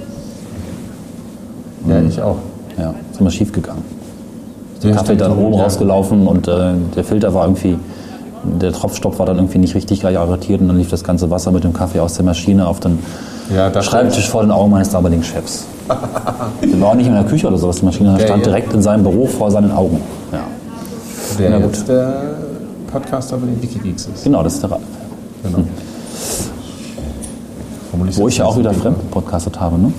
Ja, 1.87 2.01
ich 2.01 2.19
auch. 2.19 2.37
Ja, 2.75 2.95
ist 3.11 3.21
immer 3.21 3.29
schief 3.29 3.51
gegangen. 3.51 3.83
Der 4.85 4.93
Ja, 4.93 4.97
Kaffee 4.97 5.15
dann 5.15 5.37
oben 5.37 5.55
ja. 5.55 5.63
rausgelaufen 5.63 6.27
und 6.27 6.47
äh, 6.47 6.73
der 6.95 7.03
Filter 7.03 7.33
war 7.33 7.45
irgendwie, 7.45 7.77
der 8.43 8.71
Tropfstopp 8.71 9.17
war 9.19 9.25
dann 9.25 9.37
irgendwie 9.37 9.57
nicht 9.57 9.75
richtig 9.75 9.99
gleich 9.99 10.17
arretiert 10.17 10.61
und 10.61 10.67
dann 10.67 10.77
lief 10.77 10.89
das 10.89 11.03
ganze 11.03 11.29
Wasser 11.31 11.51
mit 11.51 11.63
dem 11.63 11.73
Kaffee 11.73 11.99
aus 11.99 12.13
der 12.13 12.25
Maschine 12.25 12.67
auf 12.67 12.79
den 12.79 12.99
Ja, 13.55 13.71
Schreibtisch 13.81 14.29
vor 14.29 14.41
den 14.41 14.51
Augen 14.51 14.71
meines 14.71 14.89
damaligen 14.89 15.23
Chefs. 15.23 15.65
Der 16.61 16.81
war 16.81 16.89
auch 16.89 16.95
nicht 16.95 17.07
in 17.07 17.13
der 17.13 17.23
Küche 17.25 17.47
oder 17.47 17.57
sowas, 17.57 17.79
die 17.79 17.85
Maschine 17.85 18.15
Ja, 18.17 18.25
stand 18.25 18.45
direkt 18.45 18.73
in 18.73 18.81
seinem 18.81 19.03
Büro 19.03 19.25
vor 19.27 19.51
seinen 19.51 19.71
Augen. 19.71 19.99
Ja. 20.31 20.39
der 21.39 21.49
Na 21.51 21.59
gut. 21.59 21.87
der 21.87 22.21
Podcaster 22.91 23.37
bei 23.37 23.45
den 23.47 23.61
Wikigeeks 23.61 24.07
ist. 24.13 24.23
Genau, 24.23 24.41
das 24.43 24.55
ist 24.55 24.63
der 24.63 24.71
Ralf. 24.71 24.81
Genau. 25.43 25.59
Liest 28.03 28.19
Wo 28.19 28.27
ich 28.27 28.37
ja 28.37 28.45
auch 28.45 28.57
wieder 28.57 28.73
fremdpodcastet 28.73 29.59
habe, 29.59 29.77
ne? 29.79 29.91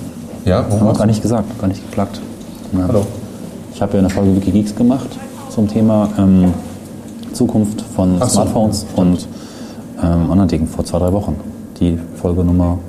Ja, 0.45 0.57
Haben 0.57 0.65
warum 0.69 0.83
wir 0.85 0.89
hast 0.91 0.97
gar 0.99 1.05
nicht 1.07 1.21
gesagt, 1.21 1.59
gar 1.59 1.67
nicht 1.67 1.81
geplagt. 1.83 2.21
Ja. 2.73 2.87
Hallo. 2.87 3.05
Ich 3.77 3.81
habe 3.83 3.93
ja 3.93 3.99
eine 3.99 4.09
Folge 4.09 4.35
Wikigeeks 4.35 4.73
gemacht 4.75 5.07
zum 5.49 5.67
Thema 5.67 6.09
ähm, 6.17 6.51
Zukunft 7.31 7.79
von 7.95 8.17
so. 8.19 8.25
Smartphones 8.25 8.87
und 8.95 9.27
ähm, 10.01 10.31
anderen 10.31 10.47
Dingen 10.47 10.67
vor 10.67 10.83
zwei, 10.83 10.97
drei 10.97 11.13
Wochen. 11.13 11.35
Die 11.79 11.99
Folge 12.19 12.43
Nummer 12.43 12.79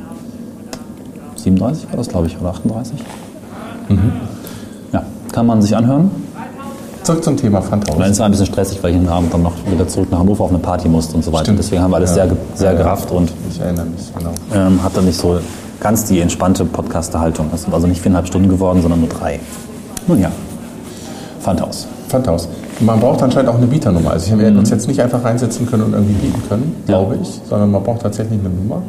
37 1.36 1.90
war 1.90 1.98
das, 1.98 2.08
glaube 2.08 2.28
ich, 2.28 2.40
oder 2.40 2.48
38. 2.48 2.94
Mhm. 3.90 4.12
Ja, 4.94 5.02
kann 5.30 5.44
man 5.44 5.60
sich 5.60 5.76
anhören. 5.76 6.10
Zurück 7.02 7.22
zum 7.22 7.36
Thema 7.36 7.58
Und 7.58 7.70
dann 7.70 7.82
Pfandhaus. 7.82 8.06
ist 8.06 8.12
es 8.12 8.20
ein 8.22 8.30
bisschen 8.30 8.46
stressig, 8.46 8.82
weil 8.82 8.92
ich 8.94 8.96
am 8.98 9.08
Abend 9.08 9.34
dann 9.34 9.42
noch 9.42 9.52
wieder 9.70 9.86
zurück 9.86 10.10
nach 10.10 10.20
Hannover 10.20 10.44
auf 10.44 10.50
eine 10.50 10.58
Party 10.58 10.88
musste 10.88 11.16
und 11.16 11.22
so 11.22 11.30
weiter. 11.34 11.44
Stimmt. 11.44 11.58
Deswegen 11.58 11.82
haben 11.82 11.90
wir 11.90 11.96
alles 11.96 12.16
Ja. 12.16 12.26
sehr, 12.26 12.36
sehr 12.54 12.70
Ja, 12.72 12.78
ja. 12.78 12.82
gerafft 12.82 13.10
und 13.10 13.30
Ich 13.50 13.60
erinnere 13.60 13.84
mich, 13.84 14.10
genau. 14.16 14.30
ähm, 14.54 14.82
hat 14.82 14.96
dann 14.96 15.04
nicht 15.04 15.20
so 15.20 15.38
ganz 15.80 16.06
die 16.06 16.20
entspannte 16.20 16.64
Podcaster-Haltung. 16.64 17.48
Das 17.50 17.64
sind 17.64 17.74
also 17.74 17.86
nicht 17.86 18.00
viereinhalb 18.00 18.26
Stunden 18.26 18.48
geworden, 18.48 18.80
sondern 18.80 19.00
nur 19.00 19.10
drei. 19.10 19.38
Nun 20.06 20.18
ja, 20.18 20.30
Pfandhaus. 21.48 21.86
Pfandhaus. 22.08 22.46
Man 22.80 23.00
braucht 23.00 23.22
anscheinend 23.22 23.48
auch 23.48 23.56
eine 23.56 23.66
Bieternummer. 23.66 24.10
Also 24.10 24.38
wir 24.38 24.44
hätten 24.44 24.58
uns 24.58 24.68
jetzt 24.68 24.86
nicht 24.86 25.00
einfach 25.00 25.24
reinsetzen 25.24 25.66
können 25.66 25.84
und 25.84 25.92
irgendwie 25.94 26.12
bieten 26.12 26.42
können, 26.46 26.76
glaube 26.86 27.16
ich, 27.22 27.40
sondern 27.48 27.70
man 27.70 27.82
braucht 27.82 28.02
tatsächlich 28.02 28.38
eine 28.38 28.50
Nummer. 28.50 28.82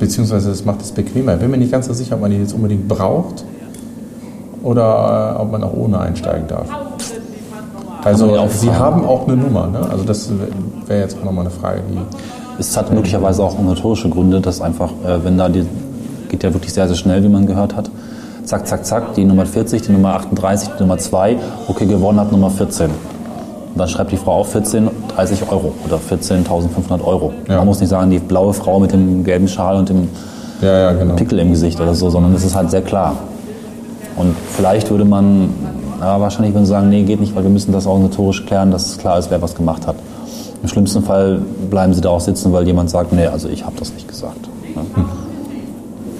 Beziehungsweise 0.00 0.50
das 0.50 0.64
macht 0.64 0.82
es 0.82 0.90
bequemer. 0.90 1.34
Ich 1.34 1.40
bin 1.40 1.52
mir 1.52 1.56
nicht 1.56 1.70
ganz 1.70 1.86
so 1.86 1.92
sicher, 1.92 2.16
ob 2.16 2.22
man 2.22 2.32
die 2.32 2.38
jetzt 2.38 2.52
unbedingt 2.52 2.88
braucht 2.88 3.44
oder 4.64 5.36
äh, 5.36 5.40
ob 5.40 5.52
man 5.52 5.62
auch 5.62 5.72
ohne 5.72 6.00
einsteigen 6.00 6.48
darf. 6.48 6.66
Also 8.02 8.34
ja 8.34 8.48
Sie 8.48 8.72
haben 8.72 9.04
auch 9.04 9.28
eine 9.28 9.36
Nummer, 9.36 9.68
ne? 9.68 9.88
Also 9.88 10.02
das 10.02 10.30
wäre 10.86 11.00
jetzt 11.00 11.16
auch 11.16 11.24
nochmal 11.24 11.46
eine 11.46 11.54
Frage, 11.54 11.80
die 11.88 11.98
Es 12.58 12.76
hat 12.76 12.92
möglicherweise 12.92 13.40
auch 13.40 13.52
organisatorische 13.52 14.08
Gründe, 14.08 14.40
dass 14.40 14.60
einfach, 14.60 14.90
äh, 15.06 15.24
wenn 15.24 15.38
da 15.38 15.48
die, 15.48 15.64
geht 16.28 16.42
ja 16.42 16.52
wirklich 16.52 16.72
sehr, 16.72 16.88
sehr 16.88 16.96
schnell, 16.96 17.22
wie 17.22 17.28
man 17.28 17.46
gehört 17.46 17.76
hat. 17.76 17.88
Zack, 18.44 18.66
zack, 18.66 18.84
zack, 18.84 19.14
die 19.14 19.24
Nummer 19.24 19.46
40, 19.46 19.82
die 19.82 19.92
Nummer 19.92 20.14
38, 20.14 20.70
die 20.76 20.82
Nummer 20.82 20.98
2, 20.98 21.36
okay, 21.68 21.86
gewonnen 21.86 22.20
hat 22.20 22.30
Nummer 22.30 22.50
14. 22.50 22.90
Und 22.90 23.78
dann 23.80 23.88
schreibt 23.88 24.12
die 24.12 24.16
Frau 24.16 24.40
auf 24.40 24.52
14, 24.52 24.88
30 25.16 25.50
Euro 25.50 25.72
oder 25.84 25.96
14.500 25.96 27.02
Euro. 27.04 27.32
Ja. 27.48 27.56
Man 27.56 27.66
muss 27.66 27.80
nicht 27.80 27.88
sagen, 27.88 28.10
die 28.10 28.18
blaue 28.18 28.52
Frau 28.52 28.78
mit 28.78 28.92
dem 28.92 29.24
gelben 29.24 29.48
Schal 29.48 29.76
und 29.76 29.88
dem 29.88 30.08
Ja, 30.60 30.78
ja, 30.78 30.92
genau. 30.92 31.16
Pickel 31.16 31.38
im 31.38 31.50
Gesicht 31.50 31.80
oder 31.80 31.94
so, 31.94 32.10
sondern 32.10 32.34
es 32.34 32.44
ist 32.44 32.54
halt 32.54 32.70
sehr 32.70 32.82
klar. 32.82 33.16
Und 34.16 34.36
vielleicht 34.56 34.90
würde 34.90 35.04
man, 35.04 35.48
ja, 36.00 36.20
wahrscheinlich 36.20 36.54
würden 36.54 36.66
sie 36.66 36.70
sagen, 36.70 36.88
nee, 36.88 37.02
geht 37.02 37.20
nicht, 37.20 37.34
weil 37.34 37.42
wir 37.42 37.50
müssen 37.50 37.72
das 37.72 37.86
organisatorisch 37.86 38.46
klären, 38.46 38.70
dass 38.70 38.86
es 38.86 38.98
klar 38.98 39.18
ist, 39.18 39.30
wer 39.30 39.42
was 39.42 39.54
gemacht 39.54 39.86
hat. 39.86 39.96
Im 40.62 40.68
schlimmsten 40.68 41.02
Fall 41.02 41.40
bleiben 41.70 41.94
sie 41.94 42.00
da 42.00 42.10
auch 42.10 42.20
sitzen, 42.20 42.52
weil 42.52 42.66
jemand 42.66 42.90
sagt, 42.90 43.12
nee, 43.12 43.26
also 43.26 43.48
ich 43.48 43.64
habe 43.64 43.74
das 43.78 43.92
nicht 43.92 44.06
gesagt. 44.06 44.43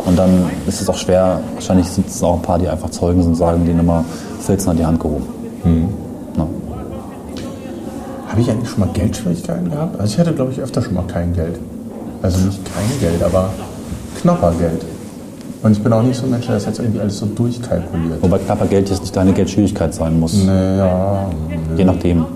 Und 0.07 0.19
dann 0.19 0.51
ist 0.67 0.81
es 0.81 0.89
auch 0.89 0.97
schwer, 0.97 1.41
wahrscheinlich 1.55 1.89
sitzen 1.89 2.25
auch 2.25 2.35
ein 2.35 2.43
paar, 2.43 2.59
die 2.59 2.69
einfach 2.69 2.91
Zeugen 2.91 3.23
sind 3.23 3.33
und 3.33 3.37
sagen, 3.37 3.65
die 3.65 3.73
Nummer 3.73 4.05
14 4.41 4.71
hat 4.71 4.79
die 4.79 4.85
Hand 4.87 5.01
gehoben. 5.01 5.25
Ne? 5.65 5.89
Habe 8.29 8.41
ich 8.41 8.51
eigentlich 8.51 8.69
schon 8.69 8.81
mal 8.81 8.89
Geldschwierigkeiten 8.93 9.71
gehabt? 9.71 9.99
Also 9.99 10.13
ich 10.13 10.19
hatte, 10.19 10.33
glaube 10.33 10.53
ich, 10.53 10.61
öfter 10.61 10.83
schon 10.83 10.95
mal 10.95 11.05
kein 11.07 11.33
Geld. 11.33 11.59
Also 12.23 12.39
nicht 12.45 12.61
kein 12.65 13.01
Geld, 13.01 13.23
aber 13.23 13.51
knapper 14.21 14.53
Geld. 14.59 14.85
Und 15.63 15.73
ich 15.73 15.83
bin 15.83 15.93
auch 15.95 16.03
nicht 16.03 16.17
so 16.17 16.25
ein 16.25 16.31
Mensch, 16.31 16.45
der 16.45 16.57
das 16.57 16.67
jetzt 16.67 16.79
irgendwie 16.79 17.01
alles 17.01 17.19
so 17.19 17.27
durchkalkuliert. 17.27 18.23
Wobei 18.23 18.39
knapper 18.39 18.67
Geld 18.67 18.91
jetzt 18.91 19.01
nicht 19.01 19.17
deine 19.17 19.33
Geldschwierigkeit 19.33 19.95
sein 19.95 20.21
muss. 20.21 20.35
Naja, 20.45 21.31
Je 21.77 21.85
nachdem. 21.85 22.27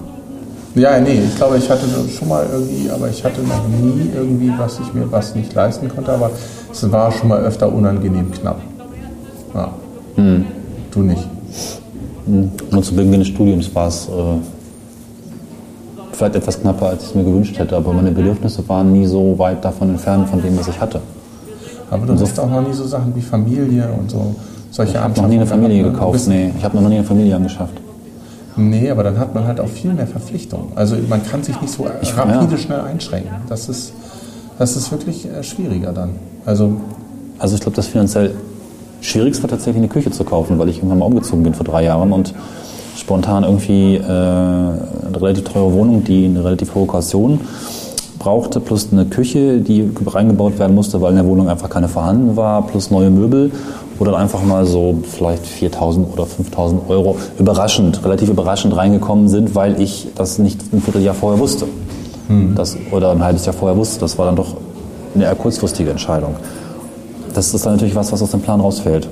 Ja, 0.74 1.00
nee, 1.00 1.22
ich 1.26 1.36
glaube, 1.36 1.58
ich 1.58 1.68
hatte 1.68 1.84
schon 2.16 2.28
mal 2.28 2.46
irgendwie, 2.52 2.90
aber 2.90 3.08
ich 3.08 3.24
hatte 3.24 3.40
noch 3.42 3.66
nie 3.68 4.10
irgendwie, 4.14 4.52
was 4.56 4.78
ich 4.80 4.92
mir 4.94 5.10
was 5.10 5.34
nicht 5.34 5.54
leisten 5.54 5.88
konnte, 5.88 6.12
aber 6.12 6.30
es 6.70 6.90
war 6.92 7.10
schon 7.10 7.28
mal 7.28 7.40
öfter 7.40 7.72
unangenehm 7.72 8.30
knapp. 8.30 8.60
Ja. 9.54 9.72
Du 10.90 11.00
nicht. 11.00 11.26
Und 12.26 12.84
zu 12.84 12.94
Beginn 12.94 13.20
des 13.20 13.28
Studiums 13.28 13.74
war 13.74 13.88
es 13.88 14.08
äh, 14.08 14.10
vielleicht 16.12 16.36
etwas 16.36 16.60
knapper, 16.60 16.88
als 16.88 17.02
ich 17.04 17.08
es 17.10 17.14
mir 17.14 17.24
gewünscht 17.24 17.58
hätte, 17.58 17.76
aber 17.76 17.92
meine 17.92 18.10
Bedürfnisse 18.10 18.68
waren 18.68 18.92
nie 18.92 19.06
so 19.06 19.38
weit 19.38 19.64
davon 19.64 19.90
entfernt, 19.90 20.28
von 20.28 20.42
dem, 20.42 20.58
was 20.58 20.68
ich 20.68 20.78
hatte. 20.78 21.00
Aber 21.90 22.06
du 22.06 22.12
hast 22.12 22.38
auch 22.38 22.50
noch 22.50 22.66
nie 22.66 22.74
so 22.74 22.86
Sachen 22.86 23.14
wie 23.16 23.22
Familie 23.22 23.88
und 23.98 24.10
so 24.10 24.34
solche 24.70 24.92
Ich 24.92 24.98
habe 24.98 25.20
noch 25.20 25.28
nie 25.28 25.36
eine 25.36 25.46
Familie 25.46 25.82
gehabt, 25.82 25.94
ne? 25.94 26.00
Gekauft, 26.00 26.28
nee. 26.28 26.52
Ich 26.58 26.64
habe 26.64 26.76
noch 26.76 26.88
nie 26.88 26.96
eine 26.96 27.04
Familie 27.04 27.36
angeschafft. 27.36 27.74
Nee, 28.58 28.90
aber 28.90 29.02
dann 29.02 29.18
hat 29.18 29.34
man 29.34 29.46
halt 29.46 29.60
auch 29.60 29.68
viel 29.68 29.92
mehr 29.92 30.06
Verpflichtungen. 30.06 30.72
Also 30.74 30.96
man 31.08 31.24
kann 31.24 31.42
sich 31.42 31.60
nicht 31.60 31.72
so 31.72 31.84
rapide 31.84 32.52
ja. 32.52 32.58
schnell 32.58 32.80
einschränken. 32.80 33.30
Das 33.48 33.68
ist, 33.68 33.92
das 34.58 34.76
ist 34.76 34.90
wirklich 34.90 35.26
äh, 35.26 35.42
schwieriger 35.42 35.92
dann. 35.92 36.10
Also 36.44 36.76
Also 37.38 37.54
ich 37.54 37.60
glaube, 37.60 37.76
das 37.76 37.86
finanziell 37.86 38.34
Schwierigste 39.00 39.44
war 39.44 39.50
tatsächlich 39.50 39.76
eine 39.76 39.88
Küche 39.88 40.10
zu 40.10 40.24
kaufen, 40.24 40.58
weil 40.58 40.68
ich 40.68 40.78
irgendwann 40.78 40.98
mal 40.98 41.04
umgezogen 41.04 41.44
bin 41.44 41.54
vor 41.54 41.64
drei 41.64 41.84
Jahren 41.84 42.12
und 42.12 42.34
spontan 42.96 43.44
irgendwie 43.44 43.94
äh, 43.94 44.00
eine 44.02 45.22
relativ 45.22 45.44
teure 45.44 45.72
Wohnung, 45.72 46.02
die 46.02 46.24
eine 46.24 46.44
relativ 46.44 46.74
hohe 46.74 46.86
Kaution 46.86 47.40
brauchte, 48.18 48.60
plus 48.60 48.88
eine 48.92 49.04
Küche, 49.06 49.58
die 49.60 49.88
reingebaut 50.06 50.58
werden 50.58 50.74
musste, 50.74 51.00
weil 51.00 51.10
in 51.10 51.16
der 51.16 51.26
Wohnung 51.26 51.48
einfach 51.48 51.70
keine 51.70 51.88
vorhanden 51.88 52.36
war, 52.36 52.66
plus 52.66 52.90
neue 52.90 53.10
Möbel, 53.10 53.50
wo 53.98 54.04
dann 54.04 54.14
einfach 54.14 54.42
mal 54.42 54.66
so 54.66 54.96
vielleicht 55.02 55.44
4.000 55.46 56.12
oder 56.12 56.24
5.000 56.24 56.88
Euro 56.88 57.16
überraschend, 57.38 58.04
relativ 58.04 58.28
überraschend 58.28 58.76
reingekommen 58.76 59.28
sind, 59.28 59.54
weil 59.54 59.80
ich 59.80 60.08
das 60.14 60.38
nicht 60.38 60.60
ein 60.72 60.80
Vierteljahr 60.80 61.14
vorher 61.14 61.38
wusste. 61.40 61.66
Das, 62.54 62.76
oder 62.90 63.12
ein 63.12 63.24
halbes 63.24 63.46
Jahr 63.46 63.54
vorher 63.54 63.76
wusste. 63.78 64.00
Das 64.00 64.18
war 64.18 64.26
dann 64.26 64.36
doch 64.36 64.48
eine 65.14 65.24
eher 65.24 65.34
kurzfristige 65.34 65.90
Entscheidung. 65.90 66.36
Das 67.32 67.54
ist 67.54 67.64
dann 67.64 67.72
natürlich 67.72 67.94
was, 67.94 68.12
was 68.12 68.20
aus 68.20 68.32
dem 68.32 68.40
Plan 68.40 68.60
rausfällt. 68.60 69.08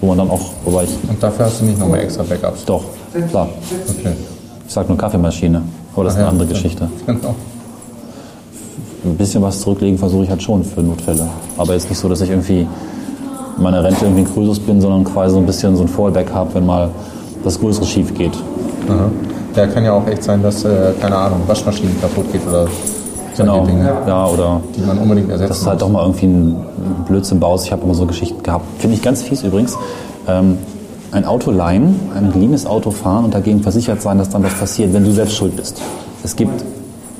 Wo 0.00 0.06
man 0.08 0.18
dann 0.18 0.30
auch, 0.30 0.40
wobei 0.64 0.84
ich, 0.84 0.90
Und 1.08 1.20
dafür 1.20 1.46
hast 1.46 1.60
du 1.60 1.64
nicht 1.64 1.78
nochmal 1.80 2.00
extra 2.00 2.22
Backups. 2.22 2.64
doch, 2.64 2.82
klar, 3.30 3.48
Okay. 3.88 4.12
ich 4.66 4.72
sag 4.72 4.88
nur 4.88 4.96
Kaffeemaschine, 4.98 5.62
aber 5.94 6.04
das 6.04 6.14
ist 6.14 6.16
Ach 6.18 6.20
eine 6.20 6.26
ja, 6.26 6.30
andere. 6.32 6.48
Geschichte. 6.48 6.88
Genau. 7.06 7.34
Ein 9.04 9.16
bisschen 9.16 9.42
was 9.42 9.60
zurücklegen 9.60 9.98
versuche 9.98 10.24
ich 10.24 10.30
halt 10.30 10.42
schon 10.42 10.64
für 10.64 10.82
Notfälle. 10.82 11.28
Aber 11.56 11.74
jetzt 11.74 11.88
nicht 11.88 11.98
so, 11.98 12.08
dass 12.08 12.20
ich 12.20 12.30
irgendwie 12.30 12.66
meine 13.58 13.82
Rente 13.82 14.04
irgendwie 14.04 14.22
ein 14.22 14.32
Krösus 14.32 14.60
bin, 14.60 14.80
sondern 14.80 15.04
quasi 15.04 15.34
so 15.34 15.40
ein 15.40 15.46
bisschen 15.46 15.76
so 15.76 15.82
ein 15.82 15.88
Fallback 15.88 16.32
habe, 16.32 16.54
wenn 16.54 16.66
mal 16.66 16.90
was 17.42 17.58
Größeres 17.58 17.88
schief 17.88 18.14
geht. 18.14 18.32
Aha. 18.88 19.10
Ja, 19.56 19.66
kann 19.66 19.84
ja 19.84 19.92
auch 19.92 20.06
echt 20.06 20.22
sein, 20.22 20.42
dass, 20.42 20.64
äh, 20.64 20.92
keine 21.00 21.16
Ahnung, 21.16 21.40
Waschmaschinen 21.46 22.00
kaputt 22.00 22.32
geht 22.32 22.46
oder 22.46 22.66
Genau, 23.36 23.64
Dinge, 23.64 23.90
ja, 24.06 24.26
oder 24.26 24.60
die 24.76 24.82
man 24.82 24.98
unbedingt 24.98 25.30
ersetzen 25.30 25.48
dass 25.48 25.60
du 25.60 25.66
halt 25.66 25.80
doch 25.80 25.88
mal 25.88 26.02
irgendwie 26.02 26.26
einen 26.26 26.66
Blödsinn 27.08 27.40
baust. 27.40 27.66
Ich 27.66 27.72
habe 27.72 27.82
immer 27.82 27.94
so 27.94 28.04
Geschichten 28.06 28.42
gehabt. 28.42 28.64
Finde 28.78 28.96
ich 28.96 29.02
ganz 29.02 29.22
fies 29.22 29.42
übrigens. 29.42 29.76
Ähm, 30.28 30.58
ein 31.12 31.24
Auto 31.24 31.50
leihen, 31.50 31.98
ein 32.14 32.32
geliehenes 32.32 32.66
Auto 32.66 32.90
fahren 32.90 33.24
und 33.24 33.34
dagegen 33.34 33.62
versichert 33.62 34.02
sein, 34.02 34.18
dass 34.18 34.30
dann 34.30 34.42
was 34.42 34.54
passiert, 34.54 34.92
wenn 34.92 35.04
du 35.04 35.12
selbst 35.12 35.36
schuld 35.36 35.56
bist. 35.56 35.80
Es 36.24 36.36
gibt 36.36 36.64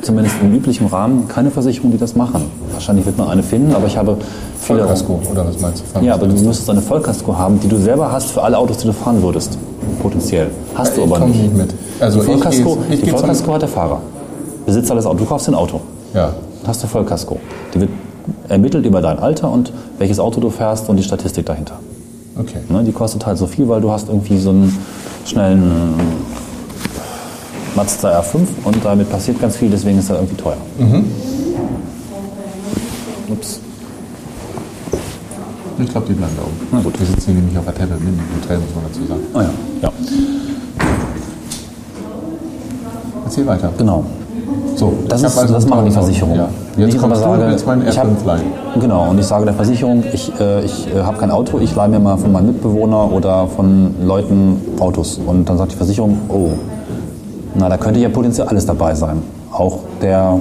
zumindest 0.03 0.36
im 0.42 0.53
üblichen 0.55 0.86
Rahmen 0.88 1.28
keine 1.28 1.50
Versicherungen, 1.50 1.92
die 1.92 1.98
das 1.98 2.14
machen. 2.16 2.42
Wahrscheinlich 2.72 3.07
wird 3.07 3.16
man 3.18 3.28
eine 3.28 3.42
finden, 3.42 3.74
aber 3.74 3.86
ich 3.86 3.96
habe 3.96 4.16
viele... 4.61 4.80
Vollkasko, 4.80 5.20
oder 5.30 5.46
was 5.46 5.61
meinst 5.61 5.84
du? 5.94 6.05
Ja, 6.05 6.14
aber 6.14 6.26
du 6.26 6.34
müsstest 6.34 6.68
eine 6.68 6.82
Vollkasko 6.82 7.36
haben, 7.36 7.59
die 7.61 7.68
du 7.68 7.76
selber 7.76 8.11
hast 8.12 8.30
für 8.32 8.42
alle 8.42 8.59
Autos, 8.59 8.78
die 8.78 8.86
du 8.88 8.92
fahren 8.92 9.22
würdest. 9.22 9.57
Potenziell. 10.03 10.48
Hast 10.74 10.96
du 10.96 11.03
Ich 11.03 11.07
aber 11.12 11.26
nicht. 11.26 11.40
nicht 11.42 11.57
mit. 11.57 11.74
Also 12.00 12.18
die 12.20 12.24
ich 12.26 12.32
Vollkasko, 12.32 12.78
geh- 12.88 12.94
ich 12.94 13.03
die 13.03 13.11
Vollkasko 13.11 13.55
hat 13.55 13.62
der 13.62 13.68
Fahrer. 13.68 14.00
Besitzer 14.66 14.94
des 14.94 15.07
Autos. 15.07 15.20
Du 15.20 15.26
kaufst 15.26 15.48
ein 15.48 15.55
Auto. 15.55 15.80
Ja. 16.14 16.30
Hast 16.66 16.82
du 16.82 16.86
Vollkasko. 16.86 17.38
Die 17.74 17.80
wird 17.80 17.90
ermittelt 18.48 18.86
über 18.86 19.00
dein 19.00 19.18
Alter 19.18 19.50
und 19.50 19.72
welches 19.98 20.18
Auto 20.20 20.40
du 20.40 20.50
fährst 20.50 20.88
und 20.88 20.96
die 20.96 21.03
Statistik 21.03 21.46
dahinter. 21.46 21.74
Okay. 22.38 22.59
Ne, 22.68 22.82
die 22.84 22.92
kostet 22.92 23.26
halt 23.26 23.38
so 23.38 23.46
viel, 23.46 23.68
weil 23.68 23.80
du 23.80 23.90
hast 23.90 24.09
irgendwie 24.09 24.38
so 24.38 24.50
einen 24.50 24.76
schnellen 25.26 25.94
Mazda 27.75 28.20
R5 28.20 28.41
und 28.64 28.85
damit 28.85 29.11
passiert 29.11 29.41
ganz 29.41 29.57
viel, 29.57 29.70
deswegen 29.70 29.99
ist 29.99 30.11
er 30.11 30.16
irgendwie 30.16 30.37
teuer. 30.37 30.57
Ups. 33.31 33.61
Ich 35.79 35.89
glaube, 35.91 36.07
die 36.09 36.12
bleiben 36.12 36.33
da 36.37 36.43
oben. 36.43 36.68
Na 36.70 36.81
gut. 36.81 36.99
Wir 37.01 37.07
sitzen 37.07 37.33
hier 37.33 37.35
nämlich 37.35 37.57
auf 37.59 37.64
der 37.64 37.75
Table 37.75 37.97
mit 37.97 38.09
dem 38.09 38.43
Hotel, 38.43 38.59
muss 38.59 38.75
man 38.75 38.85
dazu 38.93 39.07
sagen. 39.07 39.23
Ah 39.33 39.43
ja, 39.43 39.51
ja, 39.83 39.93
Erzähl 43.25 43.47
weiter. 43.47 43.70
genau. 43.79 44.05
So, 44.77 44.93
Das, 45.09 45.23
ist, 45.23 45.39
also 45.39 45.55
das 45.55 45.66
machen 45.66 45.87
die. 45.87 45.91
Versicherungen. 45.91 46.37
Ja. 46.37 46.49
Jetzt 46.77 46.95
ich 46.95 47.03
aber 47.03 47.16
sage, 47.16 47.47
willst 47.47 47.66
meinen 47.66 47.87
ich 47.87 47.99
hab- 47.99 48.07
R5 48.07 48.25
leihen. 48.27 48.43
Genau, 48.81 49.11
und 49.11 49.18
ich 49.18 49.27
sage 49.27 49.45
der 49.45 49.55
Versicherung, 49.55 50.03
ich, 50.12 50.33
äh, 50.41 50.64
ich 50.64 50.87
äh, 50.95 51.01
habe 51.03 51.18
kein 51.18 51.31
Auto, 51.31 51.59
ich 51.59 51.75
leihe 51.75 51.89
mir 51.89 51.99
mal 52.01 52.16
von 52.16 52.33
meinem 52.33 52.47
Mitbewohner 52.49 53.11
oder 53.12 53.47
von 53.49 53.95
Leuten 54.05 54.61
Autos. 54.79 55.18
Und 55.25 55.49
dann 55.49 55.59
sagt 55.59 55.73
die 55.73 55.77
Versicherung, 55.77 56.18
oh, 56.29 56.51
na, 57.55 57.68
da 57.68 57.76
könnte 57.76 58.00
ja 58.00 58.09
potenziell 58.09 58.46
alles 58.48 58.66
dabei 58.66 58.94
sein. 58.94 59.22
Auch 59.53 59.80
der 60.00 60.40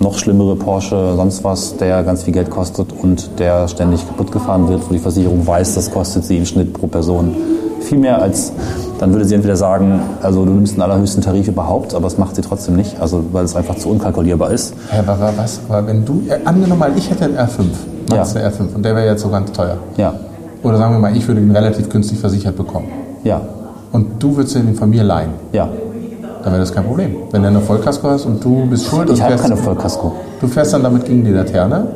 noch 0.00 0.16
schlimmere 0.18 0.54
Porsche, 0.56 1.14
sonst 1.16 1.42
was, 1.42 1.76
der 1.76 2.02
ganz 2.04 2.22
viel 2.22 2.32
Geld 2.34 2.50
kostet 2.50 2.92
und 3.02 3.30
der 3.40 3.66
ständig 3.68 4.06
kaputt 4.06 4.30
gefahren 4.30 4.68
wird, 4.68 4.88
wo 4.88 4.92
die 4.92 4.98
Versicherung 5.00 5.44
weiß, 5.46 5.74
das 5.74 5.90
kostet 5.90 6.24
sie 6.24 6.36
im 6.38 6.44
Schnitt 6.46 6.72
pro 6.72 6.86
Person 6.86 7.34
viel 7.80 7.98
mehr 7.98 8.20
als, 8.20 8.52
dann 9.00 9.12
würde 9.12 9.24
sie 9.24 9.34
entweder 9.34 9.56
sagen, 9.56 10.00
also 10.22 10.44
du 10.44 10.52
nimmst 10.52 10.74
den 10.76 10.82
allerhöchsten 10.82 11.22
Tarif 11.22 11.48
überhaupt, 11.48 11.94
aber 11.94 12.04
das 12.04 12.18
macht 12.18 12.36
sie 12.36 12.42
trotzdem 12.42 12.76
nicht, 12.76 13.00
also 13.00 13.24
weil 13.32 13.44
es 13.44 13.56
einfach 13.56 13.76
zu 13.76 13.88
unkalkulierbar 13.88 14.50
ist. 14.50 14.74
Hä, 14.90 14.98
aber 15.06 15.32
was? 15.36 15.60
Aber 15.68 15.86
wenn 15.86 16.04
du, 16.04 16.22
äh, 16.28 16.38
angenommen 16.44 16.78
mal, 16.80 16.90
ich 16.96 17.10
hätte 17.10 17.24
einen 17.24 17.36
R5, 17.36 17.62
Ja. 18.10 18.16
Mazda 18.18 18.40
R5, 18.40 18.74
und 18.74 18.84
der 18.84 18.94
wäre 18.94 19.06
jetzt 19.06 19.22
so 19.22 19.28
ganz 19.30 19.50
teuer. 19.52 19.76
Ja, 19.96 20.12
Oder 20.62 20.76
sagen 20.78 20.94
wir 20.94 20.98
mal, 21.00 21.16
ich 21.16 21.26
würde 21.26 21.40
ihn 21.40 21.50
relativ 21.50 21.88
günstig 21.88 22.18
versichert 22.18 22.56
bekommen. 22.56 22.86
ja, 23.24 23.40
Und 23.92 24.22
du 24.22 24.36
würdest 24.36 24.54
den 24.56 24.74
von 24.74 24.90
mir 24.90 25.02
leihen. 25.02 25.30
ja. 25.52 25.68
Dann 26.42 26.52
wäre 26.52 26.60
das 26.60 26.72
kein 26.72 26.84
Problem. 26.84 27.16
Wenn 27.30 27.42
du 27.42 27.48
eine 27.48 27.60
Vollkasko 27.60 28.08
hast 28.08 28.26
und 28.26 28.42
du 28.44 28.66
bist 28.66 28.86
schuld 28.86 29.08
Ich 29.10 29.14
und 29.16 29.20
habe 29.22 29.30
fährst, 29.32 29.44
keine 29.44 29.56
Vollkasko. 29.56 30.12
du 30.40 30.46
fährst 30.46 30.72
dann 30.72 30.82
damit 30.82 31.04
gegen 31.04 31.24
die 31.24 31.30
Laterne, 31.32 31.86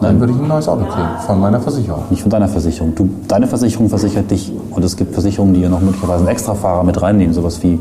dann 0.00 0.20
würde 0.20 0.32
ich 0.34 0.38
ein 0.38 0.46
neues 0.48 0.68
Auto 0.68 0.84
kriegen 0.84 1.08
von 1.26 1.40
meiner 1.40 1.58
Versicherung. 1.60 2.02
Nicht 2.10 2.20
von 2.22 2.30
deiner 2.30 2.48
Versicherung. 2.48 2.94
Du, 2.94 3.08
deine 3.28 3.46
Versicherung 3.46 3.88
versichert 3.88 4.30
dich. 4.30 4.52
Und 4.70 4.84
es 4.84 4.96
gibt 4.96 5.14
Versicherungen, 5.14 5.54
die 5.54 5.62
ja 5.62 5.68
noch 5.70 5.80
möglicherweise 5.80 6.18
einen 6.20 6.28
Extrafahrer 6.28 6.84
mit 6.84 7.00
reinnehmen, 7.00 7.32
sowas 7.32 7.62
wie 7.62 7.80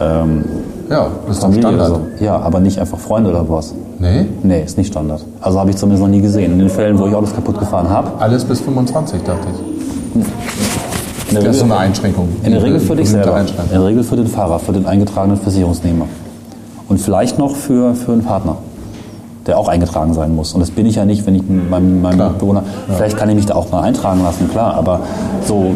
ähm, 0.00 0.44
Ja, 0.90 1.06
das 1.26 1.36
ist 1.36 1.42
doch 1.42 1.48
Familie 1.48 1.62
Standard. 1.68 1.90
oder 1.90 2.00
so. 2.18 2.24
Ja, 2.24 2.36
aber 2.40 2.58
nicht 2.58 2.80
einfach 2.80 2.98
Freunde 2.98 3.30
oder 3.30 3.48
was. 3.48 3.72
Nee, 4.00 4.26
Nee, 4.42 4.62
ist 4.64 4.76
nicht 4.76 4.88
Standard. 4.88 5.24
Also 5.40 5.60
habe 5.60 5.70
ich 5.70 5.76
zumindest 5.76 6.02
noch 6.02 6.10
nie 6.10 6.20
gesehen. 6.20 6.52
In 6.54 6.58
den 6.58 6.68
Fällen, 6.68 6.98
wo 6.98 7.06
ich 7.06 7.14
Autos 7.14 7.32
kaputt 7.32 7.60
gefahren 7.60 7.88
habe. 7.88 8.10
alles 8.18 8.44
bis 8.44 8.60
25, 8.60 9.22
dachte 9.22 9.46
ich. 9.54 10.22
In 11.32 11.40
der 11.40 11.48
Das 11.48 11.56
ist 11.56 11.62
eine 11.62 11.76
Einschränkung. 11.76 12.28
in 12.42 12.52
der 12.52 12.62
Regel 12.62 12.80
für 12.80 12.96
dich 12.96 13.08
selber. 13.08 13.40
In 13.40 13.46
der 13.70 13.84
Regel 13.84 14.04
für 14.04 14.16
den 14.16 14.26
Fahrer, 14.26 14.58
für 14.58 14.72
den 14.72 14.86
eingetragenen 14.86 15.38
Versicherungsnehmer. 15.38 16.06
Und 16.88 16.98
vielleicht 17.00 17.38
noch 17.38 17.56
für, 17.56 17.94
für 17.94 18.12
einen 18.12 18.22
Partner, 18.22 18.56
der 19.46 19.58
auch 19.58 19.68
eingetragen 19.68 20.12
sein 20.12 20.34
muss. 20.34 20.52
Und 20.52 20.60
das 20.60 20.70
bin 20.70 20.84
ich 20.84 20.96
ja 20.96 21.04
nicht, 21.04 21.26
wenn 21.26 21.34
ich 21.34 21.42
meinem, 21.48 22.02
Klar. 22.02 22.30
Mitbewohner. 22.30 22.62
Vielleicht 22.94 23.16
kann 23.16 23.30
ich 23.30 23.36
mich 23.36 23.46
da 23.46 23.54
auch 23.54 23.70
mal 23.72 23.80
eintragen 23.82 24.22
lassen, 24.22 24.50
klar. 24.50 24.74
Aber 24.74 25.00
so, 25.46 25.72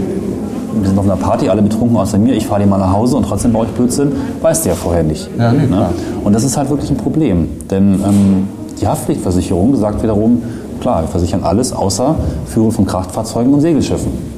wir 0.78 0.88
sind 0.88 0.98
auf 0.98 1.06
einer 1.06 1.16
Party, 1.16 1.48
alle 1.48 1.62
betrunken 1.62 1.96
außer 1.96 2.18
mir, 2.18 2.34
ich 2.34 2.46
fahre 2.46 2.62
die 2.62 2.68
mal 2.68 2.78
nach 2.78 2.92
Hause 2.92 3.16
und 3.16 3.24
trotzdem 3.26 3.52
baue 3.52 3.64
ich 3.64 3.72
Blödsinn, 3.72 4.12
weißt 4.42 4.66
du 4.66 4.68
ja 4.68 4.74
vorher 4.74 5.02
nicht. 5.04 5.28
Ja, 5.38 5.52
nee, 5.52 5.66
klar. 5.66 5.90
Und 6.22 6.34
das 6.34 6.44
ist 6.44 6.56
halt 6.58 6.68
wirklich 6.68 6.90
ein 6.90 6.98
Problem. 6.98 7.48
Denn 7.70 7.94
ähm, 7.94 8.48
die 8.78 8.86
Haftpflichtversicherung 8.86 9.74
sagt 9.76 10.02
wiederum, 10.02 10.42
klar, 10.80 11.00
wir 11.02 11.08
versichern 11.08 11.42
alles 11.44 11.72
außer 11.72 12.14
Führung 12.44 12.72
von 12.72 12.84
Kraftfahrzeugen 12.84 13.54
und 13.54 13.62
Segelschiffen. 13.62 14.35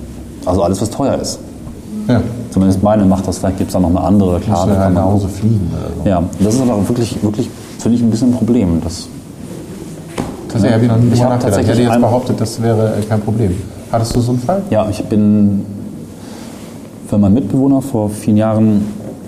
Also 0.48 0.62
alles, 0.62 0.80
was 0.80 0.90
teuer 0.90 1.14
ist. 1.18 1.38
Ja, 2.08 2.22
Zumindest 2.50 2.82
meine 2.82 3.04
macht 3.04 3.28
das, 3.28 3.38
vielleicht 3.38 3.58
gibt 3.58 3.68
es 3.68 3.74
da 3.74 3.80
noch 3.80 3.90
eine 3.90 4.00
andere, 4.00 4.40
klar. 4.40 4.64
du 4.64 4.70
da 4.70 4.74
kann 4.76 4.84
halt 4.84 4.94
nach 4.94 5.04
man- 5.04 5.12
Hause 5.12 5.28
fliegen 5.28 5.70
oder 5.72 5.90
so. 6.02 6.08
Ja, 6.08 6.22
das 6.40 6.54
ist 6.54 6.62
aber 6.62 6.88
wirklich, 6.88 7.22
wirklich, 7.22 7.50
finde 7.78 7.98
ich 7.98 8.02
ein 8.02 8.10
bisschen 8.10 8.30
ein 8.30 8.36
Problem. 8.36 8.80
Das, 8.82 9.06
Tatsächlich 10.48 10.72
habe 10.74 10.84
ich 10.84 10.90
noch 10.90 10.96
nie 10.98 11.08
Ich 11.08 11.12
drüber 11.20 11.24
hab 11.24 11.30
nachgedacht. 11.34 11.52
Ich 11.52 11.56
hätte 11.58 11.66
tatsächlich 11.68 11.88
jetzt 11.92 12.00
behauptet, 12.00 12.40
das 12.40 12.62
wäre 12.62 12.94
äh, 12.96 13.02
kein 13.06 13.20
Problem. 13.20 13.54
Hattest 13.92 14.16
du 14.16 14.20
so 14.20 14.32
einen 14.32 14.40
Fall? 14.40 14.62
ja, 14.70 14.86
ich 14.88 15.04
bin 15.04 15.64
für 17.06 17.18
meinen 17.18 17.34
Mitbewohner 17.34 17.82
vor 17.82 18.08
vielen 18.08 18.38
Jahren 18.38 18.84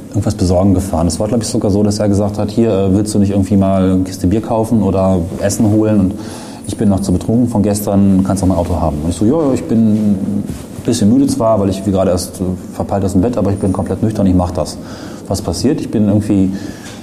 irgendwas 0.09 0.35
besorgen 0.35 0.73
gefahren. 0.75 1.07
Es 1.07 1.21
war, 1.21 1.29
glaube 1.29 1.43
ich, 1.43 1.49
sogar 1.49 1.71
so, 1.71 1.83
dass 1.83 1.99
er 1.99 2.09
gesagt 2.09 2.39
hat, 2.39 2.51
hier, 2.51 2.71
äh, 2.73 2.95
willst 2.95 3.15
du 3.15 3.19
nicht 3.19 3.31
irgendwie 3.31 3.57
mal 3.57 3.83
eine 3.93 4.03
Kiste 4.05 4.27
Bier 4.27 4.41
kaufen 4.41 4.83
oder 4.83 5.19
Essen 5.43 5.71
holen? 5.71 6.01
Und 6.01 6.15
ich 6.67 6.77
bin 6.77 6.89
noch 6.89 7.01
zu 7.01 7.13
betrunken 7.13 7.49
von 7.49 7.63
gestern, 7.63 8.25
kannst 8.27 8.43
auch 8.43 8.47
mein 8.49 8.59
Auto 8.59 8.81
haben. 8.81 8.97
Und 9.05 9.11
ich 9.11 9.17
so, 9.17 9.25
ja, 9.27 9.33
ja, 9.33 9.53
ich 9.55 9.65
bin 9.65 10.43
bisschen 10.91 11.13
müde 11.13 11.27
zwar, 11.27 11.61
weil 11.61 11.71
ich 11.71 11.85
wie 11.87 11.91
gerade 11.91 12.11
erst 12.11 12.41
äh, 12.41 12.45
verpeilt 12.75 13.05
aus 13.05 13.13
dem 13.13 13.23
Bett, 13.23 13.37
aber 13.37 13.51
ich 13.51 13.59
bin 13.59 13.73
komplett 13.73 14.03
nüchtern, 14.03 14.27
ich 14.27 14.35
mache 14.35 14.55
das. 14.55 14.77
Was 15.29 15.41
passiert? 15.41 15.81
Ich 15.81 15.91
bin 15.91 16.09
irgendwie 16.09 16.53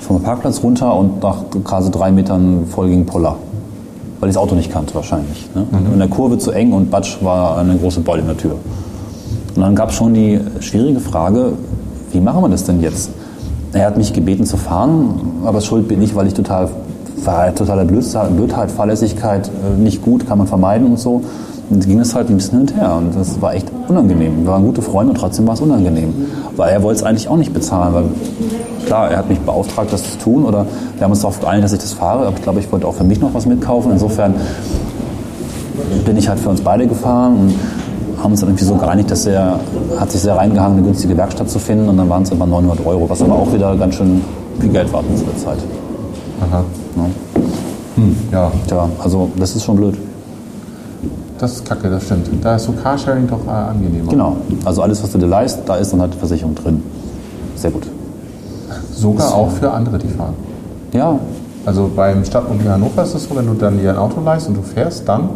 vom 0.02 0.22
Parkplatz 0.22 0.62
runter 0.64 0.96
und 0.96 1.22
nach 1.22 1.44
gerade 1.64 1.90
drei 1.90 2.12
Metern 2.12 2.66
voll 2.70 2.90
gegen 2.90 3.06
Poller. 3.06 3.36
Weil 4.20 4.30
ich 4.30 4.36
das 4.36 4.42
Auto 4.42 4.56
nicht 4.56 4.72
kannte 4.72 4.96
wahrscheinlich. 4.96 5.48
Ne? 5.54 5.66
Und 5.72 5.94
in 5.94 6.00
der 6.00 6.08
Kurve 6.08 6.38
zu 6.38 6.52
eng 6.52 6.74
und 6.74 6.90
Batsch 6.90 7.18
war 7.22 7.58
eine 7.58 7.76
große 7.76 8.02
Beule 8.02 8.22
in 8.22 8.28
der 8.28 8.38
Tür. 8.38 8.56
Und 9.56 9.62
dann 9.62 9.76
gab 9.76 9.90
es 9.90 9.96
schon 9.96 10.14
die 10.14 10.40
schwierige 10.60 11.00
Frage, 11.00 11.54
wie 12.12 12.20
machen 12.20 12.42
wir 12.42 12.50
das 12.50 12.64
denn 12.64 12.82
jetzt? 12.82 13.12
Er 13.74 13.86
hat 13.86 13.98
mich 13.98 14.14
gebeten 14.14 14.46
zu 14.46 14.58
fahren, 14.58 15.20
aber 15.46 15.62
schuld 15.62 15.88
bin 15.88 16.02
ich, 16.02 16.16
weil 16.16 16.28
ich 16.28 16.34
total, 16.34 16.70
totaler 17.56 17.86
Blödheit, 17.86 18.72
Fahrlässigkeit, 18.72 19.48
äh, 19.50 19.80
nicht 19.80 20.02
gut, 20.02 20.28
kann 20.28 20.38
man 20.38 20.48
vermeiden 20.48 20.88
und 20.88 21.00
so. 21.00 21.24
Und 21.70 21.86
ging 21.86 22.00
es 22.00 22.16
halt 22.16 22.30
ein 22.30 22.38
bisschen 22.38 22.60
hin 22.60 22.62
und 22.62 22.76
her 22.76 22.96
und 22.96 23.16
das 23.16 23.42
war 23.42 23.54
echt 23.54 23.67
unangenehm. 23.90 24.44
Wir 24.44 24.52
waren 24.52 24.64
gute 24.64 24.82
Freunde 24.82 25.14
und 25.14 25.20
trotzdem 25.20 25.48
war 25.48 25.54
es 25.54 25.62
unangenehm. 25.62 26.14
Weil 26.56 26.72
er 26.74 26.84
wollte 26.84 27.00
es 27.00 27.04
eigentlich 27.04 27.28
auch 27.30 27.38
nicht 27.38 27.54
bezahlen, 27.54 27.94
weil 27.94 28.04
klar, 28.86 29.12
er 29.12 29.18
hat 29.18 29.30
mich 29.30 29.40
beauftragt, 29.40 29.92
das 29.92 30.04
zu 30.04 30.18
tun 30.18 30.46
oder 30.46 30.66
wir 30.96 31.04
haben 31.04 31.12
uns 31.12 31.22
darauf 31.22 31.40
geeinigt, 31.40 31.66
dass 31.66 31.74
ich 31.74 31.80
das 31.80 31.94
fahre, 31.94 32.28
aber 32.28 32.36
ich 32.36 32.44
glaube, 32.44 32.60
ich 32.60 32.72
wollte 32.72 32.88
auch 32.88 32.96
für 32.96 33.04
mich 33.04 33.20
noch 33.20 33.34
was 33.34 33.46
mitkaufen. 33.46 33.92
Insofern 33.92 34.36
bin 36.06 36.18
ich 36.18 36.28
halt 36.30 36.40
für 36.40 36.50
uns 36.50 36.62
beide 36.62 36.88
gefahren 36.88 37.38
und 37.38 38.24
haben 38.24 38.32
uns 38.32 38.40
dann 38.40 38.50
irgendwie 38.50 38.66
so 38.66 38.76
geeinigt, 38.76 39.12
dass 39.12 39.26
er 39.26 39.60
hat 40.00 40.12
sich 40.12 40.22
sehr 40.22 40.36
reingehangen, 40.36 40.78
eine 40.78 40.88
günstige 40.88 41.16
Werkstatt 41.16 41.50
zu 41.50 41.60
finden 41.60 41.88
und 41.90 41.98
dann 41.98 42.10
waren 42.10 42.24
es 42.24 42.32
immer 42.32 42.48
900 42.48 42.86
Euro, 42.86 43.10
was 43.10 43.22
aber 43.22 43.36
auch 43.36 43.54
wieder 43.54 43.76
ganz 43.76 43.96
schön 43.96 44.22
viel 44.60 44.70
Geld 44.70 44.92
war 44.92 45.04
zu 45.16 45.24
der 45.24 45.38
Zeit. 45.38 45.60
Aha. 46.42 46.64
Ne? 46.96 48.14
Ja. 48.32 48.52
Tja, 48.68 48.90
also 49.04 49.30
das 49.38 49.56
ist 49.56 49.64
schon 49.64 49.76
blöd. 49.76 49.98
Das 51.40 51.54
ist 51.54 51.66
kacke, 51.66 51.90
das 51.90 52.04
stimmt. 52.04 52.28
Da 52.42 52.56
ist 52.56 52.64
so 52.66 52.72
Carsharing 52.72 53.28
doch 53.28 53.46
äh, 53.48 53.50
angenehmer. 53.50 54.10
Genau. 54.10 54.38
Also 54.66 54.82
alles, 54.82 55.02
was 55.04 55.12
du 55.12 55.18
dir 55.20 55.28
leist, 55.28 55.60
da 55.66 55.76
ist 55.76 55.94
dann 55.94 56.02
halt 56.02 56.14
die 56.14 56.18
Versicherung 56.18 56.56
drin. 56.56 56.82
Sehr 57.56 57.72
gut. 57.72 57.84
Sogar 58.94 59.34
auch 59.36 59.52
für 59.52 59.72
andere, 59.72 59.98
die 60.00 60.08
fahren. 60.08 60.34
Ja, 60.94 61.20
Also 61.66 61.90
beim 61.96 62.24
Stadtmobil 62.26 62.70
Hannover 62.70 63.04
ist 63.04 63.14
es 63.14 63.26
so, 63.26 63.36
wenn 63.36 63.46
du 63.46 63.54
dann 63.54 63.78
dir 63.80 63.92
ein 63.92 63.98
Auto 63.98 64.22
leist 64.22 64.48
und 64.48 64.56
du 64.58 64.62
fährst 64.64 65.08
dann 65.08 65.30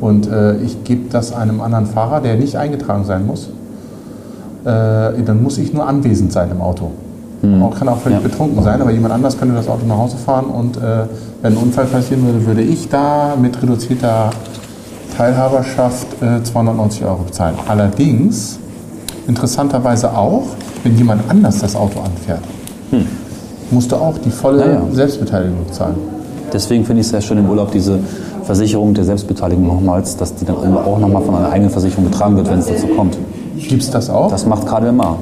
und 0.00 0.26
äh, 0.28 0.56
ich 0.56 0.82
gebe 0.82 1.08
das 1.10 1.32
einem 1.32 1.60
anderen 1.60 1.86
Fahrer, 1.86 2.20
der 2.20 2.36
nicht 2.36 2.56
eingetragen 2.56 3.04
sein 3.04 3.26
muss, 3.26 3.50
äh, 4.64 5.22
dann 5.24 5.42
muss 5.42 5.58
ich 5.58 5.72
nur 5.72 5.86
anwesend 5.86 6.32
sein 6.32 6.50
im 6.50 6.60
Auto. 6.60 6.90
Auch 7.60 7.76
kann 7.76 7.88
auch 7.88 7.98
völlig 7.98 8.18
Ja. 8.18 8.22
betrunken 8.22 8.62
sein, 8.62 8.80
aber 8.80 8.92
jemand 8.92 9.12
anders 9.14 9.36
könnte 9.36 9.54
das 9.56 9.68
Auto 9.68 9.84
nach 9.84 9.96
Hause 9.98 10.16
fahren 10.16 10.46
und 10.46 10.76
äh, 10.76 10.80
wenn 11.42 11.54
ein 11.54 11.56
Unfall 11.58 11.86
passieren 11.86 12.24
würde, 12.24 12.46
würde 12.46 12.62
ich 12.62 12.88
da 12.88 13.34
mit 13.40 13.60
reduzierter 13.60 14.30
Teilhaberschaft 15.16 16.06
äh, 16.22 16.42
290 16.42 17.04
Euro 17.04 17.22
bezahlen. 17.24 17.54
Allerdings, 17.68 18.58
interessanterweise 19.28 20.10
auch, 20.16 20.44
wenn 20.84 20.96
jemand 20.96 21.22
anders 21.28 21.58
das 21.58 21.76
Auto 21.76 22.00
anfährt, 22.00 22.40
musst 23.70 23.92
du 23.92 23.96
auch 23.96 24.18
die 24.18 24.30
volle 24.30 24.60
Ja, 24.66 24.72
ja. 24.72 24.82
Selbstbeteiligung 24.92 25.70
zahlen. 25.72 25.94
deswegen 26.52 26.84
finde 26.84 27.00
ich 27.00 27.06
es 27.06 27.10
sehr 27.12 27.20
schön 27.20 27.38
im 27.38 27.48
Urlaub, 27.48 27.70
diese 27.72 27.98
Versicherung 28.44 28.92
der 28.92 29.04
Selbstbeteiligung 29.04 29.66
nochmals, 29.66 30.16
dass 30.16 30.34
die 30.34 30.44
dann 30.44 30.56
auch 30.56 30.98
nochmal 30.98 31.22
von 31.22 31.36
einer 31.36 31.50
eigenen 31.50 31.70
Versicherung 31.70 32.04
getragen 32.06 32.36
wird, 32.36 32.50
wenn 32.50 32.58
es 32.58 32.66
dazu 32.66 32.88
kommt. 32.88 33.16
Gibt 33.56 33.82
es 33.82 33.90
das 33.90 34.10
auch? 34.10 34.28
Das 34.30 34.44
macht 34.46 34.66
KDMA. 34.66 35.16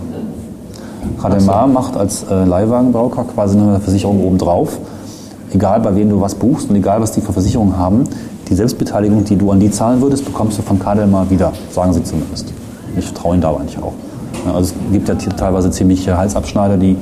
KDMA 1.22 1.66
macht 1.66 1.96
als 1.96 2.24
äh, 2.30 2.44
Leihwagenbraucher 2.44 3.24
quasi 3.34 3.58
eine 3.58 3.78
Versicherung 3.80 4.24
obendrauf. 4.24 4.78
Egal 5.52 5.80
bei 5.80 5.94
wem 5.94 6.08
du 6.08 6.20
was 6.20 6.34
buchst 6.34 6.70
und 6.70 6.76
egal 6.76 7.00
was 7.02 7.12
die 7.12 7.20
für 7.20 7.32
Versicherungen 7.32 7.76
haben, 7.76 8.04
die 8.50 8.54
Selbstbeteiligung, 8.54 9.24
die 9.24 9.36
du 9.36 9.50
an 9.50 9.60
die 9.60 9.70
zahlen 9.70 10.02
würdest, 10.02 10.24
bekommst 10.24 10.58
du 10.58 10.62
von 10.62 10.78
KDMA 10.78 11.30
wieder, 11.30 11.52
sagen 11.70 11.92
sie 11.92 12.02
zumindest. 12.02 12.52
Ich 12.98 13.04
vertraue 13.06 13.34
ihnen 13.34 13.42
da 13.42 13.50
aber 13.50 13.60
eigentlich 13.60 13.78
auch. 13.78 13.92
Also 14.46 14.72
es 14.72 14.92
gibt 14.92 15.08
ja 15.08 15.14
teilweise 15.14 15.70
ziemliche 15.70 16.16
Halsabschneider, 16.16 16.76
die 16.76 16.96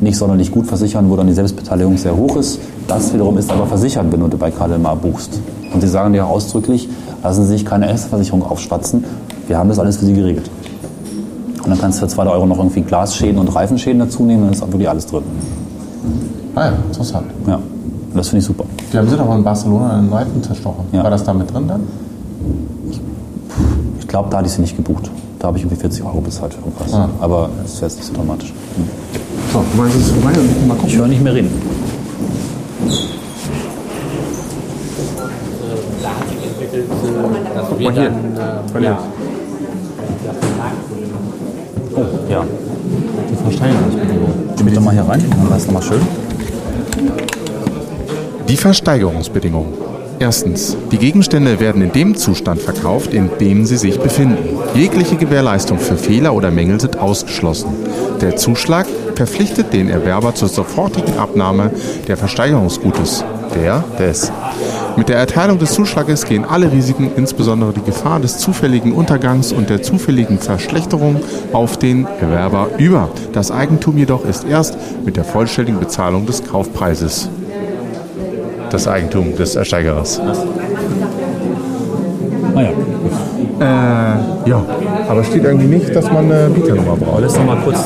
nicht 0.00 0.16
sonderlich 0.16 0.50
gut 0.50 0.66
versichern, 0.66 1.10
wo 1.10 1.16
dann 1.16 1.26
die 1.26 1.34
Selbstbeteiligung 1.34 1.98
sehr 1.98 2.16
hoch 2.16 2.36
ist. 2.36 2.60
Das 2.86 3.12
wiederum 3.12 3.36
ist 3.36 3.50
aber 3.50 3.66
versichert, 3.66 4.06
wenn 4.10 4.20
du 4.20 4.38
bei 4.38 4.50
KDMA 4.50 4.94
buchst. 4.94 5.40
Und 5.74 5.80
sie 5.80 5.88
sagen 5.88 6.14
dir 6.14 6.26
ausdrücklich, 6.26 6.88
lassen 7.22 7.44
Sie 7.44 7.48
sich 7.50 7.66
keine 7.66 7.88
Erstversicherung 7.88 8.42
aufschwatzen. 8.42 9.04
Wir 9.46 9.58
haben 9.58 9.68
das 9.68 9.78
alles 9.78 9.98
für 9.98 10.06
Sie 10.06 10.14
geregelt. 10.14 10.48
Und 11.62 11.70
dann 11.70 11.78
kannst 11.78 11.98
du 11.98 12.06
für 12.06 12.08
2 12.08 12.26
Euro 12.28 12.46
noch 12.46 12.58
irgendwie 12.58 12.80
Glasschäden 12.80 13.38
und 13.38 13.54
Reifenschäden 13.54 13.98
dazu 13.98 14.22
nehmen, 14.22 14.44
dann 14.44 14.52
ist 14.52 14.62
auch 14.62 14.68
wirklich 14.68 14.88
alles 14.88 15.04
drin. 15.04 15.24
Ah 16.54 16.66
ja, 16.66 16.72
interessant. 16.86 17.26
Ja, 17.46 17.58
das 18.14 18.28
finde 18.28 18.40
ich 18.40 18.46
super. 18.46 18.64
Wir 18.90 19.00
haben 19.00 19.08
sie 19.08 19.16
doch 19.16 19.34
in 19.34 19.44
Barcelona 19.44 19.98
einen 19.98 20.12
Reifen 20.12 20.42
zerstochen. 20.42 20.84
Ja. 20.92 21.02
War 21.04 21.10
das 21.10 21.22
da 21.24 21.34
mit 21.34 21.52
drin 21.52 21.68
dann? 21.68 21.82
Ich 24.00 24.08
glaube, 24.08 24.30
da 24.30 24.38
hatte 24.38 24.46
ich 24.46 24.52
sie 24.54 24.62
nicht 24.62 24.76
gebucht. 24.76 25.10
Da 25.38 25.48
habe 25.48 25.58
ich 25.58 25.64
irgendwie 25.64 25.78
40 25.80 26.02
Euro 26.04 26.20
bezahlt 26.20 26.54
für 26.54 26.60
irgendwas. 26.60 26.92
Ah. 26.94 27.08
Aber 27.20 27.50
das 27.62 27.74
ist 27.74 27.80
jetzt 27.82 27.96
nicht 27.96 28.06
so 28.08 28.14
dramatisch. 28.14 28.52
So, 29.52 29.62
du 29.72 29.76
meinst, 29.82 29.96
es 29.96 30.02
ist 30.06 30.10
vorbei 30.12 30.30
und 30.38 30.50
ich 30.50 30.66
mal 30.66 30.74
Ich 30.76 30.80
gucken. 30.82 30.98
höre 30.98 31.08
nicht 31.08 31.22
mehr 31.22 31.34
reden. 31.34 31.50
Da 36.02 36.08
hat 36.08 36.28
sich 36.28 36.48
entwickelt, 36.48 36.86
dass 36.90 37.02
wir 37.02 37.68
Guck 37.68 37.80
mal 37.80 37.92
hier. 37.92 38.10
dann, 38.10 38.82
äh, 38.82 38.84
ja, 38.86 38.98
Ja. 42.30 42.44
Die 43.30 43.36
Versteigerungsbedingungen. 43.36 44.50
Geh 44.64 44.70
doch 44.74 44.82
mal 44.82 44.92
hier 44.92 45.02
rein, 45.08 45.22
dann 45.30 45.50
das 45.50 45.66
nochmal 45.66 45.82
schön. 45.82 46.00
Die 48.48 48.56
Versteigerungsbedingungen. 48.56 49.74
Erstens. 50.18 50.74
Die 50.90 50.96
Gegenstände 50.96 51.60
werden 51.60 51.82
in 51.82 51.92
dem 51.92 52.16
Zustand 52.16 52.62
verkauft, 52.62 53.12
in 53.12 53.28
dem 53.38 53.66
sie 53.66 53.76
sich 53.76 54.00
befinden. 54.00 54.58
Jegliche 54.74 55.16
Gewährleistung 55.16 55.78
für 55.78 55.96
Fehler 55.98 56.32
oder 56.34 56.50
Mängel 56.50 56.80
sind 56.80 56.98
ausgeschlossen. 56.98 57.68
Der 58.22 58.36
Zuschlag 58.36 58.86
verpflichtet 59.14 59.74
den 59.74 59.90
Erwerber 59.90 60.34
zur 60.34 60.48
sofortigen 60.48 61.18
Abnahme 61.18 61.70
der 62.08 62.16
Versteigerungsgutes. 62.16 63.22
Der, 63.54 63.84
des. 63.98 64.32
Mit 64.96 65.10
der 65.10 65.18
Erteilung 65.18 65.58
des 65.58 65.74
Zuschlages 65.74 66.24
gehen 66.24 66.44
alle 66.44 66.72
Risiken, 66.72 67.10
insbesondere 67.16 67.74
die 67.74 67.82
Gefahr 67.82 68.18
des 68.18 68.38
zufälligen 68.38 68.92
Untergangs 68.92 69.52
und 69.52 69.68
der 69.68 69.82
zufälligen 69.82 70.38
Verschlechterung, 70.38 71.20
auf 71.52 71.78
den 71.78 72.06
Erwerber 72.20 72.70
über. 72.78 73.10
Das 73.32 73.50
Eigentum 73.50 73.98
jedoch 73.98 74.24
ist 74.24 74.44
erst 74.44 74.76
mit 75.04 75.16
der 75.16 75.24
vollständigen 75.24 75.78
Bezahlung 75.78 76.24
des 76.24 76.42
Kaufpreises 76.44 77.28
das 78.70 78.86
Eigentum 78.88 79.34
des 79.36 79.56
Ersteigerers. 79.56 80.20
Naja, 82.54 82.70
Ja, 84.46 84.62
aber 85.08 85.24
steht 85.24 85.44
irgendwie 85.44 85.66
nicht, 85.66 85.94
dass 85.94 86.10
man 86.10 86.30
eine 86.30 86.48
Bieternummer 86.50 86.96
braucht. 86.96 87.20
lässt 87.22 87.36
noch 87.36 87.46
mal 87.46 87.56
kurz. 87.64 87.78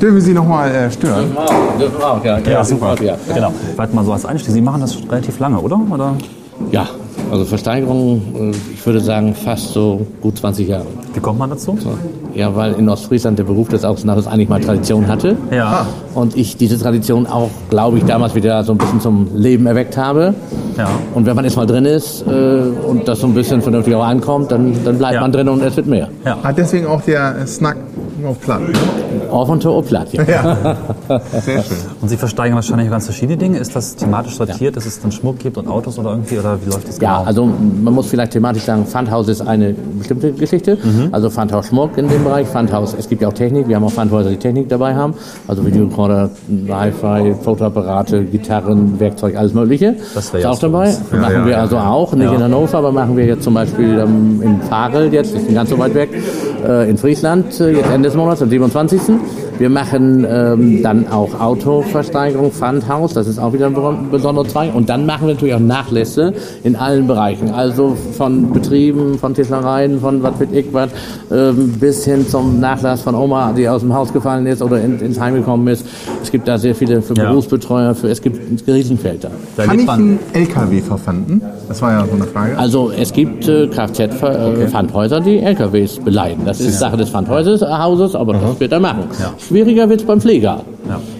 Dürfen 0.00 0.14
wir 0.14 0.22
Sie 0.22 0.32
nochmal 0.34 0.70
äh, 0.70 0.90
stören? 0.90 1.36
dürfen 1.80 1.98
wir 1.98 2.08
auch, 2.12 2.24
ja. 2.24 2.38
Ja, 2.38 2.62
super. 2.64 2.94
Ja. 3.02 3.16
Genau. 3.34 3.52
Warte 3.76 3.94
mal 3.96 4.04
so 4.04 4.12
als 4.12 4.24
Einstieg. 4.24 4.52
Sie 4.54 4.60
machen 4.60 4.80
das 4.80 4.96
relativ 5.10 5.38
lange, 5.40 5.58
oder? 5.58 5.80
oder? 5.90 6.14
ja, 6.70 6.86
also 7.30 7.44
Versteigerung, 7.44 8.22
äh, 8.52 8.56
ich 8.74 8.84
würde 8.86 9.00
sagen 9.00 9.34
fast 9.34 9.72
so 9.72 10.06
gut 10.20 10.38
20 10.38 10.68
Jahre. 10.68 10.86
Wie 11.14 11.20
kommt 11.20 11.38
man 11.38 11.50
dazu? 11.50 11.76
Ja, 12.34 12.54
weil 12.54 12.74
in 12.74 12.88
Ostfriesland 12.88 13.38
der 13.38 13.44
Beruf 13.44 13.68
des 13.68 13.84
Außenhauses 13.84 14.26
eigentlich 14.26 14.48
mal 14.48 14.60
Tradition 14.60 15.06
hatte. 15.08 15.36
Ja. 15.50 15.86
Und 16.14 16.36
ich 16.36 16.56
diese 16.56 16.78
Tradition 16.78 17.26
auch, 17.26 17.50
glaube 17.70 17.98
ich, 17.98 18.04
damals 18.04 18.34
wieder 18.34 18.62
so 18.64 18.72
ein 18.72 18.78
bisschen 18.78 19.00
zum 19.00 19.28
Leben 19.34 19.66
erweckt 19.66 19.96
habe. 19.96 20.34
Ja. 20.76 20.88
Und 21.14 21.26
wenn 21.26 21.34
man 21.34 21.44
erstmal 21.44 21.66
drin 21.66 21.84
ist 21.84 22.22
äh, 22.26 22.30
und 22.86 23.08
das 23.08 23.20
so 23.20 23.26
ein 23.26 23.34
bisschen 23.34 23.62
vernünftig 23.62 23.94
auch 23.94 24.04
ankommt, 24.04 24.52
dann, 24.52 24.72
dann 24.84 24.98
bleibt 24.98 25.14
Ja. 25.14 25.20
man 25.22 25.32
drin 25.32 25.48
und 25.48 25.62
es 25.62 25.76
wird 25.76 25.86
mehr. 25.86 26.08
Ah, 26.24 26.52
deswegen 26.52 26.86
auch 26.86 27.00
der 27.02 27.46
Snack 27.46 27.76
auf 28.26 28.40
Platt. 28.40 28.60
Auf 29.30 29.48
und 29.48 29.62
to 29.62 29.80
platt, 29.82 30.12
ja. 30.12 30.22
Ja, 30.24 30.56
sehr 31.40 31.62
schön. 31.62 31.76
Und 32.00 32.08
Sie 32.08 32.16
versteigern 32.16 32.54
wahrscheinlich 32.56 32.90
ganz 32.90 33.04
verschiedene 33.04 33.36
Dinge. 33.36 33.58
Ist 33.58 33.74
das 33.76 33.96
thematisch 33.96 34.36
sortiert, 34.36 34.76
dass 34.76 34.86
es 34.86 35.00
dann 35.00 35.12
Schmuck 35.12 35.38
gibt 35.38 35.56
und 35.58 35.68
Autos 35.68 35.98
oder 35.98 36.10
irgendwie? 36.10 36.38
Oder 36.38 36.58
wie 36.64 36.70
läuft 36.70 36.88
das 36.88 36.98
Ja, 37.00 37.16
genau? 37.18 37.26
also 37.26 37.46
man 37.46 37.94
muss 37.94 38.06
vielleicht 38.08 38.32
thematisch 38.32 38.62
sagen, 38.64 38.84
Pfandhaus 38.86 39.28
ist 39.28 39.40
eine 39.40 39.74
bestimmte 39.98 40.32
Geschichte. 40.32 40.78
Also 41.12 41.30
Pfandhaus 41.30 41.66
Schmuck 41.66 41.96
in 41.98 42.08
dem 42.08 42.24
Bereich, 42.24 42.46
Pfandhaus, 42.48 42.94
es 42.98 43.08
gibt 43.08 43.22
ja 43.22 43.28
auch 43.28 43.32
Technik, 43.32 43.68
wir 43.68 43.76
haben 43.76 43.84
auch 43.84 43.92
Pfandhäuser, 43.92 44.30
die 44.30 44.36
Technik 44.36 44.68
dabei 44.68 44.94
haben. 44.94 45.14
Also 45.46 45.64
Videorekorder, 45.66 46.30
Hi-Fi, 46.68 47.34
Fotoapparate, 47.42 48.24
Gitarren, 48.24 48.98
Werkzeug, 49.00 49.36
alles 49.36 49.54
mögliche. 49.54 49.94
Das 50.14 50.32
wär 50.32 50.40
ist 50.40 50.44
ja 50.44 50.50
auch 50.50 50.58
dabei. 50.58 50.88
uns. 50.88 51.00
machen 51.12 51.32
ja, 51.34 51.44
wir 51.44 51.52
ja, 51.52 51.58
also 51.60 51.76
ja. 51.76 51.90
auch, 51.90 52.12
nicht 52.14 52.24
Ja. 52.24 52.34
in 52.34 52.42
Hannover, 52.42 52.78
aber 52.78 52.92
machen 52.92 53.16
wir 53.16 53.24
jetzt 53.26 53.42
zum 53.44 53.54
Beispiel 53.54 53.98
ähm, 53.98 54.40
in 54.42 54.60
Farel, 54.62 55.12
jetzt 55.12 55.34
ist 55.34 55.44
nicht 55.44 55.54
ganz 55.54 55.70
so 55.70 55.78
weit 55.78 55.94
weg, 55.94 56.10
äh, 56.66 56.88
in 56.90 56.96
Friesland, 56.98 57.58
äh, 57.60 57.70
jetzt 57.72 57.90
Ende 57.90 58.07
des 58.08 58.16
Monats, 58.16 58.40
am 58.40 58.48
27. 58.48 59.47
Wir 59.58 59.70
machen 59.70 60.24
ähm, 60.28 60.82
dann 60.82 61.08
auch 61.08 61.38
Autoversteigerung, 61.40 62.52
Pfandhaus, 62.52 63.12
das 63.14 63.26
ist 63.26 63.38
auch 63.38 63.52
wieder 63.52 63.66
ein 63.66 63.74
beson- 63.74 64.10
besonderer 64.10 64.46
Zweig. 64.46 64.74
Und 64.74 64.88
dann 64.88 65.04
machen 65.04 65.26
wir 65.26 65.34
natürlich 65.34 65.54
auch 65.54 65.58
Nachlässe 65.60 66.32
in 66.64 66.76
allen 66.76 67.06
Bereichen. 67.06 67.50
Also 67.50 67.96
von 68.16 68.52
Betrieben, 68.52 69.18
von 69.18 69.34
Tischlereien, 69.34 70.00
von 70.00 70.22
was 70.22 70.38
weiß 70.40 70.48
ich 70.52 70.66
was, 70.72 70.90
ähm, 71.32 71.72
bis 71.80 72.04
hin 72.04 72.26
zum 72.28 72.60
Nachlass 72.60 73.02
von 73.02 73.14
Oma, 73.14 73.52
die 73.56 73.68
aus 73.68 73.80
dem 73.82 73.92
Haus 73.94 74.12
gefallen 74.12 74.46
ist 74.46 74.62
oder 74.62 74.80
in, 74.80 74.98
ins 75.00 75.18
Heim 75.20 75.34
gekommen 75.34 75.66
ist. 75.68 75.84
Es 76.22 76.30
gibt 76.30 76.46
da 76.46 76.56
sehr 76.58 76.74
viele 76.74 77.02
für 77.02 77.14
Ja. 77.14 77.30
Berufsbetreuer, 77.30 77.94
für, 77.94 78.08
es 78.08 78.22
gibt 78.22 78.38
ein 78.50 78.72
Riesenfeld 78.72 79.24
da. 79.24 79.30
Da 79.56 79.64
Kann 79.64 79.80
ich 79.80 79.88
einen 79.88 80.18
LKW 80.34 80.80
verpfanden? 80.80 81.42
Das 81.68 81.82
war 81.82 81.92
ja 81.92 82.04
so 82.06 82.14
eine 82.14 82.24
Frage. 82.24 82.56
Also 82.58 82.90
es 82.96 83.12
gibt 83.12 83.48
äh, 83.48 83.66
Kfz-Pfandhäuser, 83.66 85.20
die 85.20 85.38
LKWs 85.40 85.98
beleihen. 85.98 86.40
Das 86.44 86.60
ist 86.60 86.78
Sache 86.78 86.96
des 86.96 87.10
Pfandhauses, 87.10 87.62
Hauses, 87.62 88.14
aber 88.14 88.34
das 88.34 88.60
wird 88.60 88.72
er 88.72 88.80
machen. 88.80 89.04
Schwieriger 89.48 89.88
wird 89.88 90.00
es 90.00 90.06
beim 90.06 90.20
Pfleger. 90.20 90.60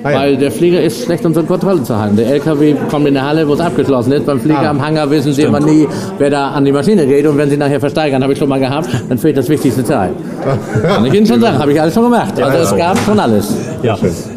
Ah, 0.02 0.10
ja. 0.10 0.18
Weil 0.20 0.36
der 0.36 0.50
Pfleger 0.50 0.82
ist 0.82 1.04
schlecht 1.04 1.24
unter 1.24 1.42
Kontrolle 1.42 1.82
zu 1.82 1.98
halten. 1.98 2.16
Der 2.16 2.26
LKW 2.26 2.74
kommt 2.90 3.06
in 3.08 3.14
der 3.14 3.26
Halle, 3.26 3.48
wo 3.48 3.54
es 3.54 3.60
abgeschlossen 3.60 4.12
ist. 4.12 4.26
Beim 4.26 4.38
Pfleger 4.40 4.60
Ah. 4.62 4.70
am 4.70 4.84
Hangar 4.84 5.10
wissen 5.10 5.32
sie 5.32 5.42
immer 5.42 5.60
nie, 5.60 5.86
wer 6.18 6.28
da 6.30 6.50
an 6.50 6.64
die 6.64 6.72
Maschine 6.72 7.06
geht. 7.06 7.26
Und 7.26 7.38
wenn 7.38 7.48
sie 7.48 7.56
nachher 7.56 7.80
versteigern, 7.80 8.22
habe 8.22 8.32
ich 8.34 8.38
schon 8.38 8.48
mal 8.48 8.60
gehabt, 8.60 8.88
dann 9.08 9.16
fehlt 9.18 9.36
das 9.36 9.48
wichtigste 9.48 9.82
Teil. 9.82 10.10
Kann 10.82 11.04
ich 11.06 11.14
Ihnen 11.14 11.26
schon 11.26 11.40
sagen, 11.40 11.58
habe 11.58 11.72
ich 11.72 11.80
alles 11.80 11.94
schon 11.94 12.04
gemacht. 12.04 12.40
Also 12.42 12.58
es 12.74 12.76
gab 12.76 12.98
schon 12.98 13.18
alles. 13.18 13.54
Ja. 13.82 13.96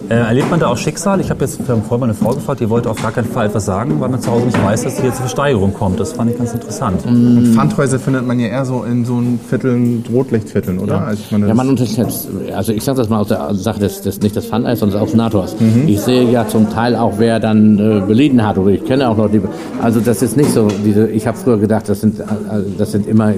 Äh, 0.09 0.13
erlebt 0.15 0.49
man 0.51 0.59
da 0.59 0.67
auch 0.67 0.77
Schicksal? 0.77 1.19
Ich 1.19 1.29
habe 1.29 1.41
jetzt 1.45 1.61
vorhin 1.61 1.83
mal 1.89 2.03
eine 2.03 2.13
Frau 2.13 2.33
gefragt, 2.33 2.59
die 2.59 2.69
wollte 2.69 2.89
auf 2.89 3.01
gar 3.01 3.11
keinen 3.11 3.25
Fall 3.27 3.47
etwas 3.47 3.65
sagen, 3.65 3.99
weil 3.99 4.09
man 4.09 4.21
zu 4.21 4.29
Hause 4.31 4.45
nicht 4.45 4.63
weiß, 4.63 4.83
dass 4.83 4.95
hier 4.99 5.09
zur 5.11 5.21
Versteigerung 5.21 5.73
kommt. 5.73 5.99
Das 5.99 6.13
fand 6.13 6.31
ich 6.31 6.37
ganz 6.37 6.53
interessant. 6.53 7.05
Und 7.05 7.53
Pfandhäuser 7.55 7.99
findet 7.99 8.25
man 8.27 8.39
ja 8.39 8.47
eher 8.47 8.65
so 8.65 8.83
in 8.83 9.05
so 9.05 9.13
einen 9.15 9.39
Vierteln, 9.47 10.03
Rotlichtvierteln, 10.11 10.79
oder? 10.79 11.01
Also 11.07 11.21
ich 11.25 11.31
meine, 11.31 11.43
Ja, 11.45 11.49
das- 11.49 11.57
man 11.57 11.69
unterschätzt, 11.69 12.27
also 12.55 12.71
ich 12.73 12.83
sage 12.83 12.97
das 12.97 13.09
mal 13.09 13.19
aus 13.21 13.27
der 13.29 13.53
Sache 13.55 13.79
des, 13.79 14.01
des 14.01 14.19
nicht 14.21 14.35
des 14.35 14.45
Pfandeis, 14.45 14.79
sondern 14.79 14.99
des 14.99 15.07
Außenators. 15.09 15.55
Mhm. 15.59 15.83
Ich 15.87 15.99
sehe 16.01 16.29
ja 16.29 16.47
zum 16.47 16.69
Teil 16.69 16.95
auch, 16.95 17.13
wer 17.17 17.39
dann 17.39 17.79
äh, 17.79 18.01
belitten 18.05 18.45
hat, 18.45 18.57
oder 18.57 18.71
ich 18.71 18.83
kenne 18.85 19.07
auch 19.09 19.17
noch 19.17 19.29
die, 19.29 19.41
also 19.81 19.99
das 19.99 20.21
ist 20.21 20.37
nicht 20.37 20.51
so, 20.51 20.67
diese, 20.85 21.07
ich 21.07 21.25
habe 21.27 21.37
früher 21.37 21.57
gedacht, 21.57 21.87
das 21.89 22.01
sind, 22.01 22.19
äh, 22.19 22.23
das 22.77 22.91
sind 22.91 23.07
immer 23.07 23.33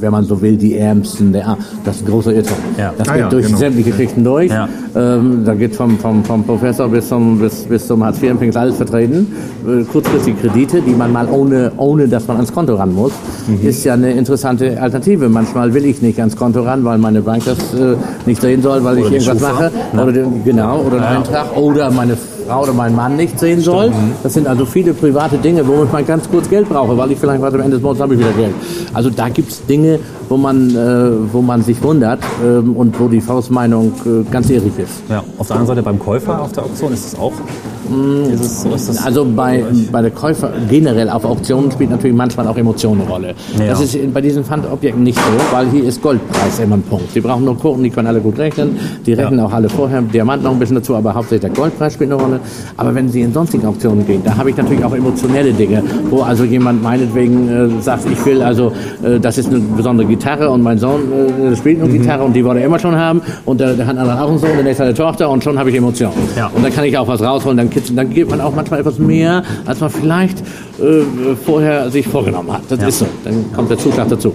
wenn 0.00 0.12
man 0.12 0.24
so 0.24 0.40
will, 0.40 0.56
die 0.56 0.76
Ärmsten. 0.76 1.32
Der, 1.32 1.56
das 1.84 1.96
ist 1.96 2.02
ein 2.02 2.10
großer 2.10 2.32
Irrtum. 2.32 2.56
Ja. 2.78 2.92
Das 2.96 3.08
Ah 3.08 3.12
geht 3.12 3.20
ja, 3.22 3.28
durch 3.28 3.46
genau. 3.46 3.58
sämtliche 3.58 3.92
Schichten 3.92 4.24
durch. 4.24 4.50
Ja. 4.50 4.68
Ähm, 4.96 5.42
da 5.44 5.54
geht 5.54 5.74
vom, 5.74 5.98
vom, 5.98 6.24
vom 6.24 6.44
Professor 6.44 6.88
bis 6.88 7.08
zum, 7.08 7.38
bis, 7.38 7.64
bis 7.64 7.86
zum 7.86 8.04
Hartz-IV-Empfänger 8.04 8.56
alles 8.56 8.76
vertreten. 8.76 9.26
Äh, 9.66 9.84
kurzfristige 9.84 10.36
Kredite, 10.48 10.80
die 10.82 10.92
man 10.94 11.12
mal 11.12 11.26
ohne, 11.30 11.72
ohne 11.76 12.06
dass 12.08 12.26
man 12.28 12.36
ans 12.36 12.52
Konto 12.52 12.74
ran 12.76 12.94
muss, 12.94 13.12
Mhm. 13.46 13.66
ist 13.68 13.84
ja 13.84 13.92
eine 13.94 14.12
interessante 14.12 14.80
Alternative. 14.80 15.28
Manchmal 15.28 15.74
will 15.74 15.84
ich 15.84 16.00
nicht 16.00 16.18
ans 16.18 16.34
Konto 16.36 16.62
ran, 16.62 16.84
weil 16.84 16.96
meine 16.98 17.20
Bank 17.20 17.44
das 17.44 17.58
äh, 17.74 17.96
nicht 18.26 18.40
sehen 18.40 18.62
soll, 18.62 18.82
weil 18.84 18.98
ich 18.98 19.08
die 19.08 19.14
irgendwas 19.16 19.38
Schufa. 19.38 19.52
mache. 19.92 20.02
Oder 20.02 20.12
den, 20.12 20.44
genau, 20.44 20.80
oder 20.82 20.96
einen 20.96 21.18
Eintrag. 21.18 21.56
Oder 21.56 21.90
meine 21.90 22.16
Frau 22.46 22.62
oder 22.62 22.72
mein 22.72 22.94
Mann 22.94 23.16
nicht 23.16 23.38
sehen 23.38 23.60
soll. 23.60 23.92
Das 24.22 24.34
sind 24.34 24.46
also 24.46 24.64
viele 24.64 24.92
private 24.94 25.38
Dinge, 25.38 25.66
wo 25.66 25.84
ich 25.84 25.92
mal 25.92 26.04
ganz 26.04 26.28
kurz 26.30 26.48
Geld 26.48 26.68
brauche, 26.68 26.96
weil 26.96 27.10
ich 27.12 27.18
vielleicht 27.18 27.42
was 27.42 27.54
am 27.54 27.60
Ende 27.60 27.76
des 27.76 27.82
Monats 27.82 28.00
habe 28.00 28.14
ich 28.14 28.20
wieder 28.20 28.32
Geld. 28.32 28.54
Also 28.92 29.10
da 29.10 29.28
gibt 29.28 29.50
es 29.50 29.64
Dinge, 29.66 29.98
wo 30.28 30.36
man, 30.36 30.70
äh, 30.70 31.32
wo 31.32 31.42
man 31.42 31.62
sich 31.62 31.82
wundert 31.82 32.20
ähm, 32.44 32.76
und 32.76 32.98
wo 32.98 33.08
die 33.08 33.20
Faustmeinung 33.20 33.92
äh, 34.06 34.30
ganz 34.30 34.50
ehrlich 34.50 34.78
ist. 34.78 35.02
Ja, 35.08 35.22
auf 35.38 35.46
der 35.46 35.56
anderen 35.56 35.76
Seite 35.76 35.82
beim 35.82 35.98
Käufer 35.98 36.40
auf 36.40 36.52
der 36.52 36.64
Auktion 36.64 36.92
ist 36.92 37.12
das 37.12 37.20
auch. 37.20 37.32
Ist 38.32 38.40
es, 38.40 38.64
ist 38.64 38.88
das 38.88 39.04
Also 39.04 39.26
bei, 39.26 39.62
bei 39.92 40.00
der 40.00 40.10
Käufer 40.10 40.50
generell 40.70 41.10
auf 41.10 41.24
Auktionen 41.24 41.70
spielt 41.70 41.90
natürlich 41.90 42.16
manchmal 42.16 42.48
auch 42.48 42.56
Emotion 42.56 42.98
eine 43.00 43.08
Rolle. 43.08 43.34
Ja. 43.58 43.66
Das 43.66 43.80
ist 43.80 43.96
bei 44.14 44.22
diesen 44.22 44.42
Pfandobjekten 44.42 45.02
nicht 45.02 45.18
so, 45.18 45.54
weil 45.54 45.68
hier 45.68 45.84
ist 45.84 46.00
Goldpreis 46.00 46.60
immer 46.60 46.76
ein 46.76 46.82
Punkt. 46.82 47.14
Die 47.14 47.20
brauchen 47.20 47.44
nur 47.44 47.58
gucken, 47.58 47.82
die 47.84 47.90
können 47.90 48.08
alle 48.08 48.20
gut 48.20 48.38
rechnen. 48.38 48.78
Die 49.04 49.12
rechnen 49.12 49.38
auch 49.40 49.52
alle 49.52 49.68
vorher. 49.68 50.00
Diamant 50.00 50.42
noch 50.42 50.52
ein 50.52 50.58
bisschen 50.58 50.76
dazu, 50.76 50.94
aber 50.94 51.14
hauptsächlich 51.14 51.42
der 51.42 51.50
Goldpreis 51.50 51.92
spielt 51.94 52.10
eine 52.10 52.20
Rolle. 52.22 52.33
Aber 52.76 52.94
wenn 52.94 53.08
Sie 53.08 53.20
in 53.22 53.32
sonstigen 53.32 53.66
Auktionen 53.66 54.06
gehen, 54.06 54.22
da 54.24 54.36
habe 54.36 54.50
ich 54.50 54.56
natürlich 54.56 54.84
auch 54.84 54.94
emotionelle 54.94 55.52
Dinge, 55.52 55.82
wo 56.10 56.22
also 56.22 56.44
jemand 56.44 56.82
meinetwegen 56.82 57.48
äh, 57.78 57.82
sagt, 57.82 58.04
ich 58.10 58.24
will 58.26 58.42
also, 58.42 58.72
äh, 59.02 59.18
das 59.20 59.38
ist 59.38 59.48
eine 59.50 59.58
besondere 59.60 60.06
Gitarre 60.06 60.50
und 60.50 60.62
mein 60.62 60.78
Sohn 60.78 61.00
äh, 61.12 61.56
spielt 61.56 61.78
Mhm. 61.78 61.84
eine 61.84 61.92
Gitarre 61.98 62.24
und 62.24 62.32
die 62.34 62.44
wollte 62.44 62.60
er 62.60 62.66
immer 62.66 62.78
schon 62.78 62.96
haben 62.96 63.20
und 63.44 63.60
der, 63.60 63.74
der 63.74 63.86
hat 63.86 63.96
einen 63.98 64.10
auch 64.10 64.28
einen 64.28 64.38
Sohn, 64.38 64.50
der 64.54 64.62
nächste 64.64 64.82
hat 64.84 64.88
eine 64.88 64.96
Tochter 64.96 65.28
und 65.30 65.42
schon 65.42 65.58
habe 65.58 65.70
ich 65.70 65.76
Emotionen. 65.76 66.14
Ja. 66.36 66.50
Und 66.54 66.64
dann 66.64 66.72
kann 66.72 66.84
ich 66.84 66.96
auch 66.98 67.08
was 67.08 67.20
rausholen, 67.22 67.56
dann, 67.56 67.70
kitzeln. 67.70 67.96
dann 67.96 68.10
gibt 68.10 68.30
man 68.30 68.40
auch 68.40 68.54
manchmal 68.54 68.80
etwas 68.80 68.98
mehr, 68.98 69.42
als 69.66 69.80
man 69.80 69.90
vielleicht 69.90 70.40
äh, 70.40 71.34
vorher 71.44 71.90
sich 71.90 72.06
vorgenommen 72.06 72.52
hat. 72.52 72.62
Das 72.68 72.80
Ja. 72.80 72.88
ist 72.88 72.98
so. 73.00 73.06
Dann 73.24 73.34
kommt 73.54 73.70
der 73.70 73.78
Zuschlag 73.78 74.08
dazu. 74.08 74.32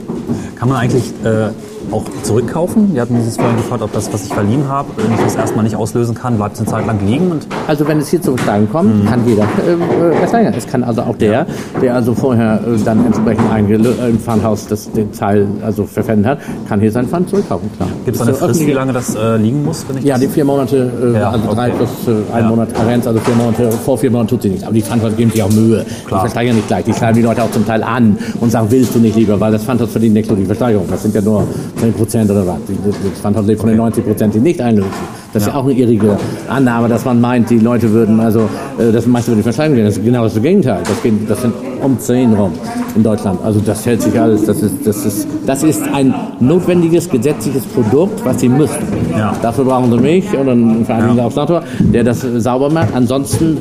Kann 0.58 0.70
man 0.70 0.78
eigentlich 0.80 1.04
äh, 1.24 1.50
auch 1.92 2.04
zurückkaufen? 2.24 2.94
Wir 2.94 3.02
hatten 3.02 3.16
dieses 3.16 3.38
vorhin 3.38 3.58
gefragt, 3.58 3.82
ob 3.82 3.92
das, 3.94 4.12
was 4.14 4.26
ich 4.26 4.34
verliehen 4.34 4.68
habe, 4.68 4.90
wenn 4.98 5.14
ich 5.14 5.20
das 5.22 5.36
erstmal 5.36 5.64
nicht 5.64 5.76
auslösen 5.76 6.16
kann, 6.16 6.38
bleibt 6.38 6.56
es 6.56 6.62
eine 6.62 6.70
Zeit 6.70 6.86
lang 6.88 7.00
liegen. 7.06 7.32
Und 7.32 7.48
Also 7.68 7.88
wenn 7.88 8.00
es 8.00 8.10
hier 8.10 8.22
zu 8.22 8.36
Versteigerung 8.36 8.70
kommt, 8.72 9.08
kann 9.08 9.22
jeder 9.28 9.44
äh, 9.44 9.74
äh, 9.74 10.16
versteigern. 10.18 10.54
Es 10.58 10.68
kann 10.68 10.84
also 10.84 11.02
auch 11.02 11.16
der, 11.18 11.46
der 11.82 11.96
also 11.96 12.14
vorher 12.14 12.62
äh, 12.66 12.78
dann 12.84 13.06
entsprechend 13.06 13.52
äh, 13.70 14.10
im 14.10 14.20
Pfandhaus 14.20 14.68
das, 14.68 14.92
den 14.92 15.12
Teil 15.12 15.48
also 15.66 15.86
verpfändet 15.86 16.26
hat, 16.28 16.40
kann 16.68 16.80
hier 16.80 16.92
sein 16.92 17.08
Pfand 17.08 17.30
zurückkaufen. 17.30 17.70
Klar. 17.78 17.90
gibt 18.06 18.16
es 18.16 18.22
eine 18.22 18.34
so 18.34 18.46
Frist, 18.46 18.66
wie 18.66 18.72
lange 18.72 18.94
das 18.94 19.16
äh, 19.16 19.38
liegen 19.38 19.64
muss? 19.64 19.86
Wenn 19.88 19.98
ich 20.00 20.04
Ja, 20.06 20.18
die 20.18 20.28
vier 20.28 20.46
Monate, 20.46 20.92
äh, 21.16 21.20
Ja, 21.20 21.32
also 21.32 21.54
drei 21.54 21.68
okay. 21.70 21.78
plus 21.78 21.90
äh, 22.08 22.34
ein 22.34 22.44
Ja. 22.44 22.50
Monat 22.50 22.74
Karenz, 22.74 23.08
also 23.08 23.20
vier 23.20 23.36
Monate, 23.36 23.72
vor 23.72 23.98
vier 23.98 24.12
Monaten 24.12 24.30
tut 24.30 24.42
sie 24.44 24.50
nichts. 24.50 24.64
Aber 24.64 24.74
die 24.74 24.82
Pfandhaus 24.82 25.16
geben 25.16 25.32
sich 25.32 25.44
auch 25.44 25.52
Mühe. 25.52 25.86
Die 26.06 26.10
versteigern 26.10 26.56
nicht 26.56 26.68
gleich. 26.68 26.86
Die 26.86 26.94
schreiben 26.94 27.16
die 27.16 27.22
Leute 27.24 27.44
auch 27.44 27.52
zum 27.52 27.66
Teil 27.66 27.84
an 27.84 28.18
und 28.40 28.52
sagen, 28.52 28.68
willst 28.70 28.96
du 28.96 29.00
nicht 29.00 29.16
lieber, 29.16 29.40
weil 29.40 29.52
das 29.52 29.64
Pfandhaus 29.64 29.92
verdient 29.92 30.14
nichts 30.14 30.28
durch 30.28 30.40
die 30.40 30.46
Versteigerung. 30.46 30.86
Das 30.90 31.02
sind 31.04 31.14
ja 31.16 31.22
nur 31.22 31.48
10 31.80 31.94
Prozent 31.94 32.32
oder 32.32 32.46
was. 32.46 32.58
Das 32.68 33.22
Pfandhaus 33.22 33.46
lebt 33.46 33.62
von 33.62 33.70
den 33.70 33.78
90 33.78 34.06
Prozent, 34.06 34.34
die 34.34 34.40
nicht 34.40 34.62
einlösen. 34.62 34.92
Das 35.34 35.44
ist 35.44 35.50
ja 35.50 35.56
auch 35.56 35.64
eine 35.64 35.74
irrige 35.74 36.18
Annahme, 36.48 36.88
dass 36.88 37.06
man 37.06 37.22
meint, 37.22 37.50
die 37.50 37.60
Leute 37.60 37.92
würden 37.92 38.20
also 38.20 38.50
äh, 38.80 38.92
das 38.92 39.06
meiste 39.06 39.36
die 39.36 39.44
Versteigerung 39.44 39.76
gehen. 39.76 39.86
Das 39.86 39.98
ist 39.98 40.04
genau 40.04 40.24
das 40.24 40.42
Gegenteil. 40.42 40.82
Das, 40.84 41.02
geht, 41.04 41.30
das 41.30 41.42
sind 41.42 41.54
um 41.84 42.00
10 42.00 42.34
rum 42.34 42.52
in 42.96 43.04
Deutschland. 43.04 43.40
Also 43.44 43.60
das 43.60 43.86
hält 43.86 44.02
sich 44.02 44.20
alles. 44.20 44.46
Das 44.46 44.62
ist, 44.62 44.86
das 44.86 45.06
ist, 45.06 45.28
das 45.46 45.64
ist 45.64 45.84
ein 45.94 46.14
notwendiges 46.40 47.10
gesetzliches 47.10 47.64
Produkt, 47.66 48.26
was 48.26 48.40
sie 48.40 48.50
müssen. 48.50 48.82
Ja. 49.16 49.36
Dafür 49.42 49.66
brauchen 49.66 49.92
sie 49.92 50.00
mich 50.00 50.26
oder 50.34 50.52
einen 50.52 50.86
Vereinigungsaufsenator, 50.86 51.64
der 51.80 52.04
das 52.04 52.22
sauber 52.22 52.70
macht. 52.72 52.94
Ansonsten 52.96 53.58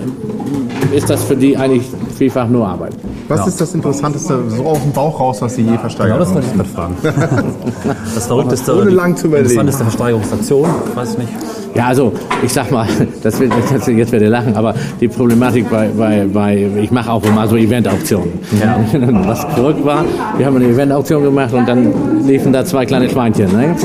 ist 0.94 1.10
das 1.10 1.22
für 1.24 1.36
die 1.36 1.56
eigentlich 1.56 1.82
vielfach 2.18 2.48
nur 2.48 2.66
Arbeit. 2.66 2.92
Was 3.28 3.46
ist 3.46 3.60
das 3.60 3.74
Interessanteste, 3.74 4.38
so 4.48 4.64
aus 4.64 4.82
dem 4.82 4.92
Bauch 4.92 5.18
raus, 5.18 5.40
was 5.40 5.54
Sie 5.54 5.62
je 5.62 5.68
Genau, 5.68 5.80
versteigert 5.80 6.20
das 6.20 6.28
haben? 6.28 6.34
wollte 6.34 6.48
ich 6.48 6.54
gerade 6.56 6.68
fragen. 6.68 6.96
Das 8.14 8.26
verrückteste, 8.26 8.76
Ohne 8.76 8.90
lang 8.90 9.16
zu 9.16 9.26
überlegen. 9.28 9.46
interessanteste 9.48 9.84
Versteigerungsaktion, 9.84 10.68
weiß 10.94 11.12
ich 11.12 11.18
nicht. 11.18 11.28
Ja, 11.74 11.86
also 11.86 12.12
ich 12.42 12.52
sag 12.52 12.70
mal, 12.72 12.86
das 13.22 13.38
wird, 13.38 13.52
das, 13.72 13.86
jetzt 13.86 14.10
werdet 14.12 14.22
ihr 14.26 14.30
lachen, 14.30 14.56
aber 14.56 14.74
die 15.00 15.08
Problematik 15.08 15.70
bei, 15.70 15.88
bei, 15.96 16.26
bei 16.32 16.68
ich 16.82 16.90
mache 16.90 17.10
auch 17.12 17.22
mal 17.34 17.48
so 17.48 17.56
Eventauktionen. 17.56 18.32
Ja. 18.60 18.78
Was 19.26 19.44
verrückt 19.54 19.84
war, 19.84 20.04
wir 20.36 20.44
haben 20.46 20.56
eine 20.56 20.66
Eventauktion 20.66 21.22
gemacht 21.22 21.52
und 21.54 21.68
dann 21.68 22.26
liefen 22.26 22.52
da 22.52 22.64
zwei 22.64 22.84
kleine 22.84 23.08
Schweinchen. 23.08 23.52
Ne? 23.52 23.76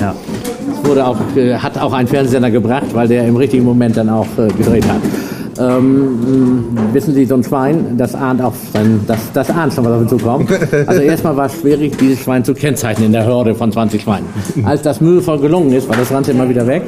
Ja. 0.00 0.14
Es 0.82 0.88
wurde 0.88 1.06
auch, 1.06 1.16
äh, 1.36 1.54
hat 1.54 1.78
auch 1.78 1.92
ein 1.92 2.06
Fernsehsender 2.06 2.50
gebracht, 2.50 2.86
weil 2.92 3.08
der 3.08 3.26
im 3.26 3.36
richtigen 3.36 3.64
Moment 3.64 3.96
dann 3.96 4.08
auch 4.10 4.26
äh, 4.36 4.48
gedreht 4.48 4.84
hat. 4.88 5.00
Ähm, 5.58 6.66
wissen 6.92 7.14
Sie, 7.14 7.24
so 7.24 7.34
ein 7.34 7.44
Schwein, 7.44 7.96
das 7.96 8.14
ahnt 8.14 8.40
auch, 8.42 8.54
sein, 8.72 9.00
das, 9.06 9.18
das 9.32 9.50
ahnt 9.50 9.72
schon, 9.72 9.84
was 9.84 9.92
auf 9.92 10.02
ihn 10.02 10.08
zukommt. 10.08 10.50
Also 10.86 11.02
erstmal 11.02 11.36
war 11.36 11.46
es 11.46 11.60
schwierig, 11.60 11.96
dieses 11.98 12.20
Schwein 12.20 12.44
zu 12.44 12.54
kennzeichnen 12.54 13.06
in 13.06 13.12
der 13.12 13.26
Horde 13.26 13.54
von 13.54 13.70
20 13.70 14.02
Schweinen. 14.02 14.26
Als 14.64 14.82
das 14.82 15.00
mühevoll 15.00 15.38
gelungen 15.38 15.72
ist, 15.72 15.88
weil 15.88 15.96
das 15.98 16.10
rannte 16.12 16.30
immer 16.30 16.48
wieder 16.48 16.66
weg, 16.66 16.82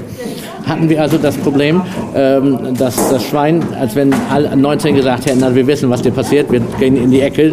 hatten 0.67 0.89
wir 0.89 1.01
also 1.03 1.19
das 1.19 1.37
Problem, 1.37 1.83
ähm, 2.15 2.59
dass 2.79 3.11
das 3.11 3.25
Schwein, 3.25 3.63
als 3.79 3.95
wenn 3.95 4.13
alle 4.31 4.57
19 4.57 4.95
gesagt 4.95 5.27
hätten, 5.27 5.43
also 5.43 5.57
wir 5.57 5.67
wissen, 5.67 5.91
was 5.91 6.03
dir 6.03 6.13
passiert, 6.13 6.51
wir 6.51 6.61
gehen 6.79 6.97
in 6.97 7.11
die 7.11 7.21
Ecke, 7.21 7.53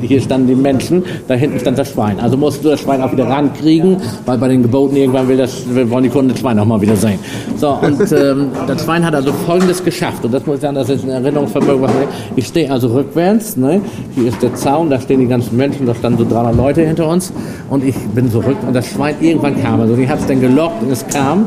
hier 0.00 0.20
standen 0.20 0.48
die 0.48 0.54
Menschen, 0.54 1.02
da 1.26 1.34
hinten 1.34 1.58
stand 1.58 1.78
das 1.78 1.90
Schwein. 1.92 2.20
Also 2.20 2.36
musst 2.36 2.64
du 2.64 2.68
das 2.68 2.80
Schwein 2.80 3.02
auch 3.02 3.12
wieder 3.12 3.26
rankriegen, 3.26 3.96
weil 4.26 4.38
bei 4.38 4.48
den 4.48 4.62
Geboten 4.62 4.96
irgendwann 4.96 5.28
will 5.28 5.36
das, 5.36 5.64
wollen 5.68 6.04
die 6.04 6.10
Kunden 6.10 6.30
das 6.30 6.40
Schwein 6.40 6.58
auch 6.58 6.64
mal 6.64 6.80
wieder 6.80 6.96
sehen. 6.96 7.18
So, 7.56 7.70
und 7.70 8.00
ähm, 8.12 8.48
das 8.66 8.84
Schwein 8.84 9.04
hat 9.04 9.14
also 9.14 9.32
Folgendes 9.32 9.84
geschafft, 9.84 10.24
und 10.24 10.32
das 10.32 10.46
muss 10.46 10.56
ich 10.56 10.62
sagen, 10.62 10.74
das 10.74 10.88
ist 10.88 11.04
ein 11.04 11.10
Erinnerungsvermögen. 11.10 11.82
was 11.82 11.92
Ich 12.36 12.46
stehe 12.46 12.70
also 12.70 12.88
rückwärts, 12.88 13.56
ne? 13.56 13.80
hier 14.14 14.28
ist 14.28 14.42
der 14.42 14.54
Zaun, 14.54 14.90
da 14.90 15.00
stehen 15.00 15.20
die 15.20 15.26
ganzen 15.26 15.56
Menschen, 15.56 15.86
da 15.86 15.94
standen 15.94 16.18
so 16.18 16.24
300 16.28 16.56
Leute 16.56 16.82
hinter 16.82 17.08
uns, 17.08 17.32
und 17.70 17.84
ich 17.84 17.96
bin 18.14 18.30
so 18.30 18.40
rück, 18.40 18.56
und 18.66 18.74
das 18.74 18.86
Schwein 18.86 19.16
irgendwann 19.20 19.60
kam, 19.62 19.80
also 19.80 19.96
ich 19.96 20.08
habe 20.08 20.20
es 20.20 20.26
dann 20.26 20.40
gelockt 20.40 20.82
und 20.82 20.90
es 20.90 21.06
kam, 21.08 21.46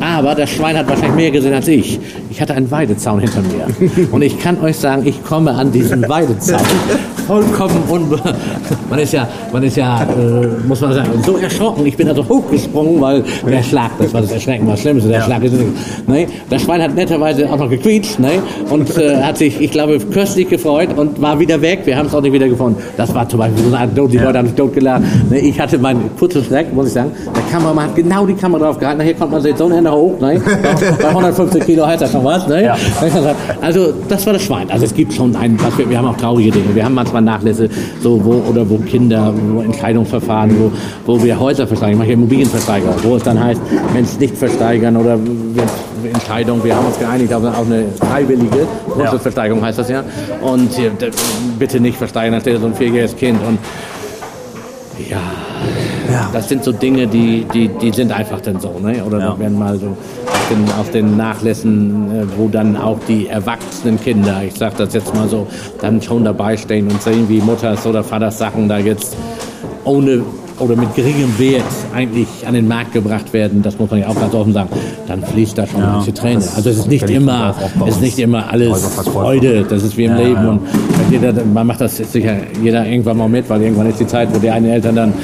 aber 0.00 0.34
das 0.34 0.50
Schwein 0.50 0.76
hat 0.78 0.88
wahrscheinlich 0.88 1.14
mehr 1.14 1.30
gesehen 1.30 1.52
als 1.52 1.68
ich. 1.68 2.00
Ich 2.30 2.40
hatte 2.40 2.54
einen 2.54 2.70
Weidezaun 2.70 3.20
hinter 3.20 3.42
mir. 3.42 4.08
Und 4.12 4.22
ich 4.22 4.38
kann 4.38 4.58
euch 4.60 4.78
sagen, 4.78 5.02
ich 5.04 5.22
komme 5.22 5.52
an 5.52 5.72
diesen 5.72 6.08
Weidezaun 6.08 6.60
vollkommen 7.26 7.82
unbe... 7.90 8.18
Man 8.90 8.98
ist 8.98 9.12
ja, 9.12 9.28
man 9.52 9.62
ist 9.62 9.76
ja, 9.76 10.02
äh, 10.02 10.66
muss 10.66 10.80
man 10.80 10.92
sagen, 10.92 11.10
so 11.24 11.36
erschrocken. 11.36 11.86
Ich 11.86 11.96
bin 11.96 12.08
also 12.08 12.28
hochgesprungen, 12.28 13.00
weil 13.00 13.22
der 13.46 13.62
Schlag, 13.62 13.92
das 13.98 14.12
war 14.12 14.20
das 14.20 14.32
Erschrecken, 14.32 14.66
was 14.66 14.80
Schlimmes. 14.80 15.06
Der 15.06 15.22
Schlag 15.22 15.44
ist 15.44 15.52
nicht, 15.52 16.08
ne? 16.08 16.26
Das 16.48 16.62
Schwein 16.62 16.82
hat 16.82 16.94
netterweise 16.94 17.48
auch 17.50 17.56
noch 17.56 17.70
gequietscht 17.70 18.18
ne? 18.18 18.42
und 18.68 18.96
äh, 18.98 19.16
hat 19.22 19.38
sich, 19.38 19.60
ich 19.60 19.70
glaube, 19.70 19.98
köstlich 19.98 20.48
gefreut 20.48 20.88
und 20.96 21.20
war 21.20 21.38
wieder 21.38 21.60
weg. 21.62 21.82
Wir 21.84 21.96
haben 21.96 22.06
es 22.06 22.14
auch 22.14 22.20
nicht 22.20 22.32
wieder 22.32 22.48
gefunden. 22.48 22.82
Das 22.96 23.14
war 23.14 23.28
zum 23.28 23.38
Beispiel 23.38 23.62
so 23.62 23.68
eine 23.68 23.78
Art 23.78 23.96
Not, 23.96 24.12
die 24.12 24.18
Leute 24.18 24.38
haben 24.38 24.46
sich 24.46 24.56
totgelacht. 24.56 25.02
Ne? 25.30 25.38
Ich 25.38 25.60
hatte 25.60 25.78
meinen 25.78 26.10
kurzen 26.18 26.44
Schreck, 26.44 26.72
muss 26.74 26.88
ich 26.88 26.92
sagen. 26.92 27.12
Der 27.34 27.42
Kameramann 27.52 27.86
hat 27.86 27.96
genau 27.96 28.26
die 28.26 28.34
Kamera 28.34 28.64
drauf 28.64 28.78
gehalten. 28.78 29.02
Hier 29.02 29.14
kommt 29.14 29.32
man 29.32 29.40
sieht 29.40 29.58
so 29.58 29.66
ein 29.66 29.72
Ende 29.72 29.92
hoch. 29.92 30.18
Ne? 30.20 30.40
Bei 31.02 31.08
150 31.08 31.64
Kilo 31.64 31.86
heißt 31.86 32.02
das 32.02 32.12
schon 32.12 32.24
was. 32.24 32.46
Ne? 32.48 32.72
Also 33.60 33.92
das 34.08 34.26
war 34.26 34.32
das 34.32 34.42
Schwein. 34.42 34.70
Also 34.70 34.84
es 34.84 34.94
gibt 34.94 35.12
schon 35.12 35.34
ein, 35.36 35.58
was 35.62 35.76
wir, 35.78 35.88
wir 35.88 35.98
haben 35.98 36.08
auch 36.08 36.16
traurige 36.16 36.50
Dinge. 36.50 36.74
Wir 36.74 36.84
haben 36.84 36.94
manchmal 36.94 37.22
Nachlässe, 37.22 37.68
so 38.02 38.24
wo 38.24 38.42
oder 38.50 38.68
wo 38.68 38.76
Kinder, 38.78 39.32
wo 39.52 39.60
Entscheidungsverfahren, 39.62 40.50
wo, 40.58 40.72
wo 41.12 41.22
wir 41.22 41.38
Häuser 41.38 41.66
versteigern. 41.66 41.92
Ich 41.94 41.98
mache 41.98 42.08
ja 42.08 42.14
Immobilienversteigerung, 42.14 42.94
wo 43.02 43.16
es 43.16 43.22
dann 43.22 43.42
heißt, 43.42 43.60
Mensch, 43.94 44.10
nicht 44.18 44.36
versteigern 44.36 44.96
oder 44.96 45.18
wir- 45.18 45.64
Entscheidung. 46.12 46.64
Wir 46.64 46.74
haben 46.74 46.86
uns 46.86 46.98
geeinigt 46.98 47.32
auf 47.34 47.44
auf 47.44 47.66
eine 47.66 47.84
freiwillige 47.98 48.66
Grundstücksversteigerung 48.90 49.62
heißt 49.62 49.78
das 49.78 49.88
ja. 49.90 50.02
Und 50.40 50.72
hier, 50.72 50.90
d- 50.90 51.10
bitte 51.58 51.78
nicht 51.78 51.98
versteigern, 51.98 52.34
da 52.34 52.40
steht 52.40 52.58
so 52.60 52.66
ein 52.66 52.74
vierjähriges 52.74 53.16
Kind 53.16 53.38
und 53.46 53.58
ja, 55.08 55.18
das 56.32 56.48
sind 56.48 56.64
so 56.64 56.72
Dinge, 56.72 57.06
die, 57.06 57.44
die, 57.52 57.68
die 57.68 57.90
sind 57.92 58.12
einfach 58.12 58.40
dann 58.40 58.60
so, 58.60 58.74
ne? 58.82 59.02
Oder 59.04 59.18
Ja. 59.18 59.38
werden 59.38 59.58
mal 59.58 59.78
so 59.78 59.96
den, 60.50 60.64
auf 60.78 60.90
den 60.90 61.16
Nachlässen, 61.16 62.10
äh, 62.10 62.24
wo 62.36 62.48
dann 62.48 62.76
auch 62.76 62.98
die 63.08 63.28
erwachsenen 63.28 64.00
Kinder, 64.00 64.42
ich 64.46 64.54
sag 64.54 64.76
das 64.76 64.92
jetzt 64.94 65.14
mal 65.14 65.28
so, 65.28 65.46
dann 65.80 66.02
schon 66.02 66.24
dabei 66.24 66.56
stehen 66.56 66.88
und 66.88 67.00
sehen, 67.02 67.26
wie 67.28 67.40
Mutters 67.40 67.86
oder 67.86 68.04
Vaters 68.04 68.38
Sachen 68.38 68.68
da 68.68 68.78
jetzt 68.78 69.16
ohne 69.84 70.22
oder 70.58 70.76
mit 70.76 70.94
geringem 70.94 71.38
Wert 71.38 71.62
eigentlich 71.94 72.28
an 72.46 72.52
den 72.52 72.68
Markt 72.68 72.92
gebracht 72.92 73.32
werden, 73.32 73.62
das 73.62 73.78
muss 73.78 73.90
man 73.90 74.00
ja 74.00 74.08
auch 74.08 74.20
ganz 74.20 74.34
offen 74.34 74.52
sagen, 74.52 74.68
dann 75.08 75.22
fließt 75.24 75.56
da 75.56 75.66
schon 75.66 75.80
Ja, 75.80 75.92
manche 75.92 76.12
Träne. 76.12 76.34
das 76.34 76.54
Also 76.54 76.68
es 76.68 76.76
ist 76.80 76.88
nicht 76.88 77.08
immer, 77.08 77.54
es 77.86 77.94
ist 77.94 78.02
nicht 78.02 78.18
immer 78.18 78.50
alles. 78.52 78.84
Freude, 79.04 79.64
das 79.66 79.82
ist 79.82 79.96
wie 79.96 80.04
im 80.04 80.12
Ja, 80.12 80.18
Leben 80.18 80.34
ja. 80.34 80.48
und 80.50 80.60
jeder, 81.10 81.32
man 81.54 81.66
macht 81.66 81.80
das 81.80 81.96
sicher 81.96 82.34
jeder 82.62 82.84
irgendwann 82.86 83.16
mal 83.16 83.28
mit, 83.30 83.48
weil 83.48 83.62
irgendwann 83.62 83.88
ist 83.88 84.00
die 84.00 84.06
Zeit, 84.06 84.28
wo 84.34 84.38
die 84.38 84.50
einen 84.50 84.66
Eltern 84.66 84.96
dann 84.96 85.14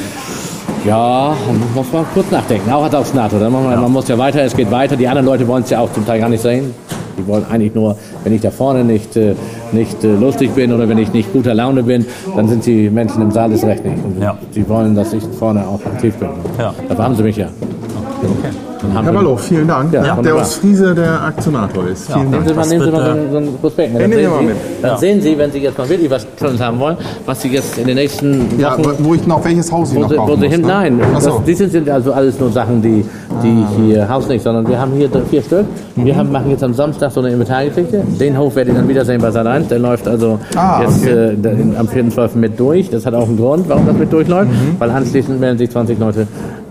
ja, 0.87 1.35
muss 1.75 1.93
man 1.93 2.05
kurz 2.15 2.31
nachdenken, 2.31 2.71
auch 2.71 2.85
als 2.85 2.95
Aufs 2.95 3.15
NATO. 3.15 3.39
Dann 3.39 3.53
man, 3.53 3.65
man 3.81 3.93
muss 3.93 4.09
ja 4.09 4.17
weiter, 4.19 4.43
es 4.43 4.55
geht 4.57 4.71
weiter. 4.71 4.97
Die 4.97 5.07
anderen 5.09 5.27
Leute 5.27 5.47
wollen 5.49 5.63
es 5.65 5.71
ja 5.71 5.81
auch 5.81 5.93
zum 5.93 6.07
Teil 6.07 6.21
gar 6.21 6.29
nicht 6.29 6.43
sehen. 6.43 6.73
Die 7.19 7.27
wollen 7.27 7.45
eigentlich 7.51 7.75
nur, 7.75 7.97
wenn 8.25 8.35
ich 8.35 8.43
da 8.43 8.51
vorne 8.51 8.85
nicht, 8.85 9.17
äh, 9.17 9.35
nicht 9.73 10.05
äh, 10.05 10.15
lustig 10.15 10.51
bin 10.55 10.73
oder 10.73 10.87
wenn 10.89 10.99
ich 10.99 11.13
nicht 11.13 11.33
guter 11.33 11.55
Laune 11.55 11.83
bin, 11.83 12.05
dann 12.37 12.47
sind 12.47 12.67
die 12.67 12.91
Menschen 12.91 13.23
im 13.23 13.31
Saal 13.31 13.53
es 13.53 13.65
recht 13.65 13.85
nicht. 13.85 14.05
Und 14.05 14.23
Ja. 14.23 14.37
die 14.55 14.69
wollen, 14.69 14.95
dass 14.95 15.13
ich 15.15 15.23
vorne 15.39 15.67
auch 15.67 15.81
aktiv 15.87 16.15
bin. 16.17 16.29
Ja. 16.59 16.75
Dafür 16.89 17.05
haben 17.05 17.15
sie 17.17 17.23
mich 17.23 17.37
ja. 17.37 17.47
Haben 17.47 18.76
Herr 18.93 19.13
Ballow, 19.13 19.37
vielen 19.37 19.69
Dank. 19.69 19.93
Ja, 19.93 20.03
der 20.03 20.17
wunderbar. 20.17 20.43
Ostfriese 20.43 20.95
der 20.95 21.23
Aktionator 21.23 21.87
ist. 21.89 22.07
Vielen 22.13 22.31
Nehmen 22.31 22.33
Dank. 22.33 22.49
Sie 22.49 22.55
mal, 22.55 22.67
nehmen 22.67 22.85
Sie 22.85 22.91
mal 22.91 23.05
so 23.05 23.11
einen- 23.11 23.31
so 23.31 23.37
einen 23.39 23.59
Prospekt 23.59 23.93
mit. 23.93 24.03
Den 24.03 24.11
Dann, 24.11 24.21
nehmen 24.21 24.23
wir 24.23 24.29
sehen 24.29 24.31
mal 24.31 24.41
Sie, 24.41 24.47
mit. 24.47 24.83
dann 24.83 24.91
Ja. 24.91 24.97
sehen 24.99 25.21
Sie, 25.23 25.39
wenn 25.39 25.53
Sie 25.53 25.59
jetzt 25.59 25.79
mal 25.79 25.89
wirklich 25.89 26.11
was 26.11 26.27
Tolles 26.39 26.61
haben 26.61 26.79
wollen, 26.79 26.97
was 27.25 27.43
Sie 27.43 27.49
jetzt 27.49 27.79
in 27.79 27.87
den 27.87 27.97
nächsten 27.97 28.59
Ja, 28.59 28.79
Wochen 28.79 28.93
wo 29.01 29.15
ich 29.15 29.27
noch 29.27 29.45
welches 29.45 29.71
Haus 29.73 29.91
ich 29.91 29.97
Wo 29.97 30.01
noch 30.03 30.09
sie, 30.11 30.17
wo 30.17 30.21
kaufen 30.27 30.41
sie 30.41 30.47
muss, 30.47 30.55
hin, 30.57 30.61
ne? 30.63 30.69
nein, 30.69 31.01
so. 31.21 31.31
das, 31.31 31.45
die 31.45 31.55
sind, 31.55 31.89
also 31.91 32.13
alles 32.13 32.39
nur 32.41 32.51
Sachen, 32.51 32.83
die, 32.83 33.05
die 33.43 33.65
hier 33.85 34.09
Haus 34.09 34.29
nicht, 34.29 34.43
sondern 34.43 34.67
wir 34.69 34.79
haben 34.81 34.93
hier 34.93 35.09
drei- 35.09 35.21
vier 35.23 35.43
Stück. 35.43 35.65
Wir 35.97 36.13
Mhm. 36.15 36.19
haben, 36.19 36.33
machen 36.33 36.51
jetzt 36.51 36.63
am 36.65 36.75
Samstag 36.75 37.11
so 37.11 37.21
eine 37.21 37.31
Inventargeschichte. 37.31 38.03
Den 38.21 38.39
Hof 38.39 38.55
werde 38.57 38.71
ich 38.71 38.77
dann 38.77 38.89
wiedersehen 38.89 39.21
bei 39.21 39.31
Sat 39.31 39.47
1. 39.47 39.69
Der 39.69 39.79
läuft 39.79 40.07
also 40.09 40.39
Ah, 40.55 40.83
jetzt 40.83 41.03
okay. 41.03 41.37
äh, 41.43 41.79
am 41.79 41.89
4.12. 41.89 42.39
mit 42.39 42.59
durch. 42.61 42.91
Das 42.91 43.07
hat 43.07 43.15
auch 43.15 43.27
einen 43.29 43.37
Grund, 43.37 43.69
warum 43.69 43.87
das 43.87 43.97
mit 43.97 44.13
durchläuft, 44.13 44.51
Mhm. 44.51 44.77
weil 44.79 44.91
anschließend 44.91 45.41
melden 45.41 45.59
sich 45.59 45.71
20 45.71 45.99
Leute 45.99 46.27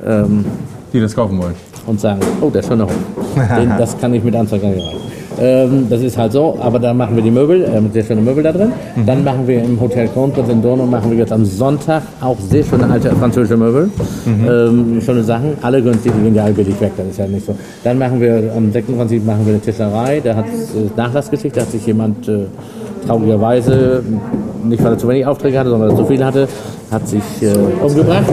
ähm, 0.08 0.46
Die 0.96 1.02
das 1.02 1.14
kaufen 1.14 1.38
wollen. 1.38 1.56
und 1.88 2.00
sagen, 2.00 2.22
oh, 2.40 2.50
der 2.50 2.64
schöne 2.64 2.86
Hof. 2.86 2.94
Den, 3.36 3.70
das 3.78 3.98
kann 4.00 4.14
ich 4.14 4.24
mit 4.24 4.34
Anzeigen. 4.34 4.82
Ähm, 5.38 5.88
das 5.90 6.00
ist 6.00 6.18
halt 6.18 6.32
so, 6.32 6.58
aber 6.62 6.80
da 6.80 6.94
machen 6.94 7.18
wir 7.18 7.22
die 7.22 7.32
Möbel, 7.32 7.66
äh, 7.66 7.82
mit 7.82 7.92
sehr 7.92 8.06
schönen 8.06 8.24
Möbel 8.24 8.42
da 8.42 8.54
drin. 8.54 8.72
Mhm. 8.96 9.06
Dann 9.06 9.26
machen 9.26 9.46
wir 9.46 9.62
im 9.62 9.78
Hotel 9.78 10.08
Kronprinz 10.08 10.48
in 10.48 10.62
Donau, 10.62 10.86
machen 10.86 11.12
wir 11.12 11.18
jetzt 11.18 11.34
am 11.34 11.44
Sonntag 11.44 12.04
auch 12.22 12.38
sehr 12.40 12.64
schöne 12.64 12.90
alte 12.90 13.10
französische 13.14 13.58
Möbel. 13.58 13.90
Mhm. 14.26 14.48
Ähm, 14.48 15.02
schöne 15.02 15.22
Sachen, 15.26 15.58
alle 15.62 15.82
günstig, 15.82 16.14
die 16.18 16.24
gehen 16.24 16.36
ja 16.36 16.46
billig 16.46 16.80
weg, 16.80 16.94
das 16.96 17.08
ist 17.08 17.18
ja 17.20 17.28
nicht 17.28 17.46
so. 17.46 17.54
Dann 17.84 18.00
machen 18.00 18.22
wir 18.22 18.54
am 18.56 18.72
26. 18.72 19.22
machen 19.26 19.46
wir 19.46 19.56
eine 19.56 19.62
Tischlerei, 19.62 20.22
da 20.24 20.36
hat 20.38 20.46
äh, 20.46 20.90
Nachlassgeschichte, 20.96 21.60
da 21.60 21.66
hat 21.66 21.72
sich 21.74 21.86
jemand 21.86 22.26
äh, 22.30 22.46
traurigerweise, 23.06 24.02
nicht 24.64 24.82
weil 24.82 24.94
er 24.94 24.98
zu 24.98 25.10
wenig 25.10 25.26
Aufträge 25.26 25.60
hatte, 25.60 25.70
sondern 25.72 25.90
weil 25.90 25.98
er 25.98 26.02
zu 26.02 26.06
viel 26.06 26.24
hatte, 26.24 26.48
hat 26.90 27.06
sich 27.10 27.24
äh, 27.42 27.54
umgebracht. 27.84 28.24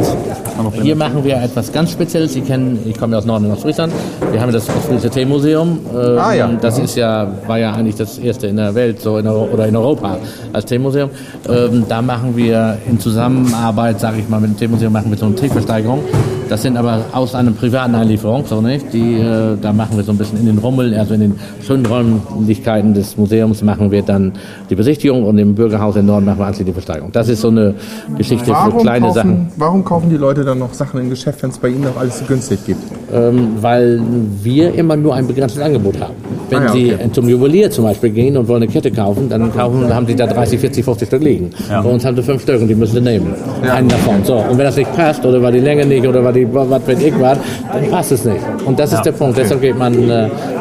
Hier 0.82 0.96
machen 0.96 1.24
wir 1.24 1.36
etwas 1.42 1.72
ganz 1.72 1.90
Spezielles. 1.90 2.32
Sie 2.34 2.40
kennen, 2.40 2.78
ich 2.86 2.98
komme 2.98 3.12
ja 3.12 3.18
aus 3.18 3.24
Norden 3.26 3.50
Ostfriesland. 3.50 3.92
Wir 4.30 4.40
haben 4.40 4.52
das 4.52 4.68
Ostfriesische 4.68 5.10
Teemuseum. 5.10 5.78
Ähm, 5.94 6.18
Ah, 6.18 6.32
ja. 6.34 6.50
Das 6.60 6.78
ist 6.78 6.96
ja, 6.96 7.26
war 7.46 7.58
ja 7.58 7.72
eigentlich 7.72 7.96
das 7.96 8.18
erste 8.18 8.46
in 8.46 8.56
der 8.56 8.74
Welt 8.74 9.00
so 9.00 9.18
in, 9.18 9.26
oder 9.26 9.66
in 9.66 9.76
Europa 9.76 10.18
als 10.52 10.64
Teemuseum. 10.66 11.10
Ähm, 11.48 11.84
da 11.88 12.00
machen 12.02 12.36
wir 12.36 12.78
in 12.88 12.98
Zusammenarbeit, 13.00 13.98
sage 14.00 14.18
ich 14.20 14.28
mal, 14.28 14.40
mit 14.40 14.50
dem 14.50 14.56
Teemuseum 14.56 14.92
machen 14.92 15.10
wir 15.10 15.18
so 15.18 15.26
eine 15.26 15.34
Teeversteigerung. 15.34 16.00
Das 16.48 16.60
sind 16.62 16.76
aber 16.76 17.00
aus 17.12 17.34
einer 17.34 17.50
privaten 17.52 17.94
Einlieferung, 17.94 18.44
so 18.46 18.60
nicht. 18.60 18.92
Die, 18.92 19.14
äh, 19.14 19.56
da 19.60 19.72
machen 19.72 19.96
wir 19.96 20.04
so 20.04 20.12
ein 20.12 20.18
bisschen 20.18 20.38
in 20.38 20.46
den 20.46 20.58
Rummel, 20.58 20.94
also 20.94 21.14
in 21.14 21.20
den 21.20 21.34
schönen 21.66 21.86
Räumlichkeiten 21.86 22.92
des 22.94 23.16
Museums 23.16 23.62
machen 23.62 23.90
wir 23.90 24.02
dann 24.02 24.32
die 24.68 24.74
Besichtigung 24.74 25.24
und 25.24 25.38
im 25.38 25.54
Bürgerhaus 25.54 25.96
in 25.96 26.04
Norden 26.06 26.26
machen 26.26 26.38
wir 26.40 26.46
anschließend 26.46 26.68
die 26.68 26.72
Versteigerung. 26.74 27.10
Das 27.12 27.28
ist 27.28 27.40
so 27.40 27.48
eine 27.48 27.74
Geschichte 28.18 28.46
für 28.46 28.52
Warum 28.52 28.80
kleine 28.80 29.06
kaufen, 29.06 29.14
Sachen. 29.14 29.48
warum 29.56 29.84
kaufen 29.84 30.10
die 30.10 30.16
Leute 30.16 30.44
dann 30.44 30.51
noch 30.54 30.74
Sachen 30.74 31.00
im 31.00 31.10
Geschäft, 31.10 31.42
wenn 31.42 31.50
es 31.50 31.58
bei 31.58 31.68
ihnen 31.68 31.82
noch 31.82 31.96
alles 31.96 32.18
so 32.18 32.24
günstig 32.24 32.64
gibt? 32.64 33.01
Ähm, 33.12 33.56
weil 33.60 34.00
wir 34.42 34.74
immer 34.74 34.96
nur 34.96 35.14
ein 35.14 35.26
begrenztes 35.26 35.62
Angebot 35.62 36.00
haben. 36.00 36.14
Wenn 36.48 36.58
Ah 36.62 36.66
ja, 36.66 36.72
Sie 36.72 36.94
okay. 36.94 37.10
zum 37.12 37.28
Juwelier 37.28 37.70
zum 37.70 37.84
Beispiel 37.84 38.10
gehen 38.10 38.36
und 38.36 38.46
wollen 38.48 38.62
eine 38.62 38.72
Kette 38.72 38.90
kaufen, 38.90 39.28
dann 39.28 39.52
kaufen, 39.54 39.92
haben 39.94 40.06
Sie 40.06 40.14
da 40.14 40.26
30, 40.26 40.60
40, 40.60 40.84
50 40.84 41.08
Stück 41.08 41.22
liegen. 41.22 41.50
Bei 41.68 41.80
uns 41.88 42.04
haben 42.04 42.16
Sie 42.16 42.22
fünf 42.22 42.42
Stück 42.42 42.60
und 42.60 42.68
die 42.68 42.74
müssen 42.74 42.94
Sie 42.94 43.00
nehmen. 43.00 43.34
Einen 43.62 43.88
davon. 43.88 44.22
So. 44.24 44.36
Und 44.36 44.58
wenn 44.58 44.64
das 44.64 44.76
nicht 44.76 44.94
passt 44.94 45.24
oder 45.24 45.42
weil 45.42 45.52
die 45.52 45.60
Länge 45.60 45.86
nicht 45.86 46.06
oder 46.06 46.22
weil 46.24 46.32
die 46.32 46.46
was 46.52 46.68
weiß 46.86 47.00
ich 47.00 47.18
war, 47.20 47.36
dann 47.72 47.90
passt 47.90 48.12
es 48.12 48.24
nicht. 48.24 48.40
Und 48.64 48.78
das 48.78 48.92
ist 48.92 49.02
der 49.02 49.12
Punkt. 49.12 49.38
Deshalb 49.38 49.60
geht 49.60 49.78
man, 49.78 49.94
äh, 49.94 49.96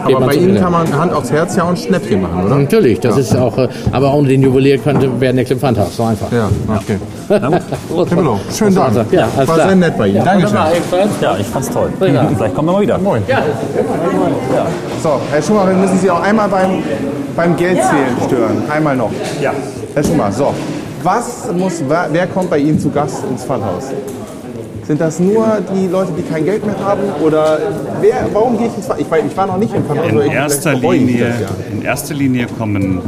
geht 0.07 0.15
Aber 0.15 0.19
man 0.21 0.29
bei 0.29 0.35
ihnen 0.35 0.59
kann 0.59 0.71
man 0.71 0.97
Hand 0.97 1.13
aufs 1.13 1.31
Herz 1.31 1.55
ja 1.55 1.63
auch 1.63 1.69
ein 1.69 1.77
Schnäppchen 1.77 2.21
machen, 2.21 2.45
oder? 2.45 2.55
Natürlich, 2.57 2.99
das 2.99 3.17
ist 3.17 3.35
auch, 3.35 3.57
äh, 3.57 3.67
aber 3.91 4.13
ohne 4.13 4.27
den 4.29 4.41
Juwelier 4.41 4.77
könnte, 4.77 5.09
wäre 5.19 5.33
nichts 5.33 5.51
im 5.51 5.59
Pfandhaus. 5.59 5.95
So 5.97 6.03
einfach. 6.03 6.31
Ja, 6.31 6.49
okay. 6.67 6.97
Gut. 7.89 8.09
Herr 8.09 8.17
Below, 8.17 8.39
schönen. 8.53 8.75
Dank. 8.75 9.11
Ja, 9.11 9.27
alles 9.35 9.47
War 9.47 9.55
sehr 9.55 9.75
nett 9.75 9.97
bei 9.97 10.07
Ihnen. 10.07 10.17
Ja, 10.17 10.23
Dankeschön. 10.23 10.57
Ja, 11.21 11.37
ich 11.39 11.45
fand's 11.47 11.69
toll. 11.69 11.89
Ja. 12.41 12.45
Vielleicht 12.47 12.55
kommen 12.55 12.67
wir 12.69 12.73
mal 12.73 12.81
wieder. 12.81 12.97
Moin. 12.97 13.21
So, 15.03 15.19
Herr 15.31 15.41
Schumacher, 15.41 15.69
wir 15.69 15.75
müssen 15.75 15.99
Sie 15.99 16.09
auch 16.09 16.21
einmal 16.21 16.47
beim, 16.49 16.83
beim 17.35 17.55
Geldzählen 17.55 18.15
stören. 18.25 18.63
Einmal 18.69 18.95
noch. 18.95 19.11
Ja. 19.41 19.53
Herr 19.93 20.03
Schumacher, 20.03 20.31
so. 20.31 20.53
Was 21.03 21.51
muss, 21.57 21.81
wer, 21.87 22.07
wer 22.11 22.27
kommt 22.27 22.49
bei 22.49 22.59
Ihnen 22.59 22.79
zu 22.79 22.89
Gast 22.91 23.23
ins 23.29 23.43
Pfandhaus? 23.43 23.89
Sind 24.85 24.99
das 25.01 25.19
nur 25.19 25.45
die 25.73 25.87
Leute, 25.87 26.11
die 26.17 26.21
kein 26.23 26.45
Geld 26.45 26.65
mehr 26.65 26.75
haben? 26.83 27.01
Oder 27.23 27.57
wer, 28.01 28.25
warum 28.33 28.57
gehe 28.57 28.67
ich 28.67 28.75
ins 28.75 28.85
Pfandhaus? 28.85 29.05
Ich, 29.05 29.11
war- 29.11 29.19
ich 29.19 29.37
war 29.37 29.47
noch 29.47 29.57
nicht 29.57 29.73
im 29.73 29.83
Pfandhaus. 29.85 30.09
In 30.09 30.31
erster, 30.31 30.73
Linie, 30.73 31.27
das, 31.29 31.39
ja. 31.41 31.47
in 31.71 31.81
erster 31.83 32.13
Linie 32.13 32.47
kommen 32.57 33.01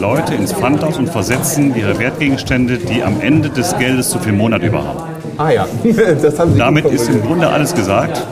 Leute 0.00 0.34
ins 0.34 0.52
Pfandhaus 0.52 0.98
und 0.98 1.08
versetzen 1.08 1.74
ihre 1.74 1.98
Wertgegenstände, 1.98 2.78
die 2.78 3.02
am 3.02 3.20
Ende 3.20 3.48
des 3.50 3.76
Geldes 3.78 4.10
zu 4.10 4.18
viel 4.18 4.32
Monat 4.32 4.62
über 4.62 4.78
haben. 4.84 5.00
Ah 5.38 5.50
ja, 5.50 5.66
das 6.22 6.38
haben 6.38 6.52
Sie 6.52 6.58
Damit 6.58 6.86
ist 6.86 7.08
im. 7.08 7.22
Grunde 7.22 7.48
alles 7.48 7.74
gesagt. 7.74 8.26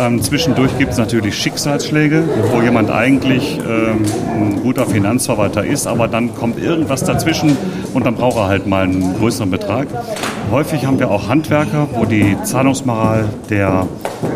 Ähm, 0.00 0.22
zwischendurch 0.22 0.78
gibt 0.78 0.92
es 0.92 0.98
natürlich 0.98 1.34
Schicksalsschläge, 1.36 2.24
wo 2.52 2.62
jemand 2.62 2.90
eigentlich 2.90 3.58
ähm, 3.58 4.02
ein 4.34 4.62
guter 4.62 4.86
Finanzverwalter 4.86 5.62
ist, 5.62 5.86
aber 5.86 6.08
dann 6.08 6.34
kommt 6.34 6.58
irgendwas 6.58 7.04
dazwischen 7.04 7.54
und 7.92 8.06
dann 8.06 8.14
braucht 8.14 8.38
er 8.38 8.46
halt 8.46 8.66
mal 8.66 8.84
einen 8.84 9.14
größeren 9.18 9.50
Betrag. 9.50 9.88
Häufig 10.50 10.86
haben 10.86 10.98
wir 10.98 11.10
auch 11.10 11.28
Handwerker, 11.28 11.86
wo 11.92 12.06
die 12.06 12.34
Zahlungsmoral 12.44 13.28
der 13.50 13.86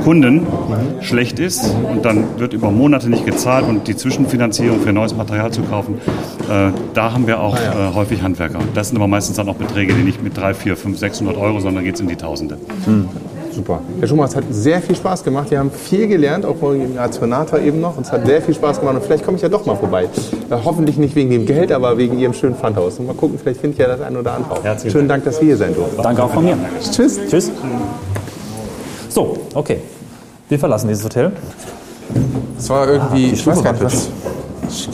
Kunden 0.04 0.46
schlecht 1.00 1.38
ist 1.38 1.74
und 1.90 2.04
dann 2.04 2.38
wird 2.38 2.52
über 2.52 2.70
Monate 2.70 3.08
nicht 3.08 3.24
gezahlt 3.24 3.66
und 3.66 3.88
die 3.88 3.96
Zwischenfinanzierung 3.96 4.80
für 4.80 4.92
neues 4.92 5.16
Material 5.16 5.50
zu 5.50 5.62
kaufen, 5.62 5.94
äh, 6.50 6.72
da 6.92 7.12
haben 7.12 7.26
wir 7.26 7.40
auch 7.40 7.56
äh, 7.56 7.94
häufig 7.94 8.22
Handwerker. 8.22 8.58
Das 8.74 8.88
sind 8.88 8.98
aber 8.98 9.08
meistens 9.08 9.36
dann 9.36 9.48
auch 9.48 9.56
Beträge, 9.56 9.94
die 9.94 10.02
nicht 10.02 10.22
mit 10.22 10.36
3, 10.36 10.52
4, 10.52 10.76
5, 10.76 10.98
600 10.98 11.38
Euro, 11.38 11.60
sondern 11.60 11.84
geht 11.84 11.94
es 11.94 12.00
in 12.02 12.08
die 12.08 12.16
Tausende. 12.16 12.58
Super. 13.54 13.80
Herr 14.00 14.08
Schumacher, 14.08 14.30
es 14.30 14.36
hat 14.36 14.44
sehr 14.50 14.82
viel 14.82 14.96
Spaß 14.96 15.22
gemacht. 15.22 15.50
Wir 15.50 15.60
haben 15.60 15.70
viel 15.70 16.08
gelernt, 16.08 16.44
auch 16.44 16.56
als 16.98 17.16
Senator 17.16 17.60
eben 17.60 17.80
noch. 17.80 17.96
Und 17.96 18.04
es 18.04 18.12
hat 18.12 18.26
sehr 18.26 18.42
viel 18.42 18.54
Spaß 18.54 18.80
gemacht. 18.80 18.96
Und 18.96 19.04
vielleicht 19.04 19.24
komme 19.24 19.36
ich 19.36 19.42
ja 19.42 19.48
doch 19.48 19.64
mal 19.64 19.76
vorbei. 19.76 20.04
Äh, 20.04 20.56
hoffentlich 20.64 20.96
nicht 20.96 21.14
wegen 21.14 21.30
dem 21.30 21.46
Geld, 21.46 21.70
aber 21.70 21.96
wegen 21.96 22.18
Ihrem 22.18 22.34
schönen 22.34 22.56
Pfandhaus. 22.56 22.98
Und 22.98 23.06
mal 23.06 23.14
gucken, 23.14 23.38
vielleicht 23.38 23.60
finde 23.60 23.74
ich 23.74 23.78
ja 23.78 23.86
das 23.86 24.00
ein 24.00 24.16
oder 24.16 24.34
andere 24.34 24.52
auch. 24.52 24.64
Herzlichen 24.64 24.92
Schönen 24.92 25.08
Dank, 25.08 25.24
dass 25.24 25.40
wir 25.40 25.46
hier 25.46 25.56
sein 25.56 25.74
durften. 25.74 26.02
Danke 26.02 26.22
auch 26.24 26.30
von 26.30 26.44
mir. 26.44 26.58
Tschüss. 26.80 27.20
Tschüss. 27.28 27.52
So, 29.08 29.38
okay. 29.54 29.78
Wir 30.48 30.58
verlassen 30.58 30.88
dieses 30.88 31.04
Hotel. 31.04 31.32
Es 32.58 32.68
war 32.68 32.88
irgendwie, 32.88 33.28
die 33.28 33.32
ich 33.34 33.46
weiß 33.46 33.62
gar 33.62 33.72
nicht, 33.72 33.84
was. 33.84 34.08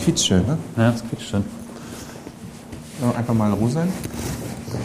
Quietschschön, 0.05 0.45
ne? 0.47 0.59
Ja, 0.77 0.91
das 0.91 1.01
klingt 1.01 1.23
schön. 1.23 1.45
Einfach 3.17 3.33
mal 3.33 3.51
roh 3.53 3.69
sein. 3.69 3.89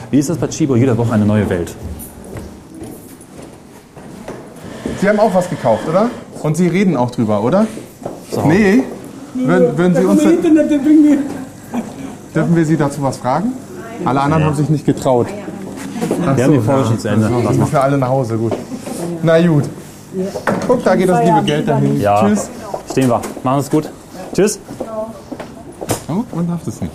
Wie 0.09 0.19
ist 0.19 0.29
das 0.29 0.37
bei 0.37 0.47
Chibo? 0.47 0.75
Jede 0.77 0.97
Woche 0.97 1.11
eine 1.11 1.25
neue 1.25 1.49
Welt. 1.49 1.75
Sie 5.01 5.09
haben 5.09 5.19
auch 5.19 5.33
was 5.33 5.49
gekauft, 5.49 5.87
oder? 5.87 6.09
Und 6.41 6.57
Sie 6.57 6.67
reden 6.67 6.95
auch 6.95 7.11
drüber, 7.11 7.43
oder? 7.43 7.67
Nee. 8.45 8.83
Würden, 9.33 9.77
würden 9.77 9.95
Sie 9.95 10.05
uns. 10.05 10.21
Dürfen 12.33 12.55
wir 12.55 12.65
Sie 12.65 12.77
dazu 12.77 13.01
was 13.01 13.17
fragen? 13.17 13.53
Alle 14.03 14.21
anderen 14.21 14.43
haben 14.43 14.55
sich 14.55 14.69
nicht 14.69 14.85
getraut. 14.85 15.27
Ach 16.25 16.37
Wir 16.37 16.43
haben 16.45 16.53
die 16.53 16.87
schon 16.87 16.99
zu 16.99 17.07
Ende. 17.07 17.27
Also, 17.27 17.59
müssen 17.59 17.75
alle 17.75 17.97
nach 17.97 18.09
Hause, 18.09 18.37
gut. 18.37 18.53
Na 19.23 19.45
gut. 19.45 19.63
Guck, 20.67 20.83
da 20.83 20.95
geht 20.95 21.09
das 21.09 21.23
liebe 21.23 21.43
Geld 21.43 21.67
dahin. 21.67 21.99
Ja, 21.99 22.21
Tschüss. 22.21 22.49
stehen 22.91 23.09
wir. 23.09 23.21
Machen 23.43 23.59
es 23.59 23.69
gut. 23.69 23.89
Tschüss. 24.33 24.59
Oh, 26.07 26.23
man 26.35 26.47
darf 26.47 26.63
das 26.63 26.81
nicht. 26.81 26.93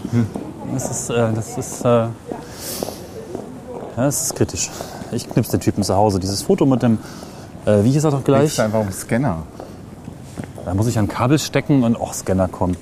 Das 0.73 0.91
ist, 0.91 1.11
äh, 1.11 1.33
das 1.35 1.59
ist, 1.59 1.85
äh, 1.85 1.89
ja, 1.89 2.11
das 3.97 4.23
ist 4.23 4.37
kritisch. 4.37 4.71
Ich 5.13 5.29
knips 5.29 5.49
den 5.49 5.61
Typen 5.61 5.83
zu 5.83 5.97
Hause. 5.97 6.21
Dieses 6.21 6.43
Foto 6.43 6.65
mit 6.65 6.83
dem, 6.83 6.99
äh, 7.67 7.83
wie 7.85 7.91
hieß 7.93 8.05
er 8.05 8.11
doch 8.11 8.19
Ich 8.21 8.25
gleich? 8.25 8.61
einfach 8.61 8.81
um 8.81 8.91
Scanner. 8.93 9.39
Da 10.65 10.75
muss 10.75 10.87
ich 10.87 10.99
ein 10.99 11.09
Kabel 11.09 11.39
stecken 11.39 11.83
und 11.85 12.01
auch 12.01 12.13
Scanner 12.15 12.49
kommen. 12.49 12.77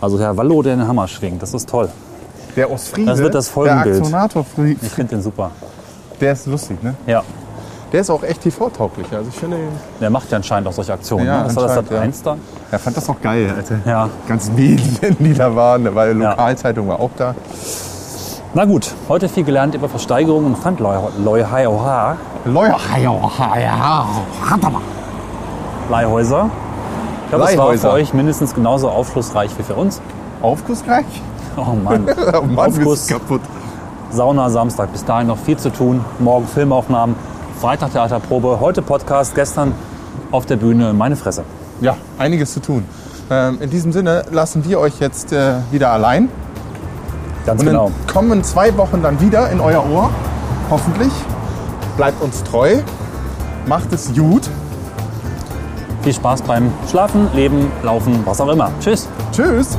Also 0.00 0.18
Herr 0.18 0.36
Wallo, 0.36 0.62
der 0.62 0.76
den 0.76 0.86
Hammer 0.88 1.06
schwingt, 1.08 1.42
das 1.42 1.54
ist 1.54 1.68
toll. 1.68 1.88
Der 2.56 2.70
Ostfriese, 2.70 3.06
Das 3.10 3.18
wird 3.20 3.34
das 3.34 3.48
Folgenbild. 3.48 3.94
der 3.96 4.02
Aktionator, 4.02 4.44
Fri- 4.44 4.76
Ich 4.82 4.88
finde 4.90 5.14
den 5.16 5.22
super. 5.22 5.50
der 6.20 6.32
ist 6.32 6.46
lustig, 6.46 6.82
ne? 6.82 6.94
Ja, 7.06 7.22
Der 7.92 8.00
ist 8.02 8.10
auch 8.10 8.22
echt 8.22 8.42
TV-tauglich. 8.42 9.06
Also 9.12 9.28
ich 9.30 9.34
finde, 9.36 9.56
der 10.00 10.10
macht 10.10 10.30
ja 10.30 10.36
anscheinend 10.36 10.68
auch 10.68 10.72
solche 10.72 10.92
Aktionen. 10.92 11.26
Ja, 11.26 11.38
ne? 11.38 11.44
Das 11.44 11.56
war 11.56 11.62
das 11.64 11.74
Sat 11.74 11.92
1 11.92 12.22
da. 12.22 12.36
er 12.70 12.78
fand 12.78 12.96
das 12.96 13.08
auch 13.08 13.20
geil, 13.20 13.52
Alter. 13.56 13.78
Ja. 13.84 14.08
Ganz 14.28 14.48
Medien, 14.50 15.16
die 15.18 15.34
da 15.34 15.54
waren, 15.56 15.92
weil 15.94 16.14
die 16.14 16.20
Ja. 16.20 16.30
Lokalzeitung 16.30 16.86
war 16.88 17.00
auch 17.00 17.10
da. 17.16 17.34
Na 18.52 18.64
gut, 18.64 18.94
heute 19.08 19.28
viel 19.28 19.44
gelernt 19.44 19.76
über 19.76 19.88
Versteigerungen 19.88 20.46
und 20.54 20.58
Pfandleihhäuser. 20.58 21.20
Leihhäuser. 25.88 26.50
Ich 27.24 27.28
glaube, 27.30 27.44
es 27.44 27.56
war 27.56 27.66
Leihhäuser. 27.66 27.88
für 27.90 27.94
euch 27.94 28.12
mindestens 28.12 28.52
genauso 28.54 28.88
aufschlussreich 28.88 29.56
wie 29.56 29.62
für 29.62 29.74
uns. 29.74 30.00
Aufgussreich? 30.42 31.06
Oh 31.56 31.74
Mann. 31.74 32.06
Oh 32.32 32.42
Mann, 32.42 32.54
wir 32.56 32.58
Aufguss. 32.86 33.06
sind 33.06 33.18
kaputt. 33.18 33.40
Sauna 34.10 34.48
Samstag. 34.50 34.92
Bis 34.92 35.04
dahin 35.04 35.26
noch 35.26 35.36
viel 35.38 35.56
zu 35.56 35.70
tun. 35.70 36.04
Morgen 36.20 36.46
Filmaufnahmen. 36.46 37.16
Freitag 37.60 37.92
Theaterprobe. 37.92 38.58
Heute 38.60 38.82
Podcast. 38.82 39.34
Gestern 39.34 39.74
auf 40.30 40.46
der 40.46 40.56
Bühne. 40.56 40.92
Meine 40.92 41.16
Fresse. 41.16 41.42
Ja, 41.80 41.96
einiges 42.18 42.54
zu 42.54 42.60
tun. 42.60 42.84
Ähm, 43.30 43.58
in 43.60 43.68
diesem 43.68 43.90
Sinne 43.92 44.24
lassen 44.30 44.64
wir 44.64 44.78
euch 44.78 45.00
jetzt 45.00 45.32
äh, 45.32 45.54
wieder 45.72 45.90
allein. 45.90 46.28
Ganz 47.46 47.60
Und 47.60 47.66
genau. 47.66 47.90
dann 47.90 48.14
kommen 48.14 48.32
in 48.32 48.44
zwei 48.44 48.76
Wochen 48.76 49.02
dann 49.02 49.20
wieder 49.20 49.50
in 49.50 49.60
euer 49.60 49.84
Ohr. 49.90 50.10
Hoffentlich. 50.70 51.12
Bleibt 51.96 52.22
uns 52.22 52.42
treu. 52.44 52.76
Macht 53.66 53.92
es 53.92 54.12
gut. 54.14 54.48
Viel 56.02 56.14
Spaß 56.14 56.42
beim 56.42 56.72
Schlafen, 56.88 57.28
Leben, 57.34 57.70
Laufen, 57.82 58.20
was 58.24 58.40
auch 58.40 58.48
immer. 58.48 58.70
Tschüss. 58.80 59.08
Tschüss. 59.32 59.76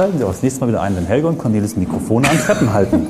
Schalten 0.00 0.16
Sie 0.16 0.24
auch 0.24 0.30
das 0.30 0.42
nächste 0.42 0.62
Mal 0.62 0.68
wieder 0.68 0.80
ein, 0.80 0.96
wenn 0.96 1.04
Helge 1.04 1.26
und 1.26 1.36
Cornelis 1.36 1.76
Mikrofone 1.76 2.26
an 2.26 2.38
Treppen 2.38 2.72
halten. 2.72 3.06